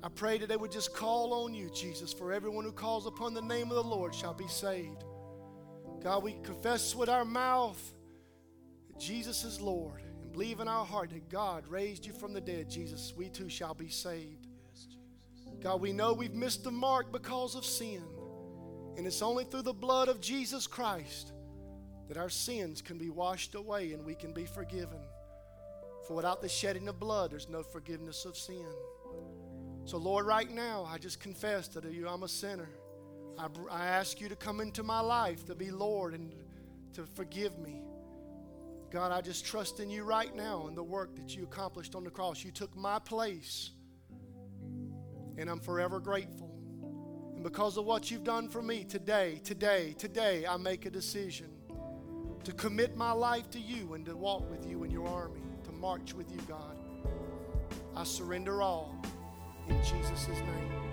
I 0.04 0.10
pray 0.10 0.38
that 0.38 0.50
they 0.50 0.58
would 0.58 0.72
just 0.72 0.94
call 0.94 1.46
on 1.46 1.54
you, 1.54 1.70
Jesus, 1.72 2.14
for 2.14 2.32
everyone 2.32 2.64
who 2.64 2.72
calls 2.72 3.08
upon 3.08 3.34
the 3.34 3.42
name 3.42 3.72
of 3.72 3.76
the 3.76 3.84
Lord 3.84 4.14
shall 4.14 4.34
be 4.34 4.48
saved. 4.48 5.04
God, 6.04 6.24
we 6.24 6.36
confess 6.44 6.96
with 6.96 7.10
our 7.10 7.26
mouth 7.26 7.82
that 8.90 9.00
Jesus 9.00 9.44
is 9.44 9.60
Lord 9.60 10.04
and 10.22 10.32
believe 10.32 10.60
in 10.60 10.68
our 10.68 10.86
heart 10.86 11.10
that 11.10 11.30
God 11.30 11.68
raised 11.68 12.06
you 12.06 12.14
from 12.14 12.34
the 12.34 12.42
dead, 12.42 12.70
Jesus. 12.70 13.14
We 13.18 13.30
too 13.30 13.50
shall 13.50 13.74
be 13.74 13.90
saved. 13.90 14.48
God, 15.60 15.82
we 15.82 15.92
know 15.92 16.14
we've 16.14 16.36
missed 16.36 16.64
the 16.64 16.72
mark 16.72 17.12
because 17.12 17.56
of 17.56 17.66
sin. 17.66 18.04
And 18.98 19.06
it's 19.06 19.22
only 19.22 19.44
through 19.44 19.62
the 19.62 19.74
blood 19.74 20.10
of 20.10 20.20
Jesus 20.20 20.66
Christ 20.68 21.32
that 22.08 22.18
our 22.18 22.30
sins 22.30 22.82
can 22.82 22.98
be 22.98 23.10
washed 23.10 23.54
away 23.56 23.94
and 23.94 24.04
we 24.04 24.16
can 24.16 24.34
be 24.34 24.46
forgiven. 24.46 25.00
For 26.08 26.16
without 26.16 26.42
the 26.42 26.50
shedding 26.50 26.88
of 26.88 27.00
blood, 27.00 27.32
there's 27.32 27.48
no 27.48 27.62
forgiveness 27.62 28.26
of 28.26 28.36
sin. 28.36 28.66
So, 29.86 29.98
Lord, 29.98 30.26
right 30.26 30.50
now, 30.50 30.88
I 30.90 30.98
just 30.98 31.20
confess 31.20 31.68
to 31.70 31.82
you 31.92 32.08
I'm 32.08 32.24
a 32.24 32.28
sinner. 32.28 32.70
I, 33.38 33.48
I 33.70 33.86
ask 33.86 34.20
you 34.20 34.30
to 34.30 34.36
come 34.36 34.62
into 34.62 34.84
my 34.84 35.00
life 35.00 35.46
to 35.46 35.56
be 35.56 35.70
Lord 35.70 36.14
and 36.14 36.34
to 36.94 37.06
forgive 37.06 37.58
me. 37.60 37.82
God, 38.90 39.12
I 39.12 39.22
just 39.22 39.46
trust 39.46 39.80
in 39.80 39.90
you 39.90 40.04
right 40.04 40.34
now 40.34 40.66
and 40.68 40.76
the 40.76 40.84
work 40.84 41.16
that 41.18 41.36
you 41.36 41.44
accomplished 41.44 41.94
on 41.94 42.04
the 42.04 42.10
cross. 42.10 42.44
You 42.44 42.52
took 42.52 42.76
my 42.76 43.00
place, 43.00 43.72
and 45.38 45.50
I'm 45.50 45.60
forever 45.60 46.00
grateful. 46.00 46.47
Because 47.48 47.78
of 47.78 47.86
what 47.86 48.12
you've 48.12 48.26
done 48.26 48.50
for 48.50 48.62
me 48.62 48.84
today, 48.84 49.40
today, 49.42 49.96
today, 49.98 50.46
I 50.46 50.58
make 50.58 50.86
a 50.86 50.90
decision 50.90 51.48
to 52.44 52.52
commit 52.52 52.98
my 52.98 53.14
life 53.14 53.50
to 53.52 53.58
you 53.58 53.94
and 53.94 54.06
to 54.06 54.18
walk 54.18 54.52
with 54.52 54.70
you 54.70 54.84
in 54.84 54.92
your 54.92 55.08
army, 55.08 55.40
to 55.64 55.72
march 55.72 56.14
with 56.14 56.30
you, 56.30 56.42
God. 56.42 56.76
I 57.96 58.04
surrender 58.04 58.62
all 58.62 59.02
in 59.70 59.78
Jesus' 59.78 60.28
name. 60.28 60.87